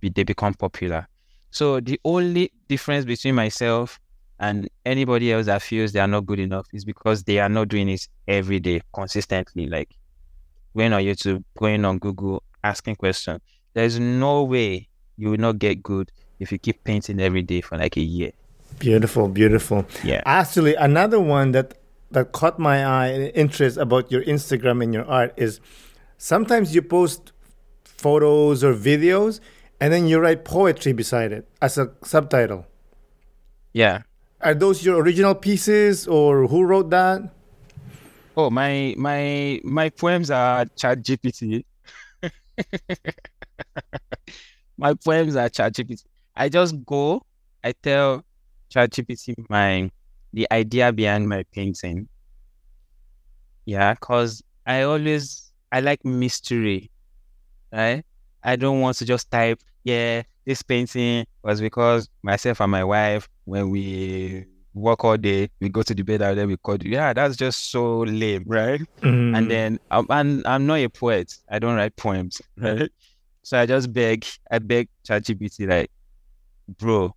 they 0.00 0.22
become 0.22 0.54
popular. 0.54 1.06
So 1.50 1.80
the 1.80 2.00
only 2.04 2.52
difference 2.68 3.04
between 3.04 3.34
myself 3.34 3.98
and 4.38 4.68
anybody 4.84 5.32
else 5.32 5.46
that 5.46 5.62
feels 5.62 5.92
they 5.92 6.00
are 6.00 6.06
not 6.06 6.26
good 6.26 6.38
enough 6.38 6.66
is 6.72 6.84
because 6.84 7.24
they 7.24 7.38
are 7.38 7.48
not 7.48 7.68
doing 7.68 7.88
it 7.88 8.06
every 8.28 8.60
day 8.60 8.80
consistently. 8.94 9.66
Like 9.66 9.96
going 10.76 10.92
on 10.92 11.02
YouTube, 11.02 11.42
going 11.58 11.84
on 11.84 11.98
Google, 11.98 12.42
asking 12.62 12.96
questions. 12.96 13.40
There's 13.74 13.98
no 13.98 14.44
way 14.44 14.88
you 15.16 15.30
will 15.30 15.38
not 15.38 15.58
get 15.58 15.82
good 15.82 16.12
if 16.38 16.52
you 16.52 16.58
keep 16.58 16.84
painting 16.84 17.20
every 17.20 17.42
day 17.42 17.60
for 17.60 17.76
like 17.76 17.96
a 17.96 18.00
year. 18.02 18.32
Beautiful, 18.78 19.28
beautiful. 19.28 19.86
Yeah. 20.04 20.22
Actually, 20.24 20.74
another 20.74 21.20
one 21.20 21.52
that 21.52 21.74
that 22.10 22.32
caught 22.32 22.58
my 22.58 22.84
eye 22.84 23.08
and 23.08 23.30
interest 23.34 23.76
about 23.76 24.10
your 24.10 24.22
Instagram 24.24 24.82
and 24.82 24.94
your 24.94 25.04
art 25.04 25.34
is 25.36 25.60
sometimes 26.16 26.74
you 26.74 26.80
post 26.80 27.32
photos 27.84 28.64
or 28.64 28.74
videos 28.74 29.40
and 29.80 29.92
then 29.92 30.08
you 30.08 30.18
write 30.18 30.44
poetry 30.44 30.92
beside 30.92 31.32
it 31.32 31.46
as 31.60 31.76
a 31.76 31.90
subtitle. 32.02 32.66
Yeah. 33.72 34.02
Are 34.40 34.54
those 34.54 34.84
your 34.84 35.00
original 35.00 35.34
pieces 35.34 36.06
or 36.06 36.46
who 36.46 36.64
wrote 36.64 36.90
that? 36.90 37.30
Oh, 38.36 38.50
my 38.50 38.94
my 38.96 39.60
my 39.64 39.90
poems 39.90 40.30
are 40.30 40.64
Chat 40.76 41.02
GPT. 41.02 41.64
my 44.78 44.94
poems 44.94 45.34
are 45.34 45.48
Chat 45.48 45.74
GPT. 45.74 46.04
I 46.36 46.48
just 46.48 46.84
go, 46.86 47.26
I 47.64 47.72
tell 47.72 48.24
Chat 48.70 48.92
GPT 48.92 49.34
my 49.48 49.90
the 50.32 50.46
idea 50.52 50.92
behind 50.92 51.28
my 51.28 51.44
painting. 51.52 52.08
Yeah, 53.66 53.94
cause 53.96 54.42
I 54.66 54.82
always 54.82 55.52
I 55.72 55.80
like 55.80 56.04
mystery, 56.04 56.90
right? 57.72 58.04
I 58.44 58.56
don't 58.56 58.80
want 58.80 58.98
to 58.98 59.06
just 59.06 59.30
type, 59.30 59.60
yeah, 59.84 60.22
this 60.46 60.62
painting 60.62 61.26
was 61.44 61.60
because 61.60 62.08
myself 62.22 62.60
and 62.60 62.72
my 62.72 62.84
wife 62.84 63.28
when 63.44 63.70
we 63.70 64.46
work 64.74 65.04
all 65.04 65.16
day, 65.18 65.50
we 65.60 65.68
go 65.70 65.82
to 65.82 65.94
the 65.94 66.02
bed 66.02 66.22
and 66.22 66.38
then 66.38 66.48
we 66.48 66.56
call. 66.58 66.78
Yeah, 66.82 67.12
that's 67.14 67.36
just 67.36 67.70
so 67.70 68.00
lame, 68.00 68.44
right? 68.46 68.80
Mhm. 69.02 69.36
And 69.38 69.50
then 69.50 69.78
I'm, 69.90 70.06
I'm 70.10 70.42
I'm 70.46 70.66
not 70.66 70.76
a 70.80 70.88
poet. 70.88 71.34
I 71.50 71.58
don't 71.58 71.76
write 71.76 71.96
poems, 71.96 72.40
right? 72.58 72.90
So 73.44 73.58
I 73.58 73.66
just 73.66 73.92
beg, 73.92 74.26
I 74.50 74.58
beg 74.60 74.88
ChatGPT 75.08 75.68
like, 75.68 75.90
bro, 76.78 77.14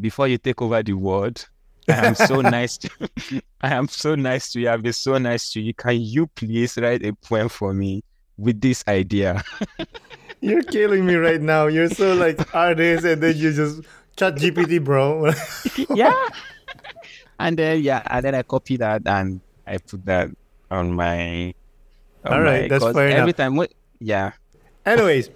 before 0.00 0.28
you 0.28 0.38
take 0.38 0.60
over 0.62 0.82
the 0.82 0.92
world, 0.94 1.46
I 1.88 2.06
am 2.06 2.14
so 2.14 2.40
nice 2.40 2.78
to 2.78 2.90
I 3.60 3.74
am 3.74 3.88
so 3.88 4.14
nice 4.14 4.50
to 4.52 4.60
you. 4.60 4.70
I've 4.70 4.82
been 4.82 4.92
so 4.92 5.18
nice 5.18 5.50
to 5.52 5.60
you. 5.60 5.74
Can 5.74 6.00
you 6.00 6.26
please 6.28 6.76
write 6.78 7.04
a 7.04 7.12
poem 7.12 7.48
for 7.48 7.72
me 7.74 8.02
with 8.36 8.60
this 8.60 8.84
idea? 8.88 9.42
You're 10.40 10.62
killing 10.62 11.06
me 11.06 11.14
right 11.14 11.40
now. 11.40 11.66
You're 11.68 11.88
so 11.88 12.14
like 12.14 12.54
artist 12.54 13.04
and 13.06 13.22
then 13.22 13.36
you 13.36 13.52
just 13.52 13.82
chat 14.16 14.34
GPT, 14.36 14.82
bro. 14.84 15.30
yeah. 15.94 16.12
And 17.38 17.58
then 17.58 17.82
yeah, 17.82 18.02
and 18.06 18.24
then 18.24 18.34
I 18.34 18.42
copy 18.42 18.76
that 18.76 19.02
and 19.06 19.40
I 19.66 19.78
put 19.78 20.04
that 20.04 20.30
on 20.70 20.92
my. 20.92 21.54
on 22.24 22.32
All 22.32 22.40
right, 22.42 22.62
my- 22.70 22.78
that's 22.78 22.84
fair 22.92 23.08
Every 23.08 23.22
enough. 23.30 23.36
time, 23.36 23.56
what? 23.56 23.72
Yeah, 24.00 24.32
Anyways, 24.84 25.30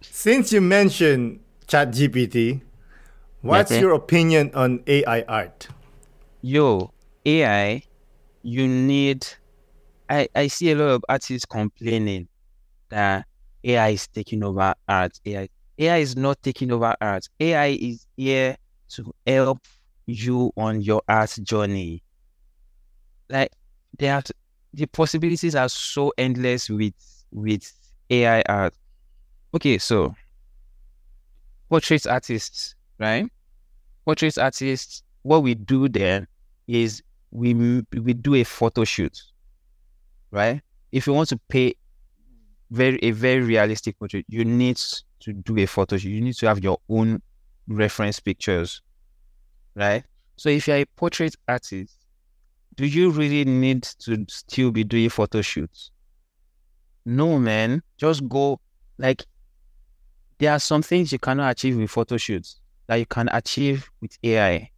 since 0.00 0.52
you 0.52 0.60
mentioned 0.60 1.40
chat 1.66 1.88
GPT, 1.90 2.60
what's 3.46 3.70
your 3.70 3.92
opinion 3.92 4.50
on 4.54 4.82
AI 4.86 5.22
art? 5.22 5.68
yo, 6.46 6.92
AI, 7.24 7.82
you 8.42 8.68
need. 8.68 9.26
I 10.08 10.28
I 10.34 10.46
see 10.46 10.70
a 10.70 10.76
lot 10.76 10.88
of 10.90 11.04
artists 11.08 11.44
complaining 11.44 12.28
that 12.88 13.26
AI 13.64 13.88
is 13.88 14.06
taking 14.06 14.44
over 14.44 14.74
art. 14.88 15.18
AI 15.26 15.48
AI 15.78 15.96
is 15.98 16.16
not 16.16 16.40
taking 16.42 16.70
over 16.70 16.94
art. 17.00 17.28
AI 17.40 17.66
is 17.80 18.06
here 18.16 18.56
to 18.90 19.12
help 19.26 19.58
you 20.06 20.52
on 20.56 20.80
your 20.80 21.02
art 21.08 21.36
journey. 21.42 22.02
Like 23.28 23.50
they 23.98 24.06
have 24.06 24.24
to, 24.24 24.34
the 24.72 24.86
possibilities 24.86 25.56
are 25.56 25.68
so 25.68 26.12
endless 26.16 26.70
with 26.70 26.94
with 27.32 27.72
AI 28.08 28.42
art. 28.48 28.74
Okay, 29.52 29.78
so 29.78 30.14
portrait 31.68 32.06
artists, 32.06 32.76
right? 33.00 33.28
Portrait 34.06 34.38
artists, 34.38 35.02
what 35.22 35.42
we 35.42 35.56
do 35.56 35.88
then 35.88 36.28
is 36.68 37.02
we 37.32 37.54
we 37.92 38.14
do 38.14 38.36
a 38.36 38.44
photo 38.44 38.84
shoot, 38.84 39.20
right? 40.30 40.62
If 40.92 41.08
you 41.08 41.12
want 41.12 41.28
to 41.30 41.40
pay 41.48 41.74
very 42.70 43.00
a 43.02 43.10
very 43.10 43.40
realistic 43.40 43.98
portrait, 43.98 44.24
you 44.28 44.44
need 44.44 44.76
to 45.20 45.32
do 45.32 45.58
a 45.58 45.66
photo 45.66 45.96
shoot. 45.96 46.10
You 46.10 46.20
need 46.20 46.36
to 46.36 46.46
have 46.46 46.62
your 46.62 46.78
own 46.88 47.20
reference 47.66 48.20
pictures, 48.20 48.80
right? 49.74 50.04
So 50.36 50.50
if 50.50 50.68
you're 50.68 50.76
a 50.76 50.84
portrait 50.94 51.34
artist, 51.48 51.98
do 52.76 52.86
you 52.86 53.10
really 53.10 53.44
need 53.44 53.82
to 54.04 54.24
still 54.28 54.70
be 54.70 54.84
doing 54.84 55.08
photo 55.08 55.42
shoots? 55.42 55.90
No, 57.04 57.40
man. 57.40 57.82
Just 57.98 58.28
go 58.28 58.60
like 58.98 59.24
there 60.38 60.52
are 60.52 60.60
some 60.60 60.82
things 60.82 61.10
you 61.10 61.18
cannot 61.18 61.50
achieve 61.50 61.76
with 61.76 61.90
photo 61.90 62.16
shoots 62.16 62.60
that 62.86 62.96
you 62.96 63.06
can 63.06 63.28
achieve 63.32 63.90
with 64.00 64.16
AI. 64.22 64.70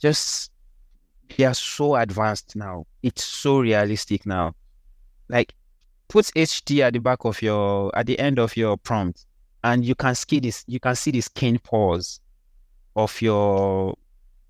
Just 0.00 0.50
they 1.36 1.44
are 1.44 1.54
so 1.54 1.96
advanced 1.96 2.56
now. 2.56 2.86
It's 3.02 3.24
so 3.24 3.60
realistic 3.60 4.26
now. 4.26 4.54
Like 5.28 5.54
put 6.08 6.26
HD 6.26 6.80
at 6.80 6.92
the 6.92 7.00
back 7.00 7.24
of 7.24 7.40
your 7.42 7.96
at 7.96 8.06
the 8.06 8.18
end 8.18 8.38
of 8.38 8.56
your 8.56 8.76
prompt 8.76 9.26
and 9.62 9.84
you 9.84 9.94
can 9.94 10.14
see 10.14 10.38
this 10.38 10.64
you 10.66 10.78
can 10.78 10.94
see 10.94 11.10
the 11.10 11.20
skin 11.20 11.58
pores 11.58 12.20
of 12.94 13.20
your 13.22 13.96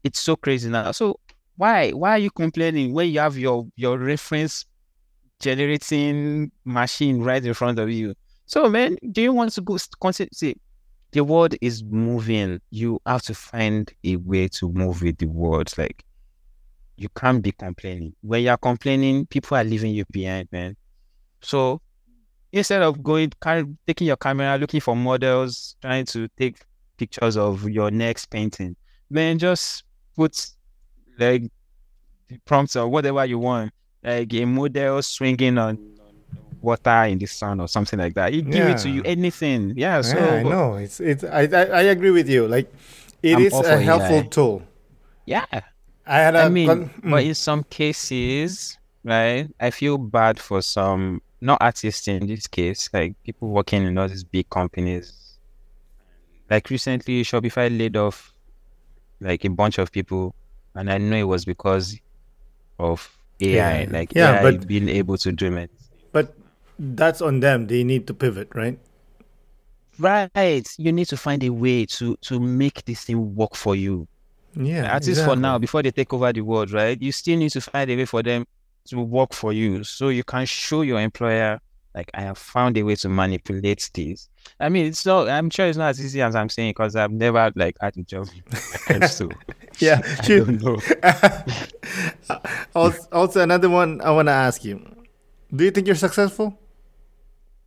it's 0.03 0.21
so 0.21 0.37
crazy 0.37 0.69
now. 0.69 0.93
So 0.93 1.19
why 1.57 1.91
why 1.91 2.11
are 2.11 2.19
you 2.19 2.31
complaining 2.31 2.93
when 2.93 3.09
you 3.11 3.21
have 3.21 3.39
your 3.39 3.67
your 3.77 3.99
reference 3.99 4.67
generating 5.41 6.51
machine 6.65 7.21
right 7.23 7.45
in 7.45 7.55
front 7.55 7.79
of 7.79 7.91
you? 7.91 8.15
So 8.47 8.69
man, 8.69 8.99
do 9.13 9.23
you 9.23 9.33
want 9.33 9.53
to 9.53 9.61
go 9.61 9.79
consider 10.01 10.31
see 10.33 10.57
the 11.15 11.23
world 11.23 11.55
is 11.61 11.85
moving. 11.85 12.61
You 12.71 13.01
have 13.07 13.23
to 13.23 13.35
find 13.35 13.91
a 14.03 14.17
way 14.17 14.49
to 14.49 14.71
move 14.71 15.01
with 15.01 15.19
the 15.19 15.27
world. 15.27 15.73
Like 15.79 16.05
you 16.97 17.09
can't 17.11 17.41
be 17.41 17.53
complaining. 17.53 18.15
When 18.21 18.43
you're 18.43 18.57
complaining, 18.57 19.27
people 19.27 19.57
are 19.57 19.63
leaving 19.63 19.95
you 19.95 20.05
behind, 20.11 20.49
man. 20.51 20.77
So 21.41 21.81
instead 22.53 22.83
of 22.83 23.01
going 23.03 23.33
taking 23.87 24.09
your 24.09 24.17
camera, 24.17 24.59
looking 24.59 24.81
for 24.81 24.97
models, 24.97 25.77
trying 25.81 26.05
to 26.07 26.29
take 26.37 26.59
pictures 26.97 27.37
of 27.37 27.69
your 27.71 27.93
next 27.93 28.27
painting, 28.27 28.75
man, 29.09 29.39
just 29.39 29.85
put 30.17 30.51
like 31.17 31.45
the 32.27 32.39
prompts 32.45 32.75
or 32.75 32.89
whatever 32.89 33.25
you 33.25 33.39
want, 33.39 33.73
like 34.03 34.35
a 34.35 34.45
model 34.45 35.01
swinging 35.01 35.59
on 35.59 35.79
water 36.65 37.05
in 37.05 37.19
the 37.19 37.27
sun 37.27 37.61
or 37.61 37.69
something 37.69 37.99
like 37.99 38.15
that. 38.15 38.33
He 38.33 38.43
give 38.43 38.67
it 38.69 38.79
to 38.79 38.91
you 38.91 39.03
anything. 39.05 39.75
Yeah. 39.77 40.01
So 40.01 40.17
yeah, 40.19 40.35
I 40.35 40.43
know. 40.43 40.75
It's 40.75 40.99
it's. 41.01 41.23
I, 41.25 41.43
I 41.53 41.63
I 41.65 41.83
agree 41.95 42.11
with 42.11 42.29
you. 42.29 42.49
Like, 42.49 42.73
it 43.23 43.37
I'm 43.37 43.43
is 43.45 43.53
a 43.53 43.79
helpful 43.81 44.25
tool. 44.25 44.63
yeah. 45.27 45.47
I 46.07 46.19
had 46.19 46.35
a 46.37 46.41
I 46.43 46.49
mean, 46.51 46.67
con- 46.69 46.91
but 47.03 47.23
mm, 47.25 47.27
in 47.29 47.35
some 47.35 47.63
cases, 47.65 48.77
right, 49.05 49.49
I 49.59 49.71
feel 49.71 49.97
bad 49.97 50.39
for 50.39 50.61
some 50.61 51.23
not 51.41 51.59
artists 51.63 52.09
in 52.09 52.27
this 52.27 52.47
case, 52.47 52.91
like 52.93 53.15
people 53.25 53.49
working 53.49 53.85
in 53.87 53.97
all 53.97 54.09
these 54.09 54.25
big 54.25 54.51
companies. 54.51 55.39
Like 56.51 56.69
recently, 56.71 57.23
Shopify 57.23 57.77
laid 57.77 57.97
off 57.97 58.33
like 59.21 59.45
a 59.47 59.51
bunch 59.51 59.79
of 59.79 59.91
people, 59.93 60.35
and 60.75 60.91
I 60.93 60.99
know 60.99 61.17
it 61.17 61.23
was 61.29 61.47
because 61.47 61.97
of 62.79 63.09
AI, 63.41 63.83
Yeah. 63.83 63.87
like 63.91 64.13
Yeah, 64.15 64.41
AI 64.41 64.43
but- 64.43 64.67
being 64.67 64.89
able 64.91 65.17
to 65.19 65.33
do 65.33 65.57
it. 65.57 65.71
That's 66.79 67.21
on 67.21 67.41
them. 67.41 67.67
They 67.67 67.85
need 67.85 68.07
to 68.07 68.15
pivot, 68.15 68.49
right? 68.55 68.79
Right, 69.99 70.67
you 70.77 70.93
need 70.93 71.07
to 71.07 71.17
find 71.17 71.43
a 71.45 71.51
way 71.51 71.87
to 71.87 72.17
to 72.23 72.41
make 72.41 72.85
this 72.85 73.05
thing 73.05 73.35
work 73.35 73.55
for 73.55 73.77
you. 73.77 74.09
Yeah. 74.57 74.95
At 74.95 75.07
least 75.07 75.25
for 75.25 75.37
now, 75.37 75.59
before 75.59 75.83
they 75.83 75.91
take 75.91 76.13
over 76.13 76.33
the 76.33 76.41
world, 76.41 76.73
right? 76.73 77.01
You 77.01 77.13
still 77.13 77.39
need 77.39 77.51
to 77.51 77.61
find 77.61 77.91
a 77.91 77.97
way 77.97 78.05
for 78.05 78.23
them 78.23 78.47
to 78.87 79.01
work 79.01 79.33
for 79.33 79.53
you. 79.53 79.85
So 79.85 80.09
you 80.09 80.25
can 80.25 80.47
show 80.47 80.83
your 80.83 81.01
employer, 81.01 81.61
like, 81.95 82.11
I 82.15 82.23
have 82.23 82.39
found 82.39 82.77
a 82.77 82.83
way 82.83 82.95
to 82.97 83.09
manipulate 83.09 83.91
this. 83.95 84.29
I 84.61 84.69
mean, 84.69 84.87
it's 84.87 85.05
not, 85.07 85.29
I'm 85.29 85.51
sure 85.51 85.67
it's 85.67 85.79
not 85.79 85.91
as 85.91 86.01
easy 86.01 86.23
as 86.23 86.35
I'm 86.35 86.49
saying 86.49 86.71
because 86.71 86.95
I've 86.95 87.11
never, 87.11 87.51
like, 87.57 87.77
had 87.81 87.97
a 87.97 88.03
job. 88.03 88.29
so, 89.09 89.31
Yeah. 89.79 90.01
I 90.21 90.27
don't 90.27 90.63
know. 90.63 90.79
also, 92.75 93.09
also, 93.11 93.41
another 93.43 93.69
one 93.69 94.01
I 94.01 94.11
want 94.11 94.29
to 94.29 94.33
ask 94.33 94.65
you: 94.65 94.85
Do 95.55 95.65
you 95.65 95.71
think 95.73 95.87
you're 95.87 95.97
successful? 95.97 96.59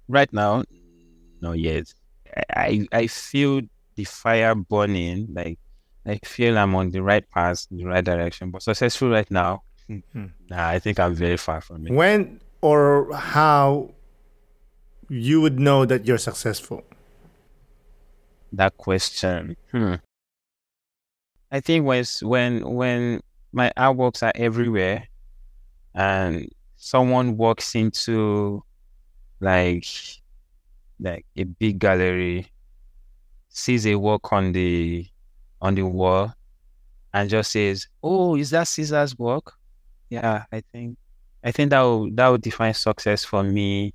Right 0.07 0.31
now, 0.31 0.63
no, 1.41 1.51
yet. 1.53 1.93
I, 2.49 2.87
I 2.91 3.07
feel 3.07 3.61
the 3.95 4.03
fire 4.03 4.55
burning, 4.55 5.27
like, 5.33 5.59
I 6.05 6.19
feel 6.23 6.57
I'm 6.57 6.75
on 6.75 6.91
the 6.91 7.01
right 7.01 7.27
path, 7.29 7.67
the 7.71 7.83
right 7.85 8.03
direction, 8.03 8.51
but 8.51 8.61
successful 8.63 9.09
right 9.09 9.29
now, 9.29 9.63
Hmm. 9.87 10.25
nah, 10.49 10.67
I 10.67 10.79
think 10.79 10.99
I'm 10.99 11.15
very 11.15 11.37
far 11.37 11.61
from 11.61 11.87
it. 11.87 11.93
When 11.93 12.41
or 12.61 13.13
how 13.15 13.91
you 15.09 15.39
would 15.39 15.59
know 15.59 15.85
that 15.85 16.05
you're 16.05 16.17
successful? 16.17 16.83
that 18.53 18.75
question. 18.77 19.55
Hmm. 19.71 19.95
I 21.51 21.59
think 21.61 21.85
when 21.85 21.99
s- 21.99 22.23
when 22.23 22.61
when 22.75 23.21
my 23.53 23.71
artworks 23.77 24.23
are 24.23 24.31
everywhere, 24.35 25.07
and 25.95 26.49
someone 26.75 27.37
walks 27.37 27.75
into 27.75 28.63
like 29.39 29.85
like 30.99 31.25
a 31.35 31.43
big 31.43 31.79
gallery, 31.79 32.47
sees 33.49 33.85
a 33.85 33.95
work 33.95 34.31
on 34.33 34.51
the 34.51 35.05
on 35.61 35.75
the 35.75 35.83
wall, 35.83 36.33
and 37.13 37.29
just 37.29 37.51
says, 37.51 37.87
"Oh, 38.01 38.35
is 38.35 38.49
that 38.51 38.67
Caezar's 38.67 39.17
work?" 39.17 39.53
Yeah, 40.09 40.43
I 40.51 40.61
think 40.71 40.97
I 41.43 41.51
think 41.51 41.69
that 41.71 41.81
will 41.81 42.09
that 42.11 42.27
would 42.29 42.41
define 42.41 42.73
success 42.73 43.23
for 43.25 43.43
me 43.43 43.93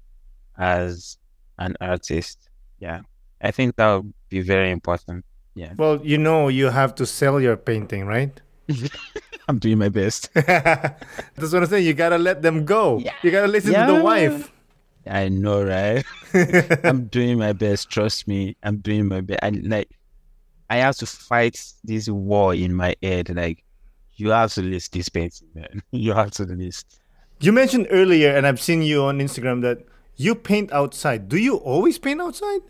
as 0.58 1.18
an 1.58 1.76
artist. 1.80 2.48
Yeah, 2.78 3.00
I 3.40 3.50
think 3.50 3.76
that 3.76 3.94
would 3.94 4.12
be 4.28 4.40
very 4.40 4.70
important. 4.70 5.24
Yeah, 5.54 5.74
Well, 5.76 6.00
you 6.02 6.16
know, 6.18 6.48
you 6.48 6.70
have 6.70 6.94
to 6.96 7.04
sell 7.06 7.40
your 7.40 7.56
painting, 7.56 8.06
right? 8.06 8.40
I'm 9.48 9.58
doing 9.58 9.78
my 9.78 9.88
best. 9.90 10.30
That's 10.34 10.94
what 11.36 11.54
I'm 11.54 11.66
saying. 11.66 11.84
You 11.86 11.94
gotta 11.94 12.16
let 12.16 12.42
them 12.42 12.64
go. 12.64 12.98
Yeah. 12.98 13.12
You 13.22 13.30
gotta 13.30 13.48
listen 13.48 13.72
to 13.72 13.92
the 13.92 14.02
wife. 14.02 14.51
I 15.06 15.28
know, 15.28 15.64
right? 15.64 16.04
I'm 16.84 17.06
doing 17.06 17.38
my 17.38 17.52
best. 17.52 17.90
Trust 17.90 18.28
me, 18.28 18.56
I'm 18.62 18.78
doing 18.78 19.08
my 19.08 19.20
best. 19.20 19.40
I 19.42 19.50
like, 19.50 19.90
I 20.70 20.76
have 20.76 20.96
to 20.96 21.06
fight 21.06 21.62
this 21.84 22.08
war 22.08 22.54
in 22.54 22.74
my 22.74 22.94
head. 23.02 23.34
Like, 23.34 23.64
you 24.14 24.30
have 24.30 24.52
to 24.54 24.62
list 24.62 24.92
this 24.92 25.08
painting, 25.08 25.48
man. 25.54 25.82
You 25.90 26.12
have 26.14 26.30
to 26.32 26.44
list. 26.44 27.00
You 27.40 27.52
mentioned 27.52 27.88
earlier, 27.90 28.34
and 28.34 28.46
I've 28.46 28.60
seen 28.60 28.82
you 28.82 29.02
on 29.02 29.18
Instagram 29.18 29.62
that 29.62 29.84
you 30.16 30.34
paint 30.34 30.72
outside. 30.72 31.28
Do 31.28 31.36
you 31.36 31.56
always 31.56 31.98
paint 31.98 32.20
outside? 32.20 32.60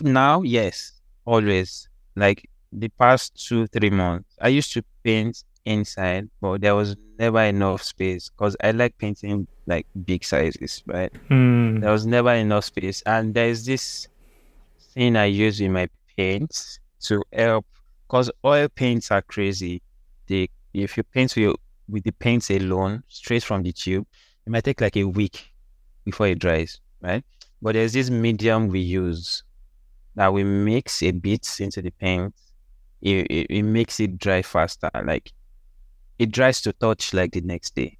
Now, 0.00 0.42
yes, 0.42 0.92
always. 1.24 1.88
Like 2.14 2.48
the 2.72 2.88
past 2.88 3.46
two, 3.46 3.66
three 3.66 3.90
months, 3.90 4.36
I 4.40 4.48
used 4.48 4.72
to 4.74 4.84
paint 5.02 5.42
inside, 5.68 6.28
but 6.40 6.60
there 6.60 6.74
was 6.74 6.96
never 7.18 7.42
enough 7.42 7.82
space 7.82 8.30
because 8.30 8.56
I 8.62 8.70
like 8.70 8.96
painting 8.98 9.46
like 9.66 9.86
big 10.04 10.24
sizes, 10.24 10.82
right? 10.86 11.12
Hmm. 11.28 11.80
There 11.80 11.92
was 11.92 12.06
never 12.06 12.32
enough 12.32 12.64
space. 12.64 13.02
And 13.02 13.34
there's 13.34 13.64
this 13.64 14.08
thing 14.94 15.16
I 15.16 15.26
use 15.26 15.60
in 15.60 15.72
my 15.72 15.88
paints 16.16 16.80
to 17.00 17.22
help 17.32 17.66
because 18.06 18.30
oil 18.44 18.68
paints 18.68 19.10
are 19.10 19.22
crazy. 19.22 19.82
They 20.26 20.48
if 20.72 20.96
you 20.96 21.02
paint 21.02 21.34
with, 21.36 21.56
with 21.88 22.04
the 22.04 22.12
paints 22.12 22.50
alone, 22.50 23.02
straight 23.08 23.42
from 23.42 23.62
the 23.62 23.72
tube, 23.72 24.06
it 24.46 24.50
might 24.50 24.64
take 24.64 24.80
like 24.80 24.96
a 24.96 25.04
week 25.04 25.52
before 26.04 26.28
it 26.28 26.38
dries, 26.38 26.80
right? 27.00 27.24
But 27.60 27.74
there's 27.74 27.92
this 27.92 28.10
medium 28.10 28.68
we 28.68 28.80
use 28.80 29.42
that 30.14 30.32
we 30.32 30.44
mix 30.44 31.02
a 31.02 31.10
bit 31.10 31.46
into 31.60 31.82
the 31.82 31.90
paint. 31.90 32.34
It, 33.00 33.26
it, 33.30 33.46
it 33.50 33.62
makes 33.62 34.00
it 34.00 34.18
dry 34.18 34.42
faster. 34.42 34.90
Like 35.04 35.32
it 36.18 36.30
dries 36.30 36.60
to 36.62 36.72
touch 36.72 37.14
like 37.14 37.32
the 37.32 37.40
next 37.40 37.74
day 37.74 37.98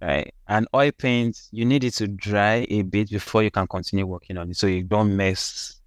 right? 0.00 0.32
And 0.48 0.66
oil 0.74 0.90
paint, 0.92 1.40
you 1.50 1.64
need 1.64 1.84
it 1.84 1.94
to 1.94 2.08
dry 2.08 2.66
a 2.68 2.82
bit 2.82 3.10
before 3.10 3.42
you 3.42 3.50
can 3.50 3.66
continue 3.66 4.06
working 4.06 4.38
on 4.38 4.50
it, 4.50 4.56
so 4.56 4.66
you 4.66 4.82
don't 4.82 5.16
mess 5.16 5.80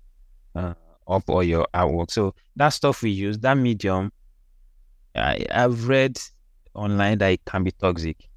uh, 0.56 0.74
up 1.08 1.24
all 1.28 1.44
your 1.44 1.68
artwork. 1.74 2.12
So 2.12 2.36
that 2.56 2.70
stuff 2.70 3.02
we 3.02 3.12
use, 3.12 3.40
that 3.40 3.58
medium, 3.58 4.12
I, 5.16 5.46
I've 5.52 5.88
read 5.88 6.20
online 6.74 7.18
that 7.20 7.34
it 7.34 7.46
can 7.46 7.64
be 7.64 7.72
toxic, 7.72 8.30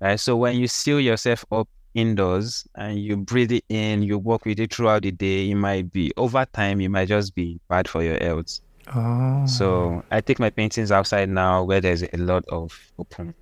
right? 0.00 0.18
So 0.18 0.36
when 0.36 0.56
you 0.56 0.68
seal 0.68 1.00
yourself 1.00 1.44
up 1.52 1.68
indoors 1.94 2.66
and 2.74 2.98
you 2.98 3.16
breathe 3.16 3.52
it 3.52 3.64
in, 3.68 4.02
you 4.02 4.18
work 4.18 4.44
with 4.44 4.60
it 4.60 4.74
throughout 4.74 5.02
the 5.02 5.12
day, 5.12 5.50
it 5.50 5.54
might 5.54 5.92
be 5.92 6.12
over 6.16 6.44
time, 6.44 6.80
it 6.80 6.88
might 6.88 7.08
just 7.08 7.34
be 7.34 7.60
bad 7.68 7.88
for 7.88 8.02
your 8.02 8.18
health. 8.18 8.60
Oh. 8.94 9.46
So 9.46 10.04
I 10.10 10.20
take 10.20 10.38
my 10.38 10.50
paintings 10.50 10.92
outside 10.92 11.28
now 11.28 11.64
where 11.64 11.80
there's 11.80 12.02
a 12.02 12.16
lot 12.16 12.44
of 12.48 12.78
open 12.98 13.34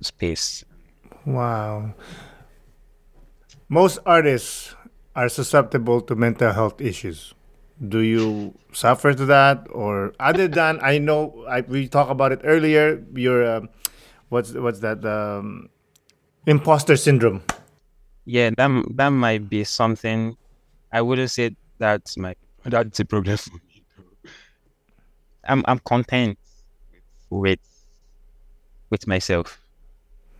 space. 0.00 0.64
Wow. 1.24 1.94
Most 3.68 3.98
artists 4.06 4.74
are 5.14 5.28
susceptible 5.28 6.00
to 6.02 6.14
mental 6.14 6.52
health 6.52 6.80
issues. 6.80 7.34
Do 7.86 8.00
you 8.00 8.54
suffer 8.72 9.14
to 9.14 9.26
that, 9.26 9.66
or 9.70 10.14
other 10.18 10.48
than 10.58 10.80
I 10.82 10.98
know 10.98 11.44
I, 11.48 11.60
we 11.60 11.86
talked 11.86 12.10
about 12.10 12.32
it 12.32 12.40
earlier? 12.42 13.04
Your 13.14 13.46
um, 13.46 13.68
what's 14.30 14.52
what's 14.54 14.80
that 14.80 15.04
um, 15.04 15.68
imposter 16.46 16.96
syndrome? 16.96 17.42
Yeah, 18.24 18.50
that 18.56 18.84
that 18.96 19.10
might 19.10 19.48
be 19.48 19.64
something. 19.64 20.36
I 20.92 21.02
wouldn't 21.02 21.30
say 21.30 21.54
that's 21.78 22.16
my 22.16 22.34
that's 22.64 22.98
a 23.00 23.04
problem 23.04 23.36
for 23.36 23.50
me. 23.52 23.60
though. 23.62 23.67
I'm 25.48 25.64
I'm 25.66 25.78
content 25.80 26.38
with 27.30 27.58
with 28.90 29.06
myself. 29.06 29.60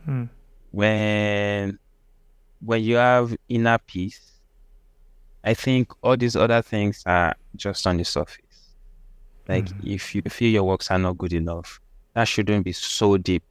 Hmm. 0.05 0.25
When 0.71 1.79
when 2.61 2.83
you 2.83 2.95
have 2.95 3.35
inner 3.47 3.77
peace, 3.79 4.33
I 5.43 5.53
think 5.53 5.91
all 6.01 6.17
these 6.17 6.35
other 6.35 6.61
things 6.61 7.03
are 7.05 7.35
just 7.55 7.85
on 7.87 7.97
the 7.97 8.05
surface. 8.05 8.75
Like 9.47 9.67
if 9.83 10.13
you 10.13 10.21
feel 10.29 10.51
your 10.51 10.63
works 10.63 10.91
are 10.91 10.99
not 10.99 11.17
good 11.17 11.33
enough, 11.33 11.81
that 12.13 12.27
shouldn't 12.27 12.65
be 12.65 12.71
so 12.71 13.17
deep 13.17 13.43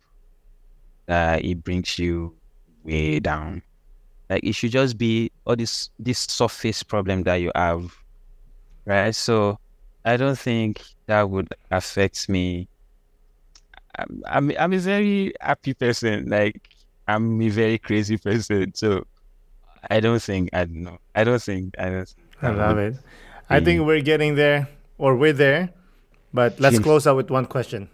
that 1.07 1.45
it 1.45 1.65
brings 1.65 1.99
you 1.99 2.37
way 2.85 3.19
down. 3.19 3.63
Like 4.31 4.45
it 4.45 4.55
should 4.55 4.71
just 4.71 4.97
be 4.97 5.33
all 5.45 5.57
this 5.57 5.91
this 5.99 6.21
surface 6.21 6.83
problem 6.83 7.23
that 7.25 7.37
you 7.37 7.51
have, 7.55 7.93
right? 8.85 9.15
So 9.15 9.59
I 10.05 10.17
don't 10.17 10.39
think 10.39 10.83
that 11.09 11.29
would 11.29 11.49
affect 11.71 12.29
me. 12.29 12.69
I'm 13.99 14.23
I'm, 14.27 14.53
I'm 14.59 14.73
a 14.73 14.79
very 14.79 15.35
happy 15.41 15.75
person. 15.75 16.29
Like 16.29 16.61
I'm 17.09 17.41
a 17.43 17.49
very 17.49 17.79
crazy 17.79 18.17
person. 18.17 18.73
So 18.75 19.05
I 19.91 20.01
don't 20.01 20.23
think 20.23 20.51
I 20.53 20.65
don't 20.65 20.85
know. 20.85 20.99
I 21.15 21.25
don't 21.25 21.43
think 21.43 21.75
I 21.79 21.91
don't. 21.91 22.09
Think 22.09 22.43
I 22.43 22.51
love 22.55 22.77
would- 22.77 22.95
it. 22.95 23.01
I 23.51 23.61
think 23.61 23.87
we're 23.87 24.03
getting 24.05 24.35
there, 24.37 24.69
or 24.99 25.17
we're 25.17 25.33
there. 25.33 25.71
But 26.35 26.61
let's 26.61 26.79
close 26.79 27.07
out 27.07 27.17
with 27.17 27.31
one 27.31 27.47
question. 27.47 27.89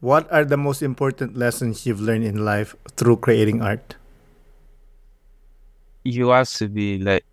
What 0.00 0.30
are 0.30 0.44
the 0.44 0.58
most 0.58 0.82
important 0.82 1.34
lessons 1.34 1.86
you've 1.86 2.00
learned 2.00 2.24
in 2.24 2.44
life 2.44 2.76
through 2.96 3.16
creating 3.24 3.62
art? 3.62 3.96
you 6.04 6.28
have 6.28 6.50
to 6.50 6.68
be 6.68 6.98
like 6.98 7.24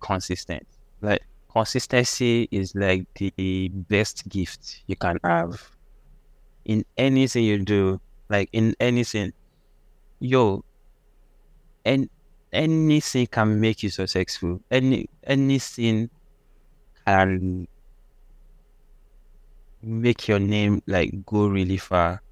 consistent. 0.00 0.64
Like 1.02 1.22
consistency 1.52 2.48
is 2.50 2.74
like 2.74 3.06
the 3.14 3.68
best 3.72 4.28
gift 4.28 4.82
you 4.86 4.96
can 4.96 5.18
have 5.24 5.70
in 6.64 6.84
anything 6.96 7.44
you 7.44 7.64
do. 7.64 8.00
Like 8.28 8.48
in 8.52 8.74
anything, 8.80 9.32
yo, 10.20 10.64
and 11.84 12.08
anything 12.52 13.26
can 13.26 13.60
make 13.60 13.82
you 13.82 13.90
successful. 13.90 14.60
Any 14.70 15.08
anything 15.24 16.10
can 17.06 17.66
make 19.82 20.28
your 20.28 20.38
name 20.38 20.80
like 20.86 21.10
go 21.26 21.46
really 21.48 21.76
far 21.76 22.22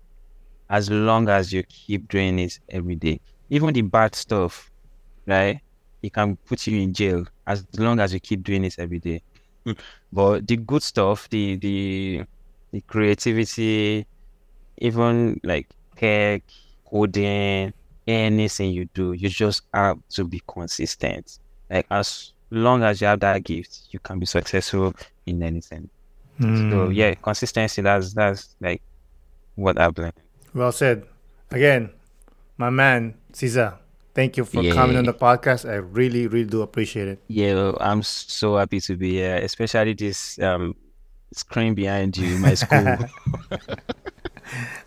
as 0.70 0.90
long 0.90 1.28
as 1.28 1.52
you 1.52 1.62
keep 1.64 2.08
doing 2.08 2.38
it 2.40 2.58
every 2.70 2.96
day. 2.96 3.20
Even 3.50 3.72
the 3.74 3.82
bad 3.82 4.14
stuff, 4.14 4.70
right? 5.26 5.60
It 6.02 6.12
can 6.14 6.36
put 6.36 6.66
you 6.66 6.80
in 6.80 6.94
jail 6.94 7.26
as 7.46 7.66
long 7.78 8.00
as 8.00 8.12
you 8.12 8.20
keep 8.20 8.42
doing 8.42 8.64
it 8.64 8.76
every 8.78 8.98
day. 8.98 9.22
but 10.12 10.46
the 10.46 10.56
good 10.56 10.82
stuff, 10.82 11.28
the 11.30 11.56
the 11.56 12.22
the 12.72 12.80
creativity, 12.82 14.06
even 14.78 15.40
like 15.44 15.68
tech, 15.96 16.42
coding, 16.88 17.72
anything 18.06 18.70
you 18.70 18.86
do, 18.94 19.12
you 19.12 19.28
just 19.28 19.62
have 19.72 19.98
to 20.10 20.24
be 20.24 20.42
consistent. 20.46 21.38
Like 21.70 21.86
as 21.90 22.32
long 22.50 22.82
as 22.82 23.00
you 23.00 23.06
have 23.06 23.20
that 23.20 23.44
gift, 23.44 23.88
you 23.90 23.98
can 23.98 24.18
be 24.18 24.26
successful 24.26 24.94
in 25.26 25.42
anything. 25.42 25.88
Hmm. 26.38 26.70
So 26.70 26.88
yeah, 26.90 27.14
consistency. 27.14 27.82
That's 27.82 28.12
that's 28.12 28.54
like 28.60 28.82
what 29.54 29.80
I've 29.80 29.96
learned. 29.96 30.14
Well 30.54 30.72
said. 30.72 31.06
Again, 31.50 31.90
my 32.58 32.70
man, 32.70 33.14
Caezar, 33.32 33.78
thank 34.16 34.36
you 34.36 34.44
for 34.48 34.62
Yeah. 34.64 34.72
coming 34.72 34.96
on 34.96 35.04
the 35.04 35.12
podcast. 35.14 35.68
I 35.68 35.76
really, 35.76 36.26
really 36.26 36.48
do 36.48 36.62
appreciate 36.62 37.06
it. 37.08 37.18
Yeah, 37.28 37.72
I'm 37.78 38.02
so 38.02 38.56
happy 38.56 38.80
to 38.88 38.96
be 38.96 39.10
here, 39.20 39.36
especially 39.44 39.92
this 39.94 40.38
um 40.40 40.74
screen 41.32 41.74
behind 41.76 42.16
you, 42.16 42.38
my 42.40 42.54
school. 42.62 42.96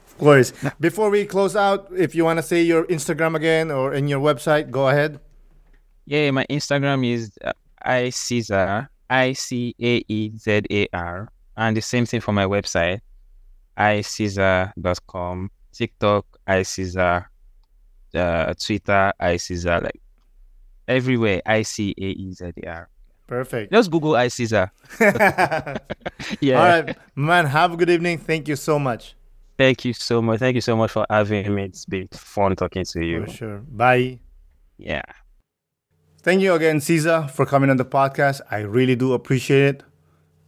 Of 0.10 0.18
course. 0.18 0.52
Before 0.80 1.10
we 1.10 1.26
close 1.26 1.56
out, 1.56 1.88
if 1.96 2.16
you 2.16 2.26
want 2.26 2.38
to 2.40 2.44
say 2.44 2.62
your 2.62 2.84
Instagram 2.90 3.36
again 3.36 3.72
or 3.72 3.94
in 3.94 4.08
your 4.10 4.20
website, 4.20 4.72
go 4.72 4.90
ahead. 4.90 5.20
yeah, 6.10 6.32
my 6.32 6.46
Instagram 6.50 7.06
is 7.06 7.32
uh, 7.46 7.54
I 7.82 8.10
Caezar, 8.12 8.90
I 9.10 9.34
C 9.34 9.76
A 9.80 10.04
E 10.10 10.32
Z 10.36 10.62
A 10.72 10.88
R, 10.92 11.30
and 11.56 11.78
the 11.78 11.82
same 11.82 12.06
thing 12.10 12.20
for 12.22 12.34
my 12.34 12.46
website, 12.46 13.00
icaezar.com, 13.78 15.52
TikTok, 15.72 16.26
iCaezar, 16.48 17.26
uh, 18.16 18.54
Twitter, 18.54 19.14
iCaezar, 19.22 19.84
like 19.84 20.02
everywhere, 20.88 21.42
I 21.46 21.62
C 21.64 21.94
A 21.98 22.02
E 22.02 22.34
Z 22.34 22.52
A 22.64 22.70
R. 22.70 22.90
Perfect. 23.28 23.72
Just 23.72 23.92
Google 23.92 24.14
iCaezar. 24.14 24.72
Yeah. 26.42 26.60
All 26.60 26.66
right, 26.84 26.98
man. 27.16 27.46
Have 27.46 27.74
a 27.74 27.78
good 27.78 27.90
evening. 27.90 28.18
Thank 28.18 28.48
you 28.48 28.56
so 28.56 28.78
much. 28.80 29.16
Thank 29.58 29.86
you 29.86 29.94
so 29.94 30.22
much. 30.22 30.40
Thank 30.40 30.56
you 30.56 30.62
so 30.62 30.76
much 30.76 30.92
for 30.92 31.06
having 31.10 31.54
me. 31.54 31.64
It's 31.66 31.86
been 31.86 32.08
fun 32.12 32.56
talking 32.56 32.86
to 32.86 33.06
you. 33.06 33.26
For 33.26 33.32
sure. 33.32 33.58
Bye. 33.60 34.20
Yeah. 34.78 35.02
Thank 36.22 36.42
you 36.42 36.54
again, 36.54 36.80
Caezar, 36.80 37.30
for 37.30 37.46
coming 37.46 37.70
on 37.70 37.78
the 37.78 37.86
podcast. 37.86 38.42
I 38.52 38.60
really 38.60 38.96
do 38.96 39.14
appreciate 39.14 39.76
it. 39.76 39.84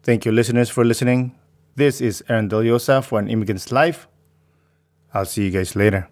Thank 0.03 0.25
you, 0.25 0.31
listeners, 0.31 0.69
for 0.69 0.83
listening. 0.83 1.35
This 1.75 2.01
is 2.01 2.23
Aaron 2.27 2.49
Deliosa 2.49 3.03
for 3.03 3.19
An 3.19 3.29
Immigrant's 3.29 3.71
Life. 3.71 4.07
I'll 5.13 5.25
see 5.25 5.45
you 5.45 5.51
guys 5.51 5.75
later. 5.75 6.09